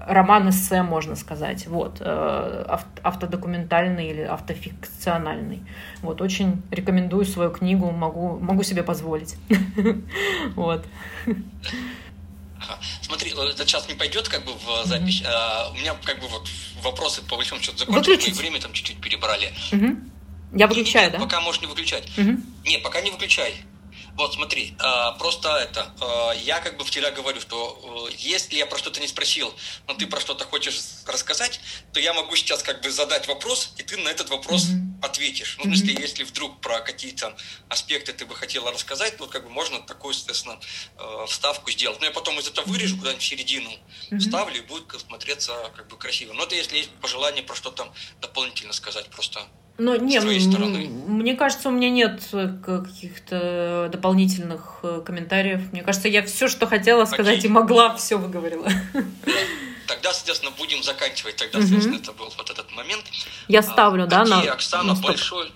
[0.07, 5.61] роман-эссе, можно сказать, вот, э, автодокументальный или автофикциональный.
[6.01, 9.35] Вот, очень рекомендую свою книгу, могу, могу себе позволить.
[10.55, 10.85] Вот.
[12.59, 12.79] Ага.
[13.01, 15.21] Смотри, это сейчас не пойдет как бы в запись.
[15.21, 15.27] Mm-hmm.
[15.27, 16.49] А, у меня как бы вот
[16.81, 19.51] вопросы по большому счету закончились, время там чуть-чуть перебрали.
[19.71, 20.09] Mm-hmm.
[20.53, 21.19] Я выключаю, да?
[21.19, 22.07] Пока можешь не выключать.
[22.17, 22.37] Mm-hmm.
[22.65, 23.55] Нет, пока не выключай.
[24.17, 28.55] Вот, смотри, а, просто это, а, я как бы в тебя говорю, что э, если
[28.55, 29.53] я про что-то не спросил,
[29.87, 31.59] но ты про что-то хочешь рассказать,
[31.93, 35.03] то я могу сейчас как бы задать вопрос, и ты на этот вопрос mm-hmm.
[35.03, 35.57] ответишь.
[35.59, 37.37] Ну, в смысле, если вдруг про какие-то
[37.69, 40.59] аспекты ты бы хотела рассказать, ну, как бы можно такую, соответственно,
[40.97, 41.99] э, вставку сделать.
[41.99, 44.17] Но я потом из этого вырежу куда-нибудь в середину, mm-hmm.
[44.17, 46.33] вставлю, и будет смотреться как бы красиво.
[46.33, 49.45] Но это если есть пожелание про что-то дополнительно сказать, просто
[49.77, 55.71] но не, мне кажется, у меня нет э, каких-то дополнительных э, комментариев.
[55.71, 57.49] Мне кажется, я все, что хотела сказать Окей.
[57.49, 58.67] и могла, все выговорила.
[59.87, 61.35] Тогда, соответственно, будем заканчивать.
[61.35, 63.05] Тогда, соответственно, это был вот этот момент.
[63.47, 64.41] Я ставлю, а, да, на...
[64.41, 65.51] Оксана, на большой...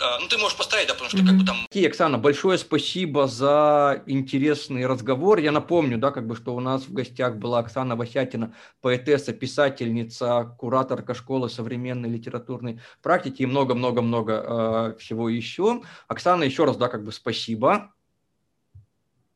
[0.00, 1.26] А, ну, ты можешь поставить, да, потому что mm-hmm.
[1.26, 1.56] как бы там...
[1.70, 5.38] И, Оксана, большое спасибо за интересный разговор.
[5.38, 10.54] Я напомню, да, как бы, что у нас в гостях была Оксана Васятина, поэтесса, писательница,
[10.58, 15.82] кураторка школы современной литературной практики и много-много-много э, всего еще.
[16.08, 17.93] Оксана, еще раз, да, как бы спасибо.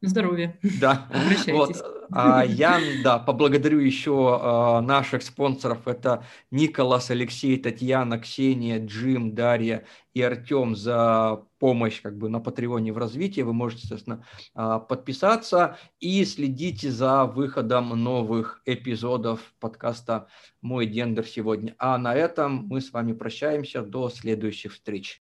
[0.00, 0.56] Здоровья.
[0.80, 1.08] Да.
[1.48, 1.84] Вот.
[2.10, 5.86] А я, да, поблагодарю еще а, наших спонсоров.
[5.86, 9.84] Это Николас, Алексей, Татьяна, Ксения, Джим, Дарья
[10.14, 13.40] и Артем за помощь как бы на Патреоне в развитии.
[13.40, 20.28] Вы можете, естественно, а, подписаться и следите за выходом новых эпизодов подкаста
[20.62, 21.74] «Мой гендер» сегодня.
[21.78, 23.82] А на этом мы с вами прощаемся.
[23.82, 25.22] До следующих встреч.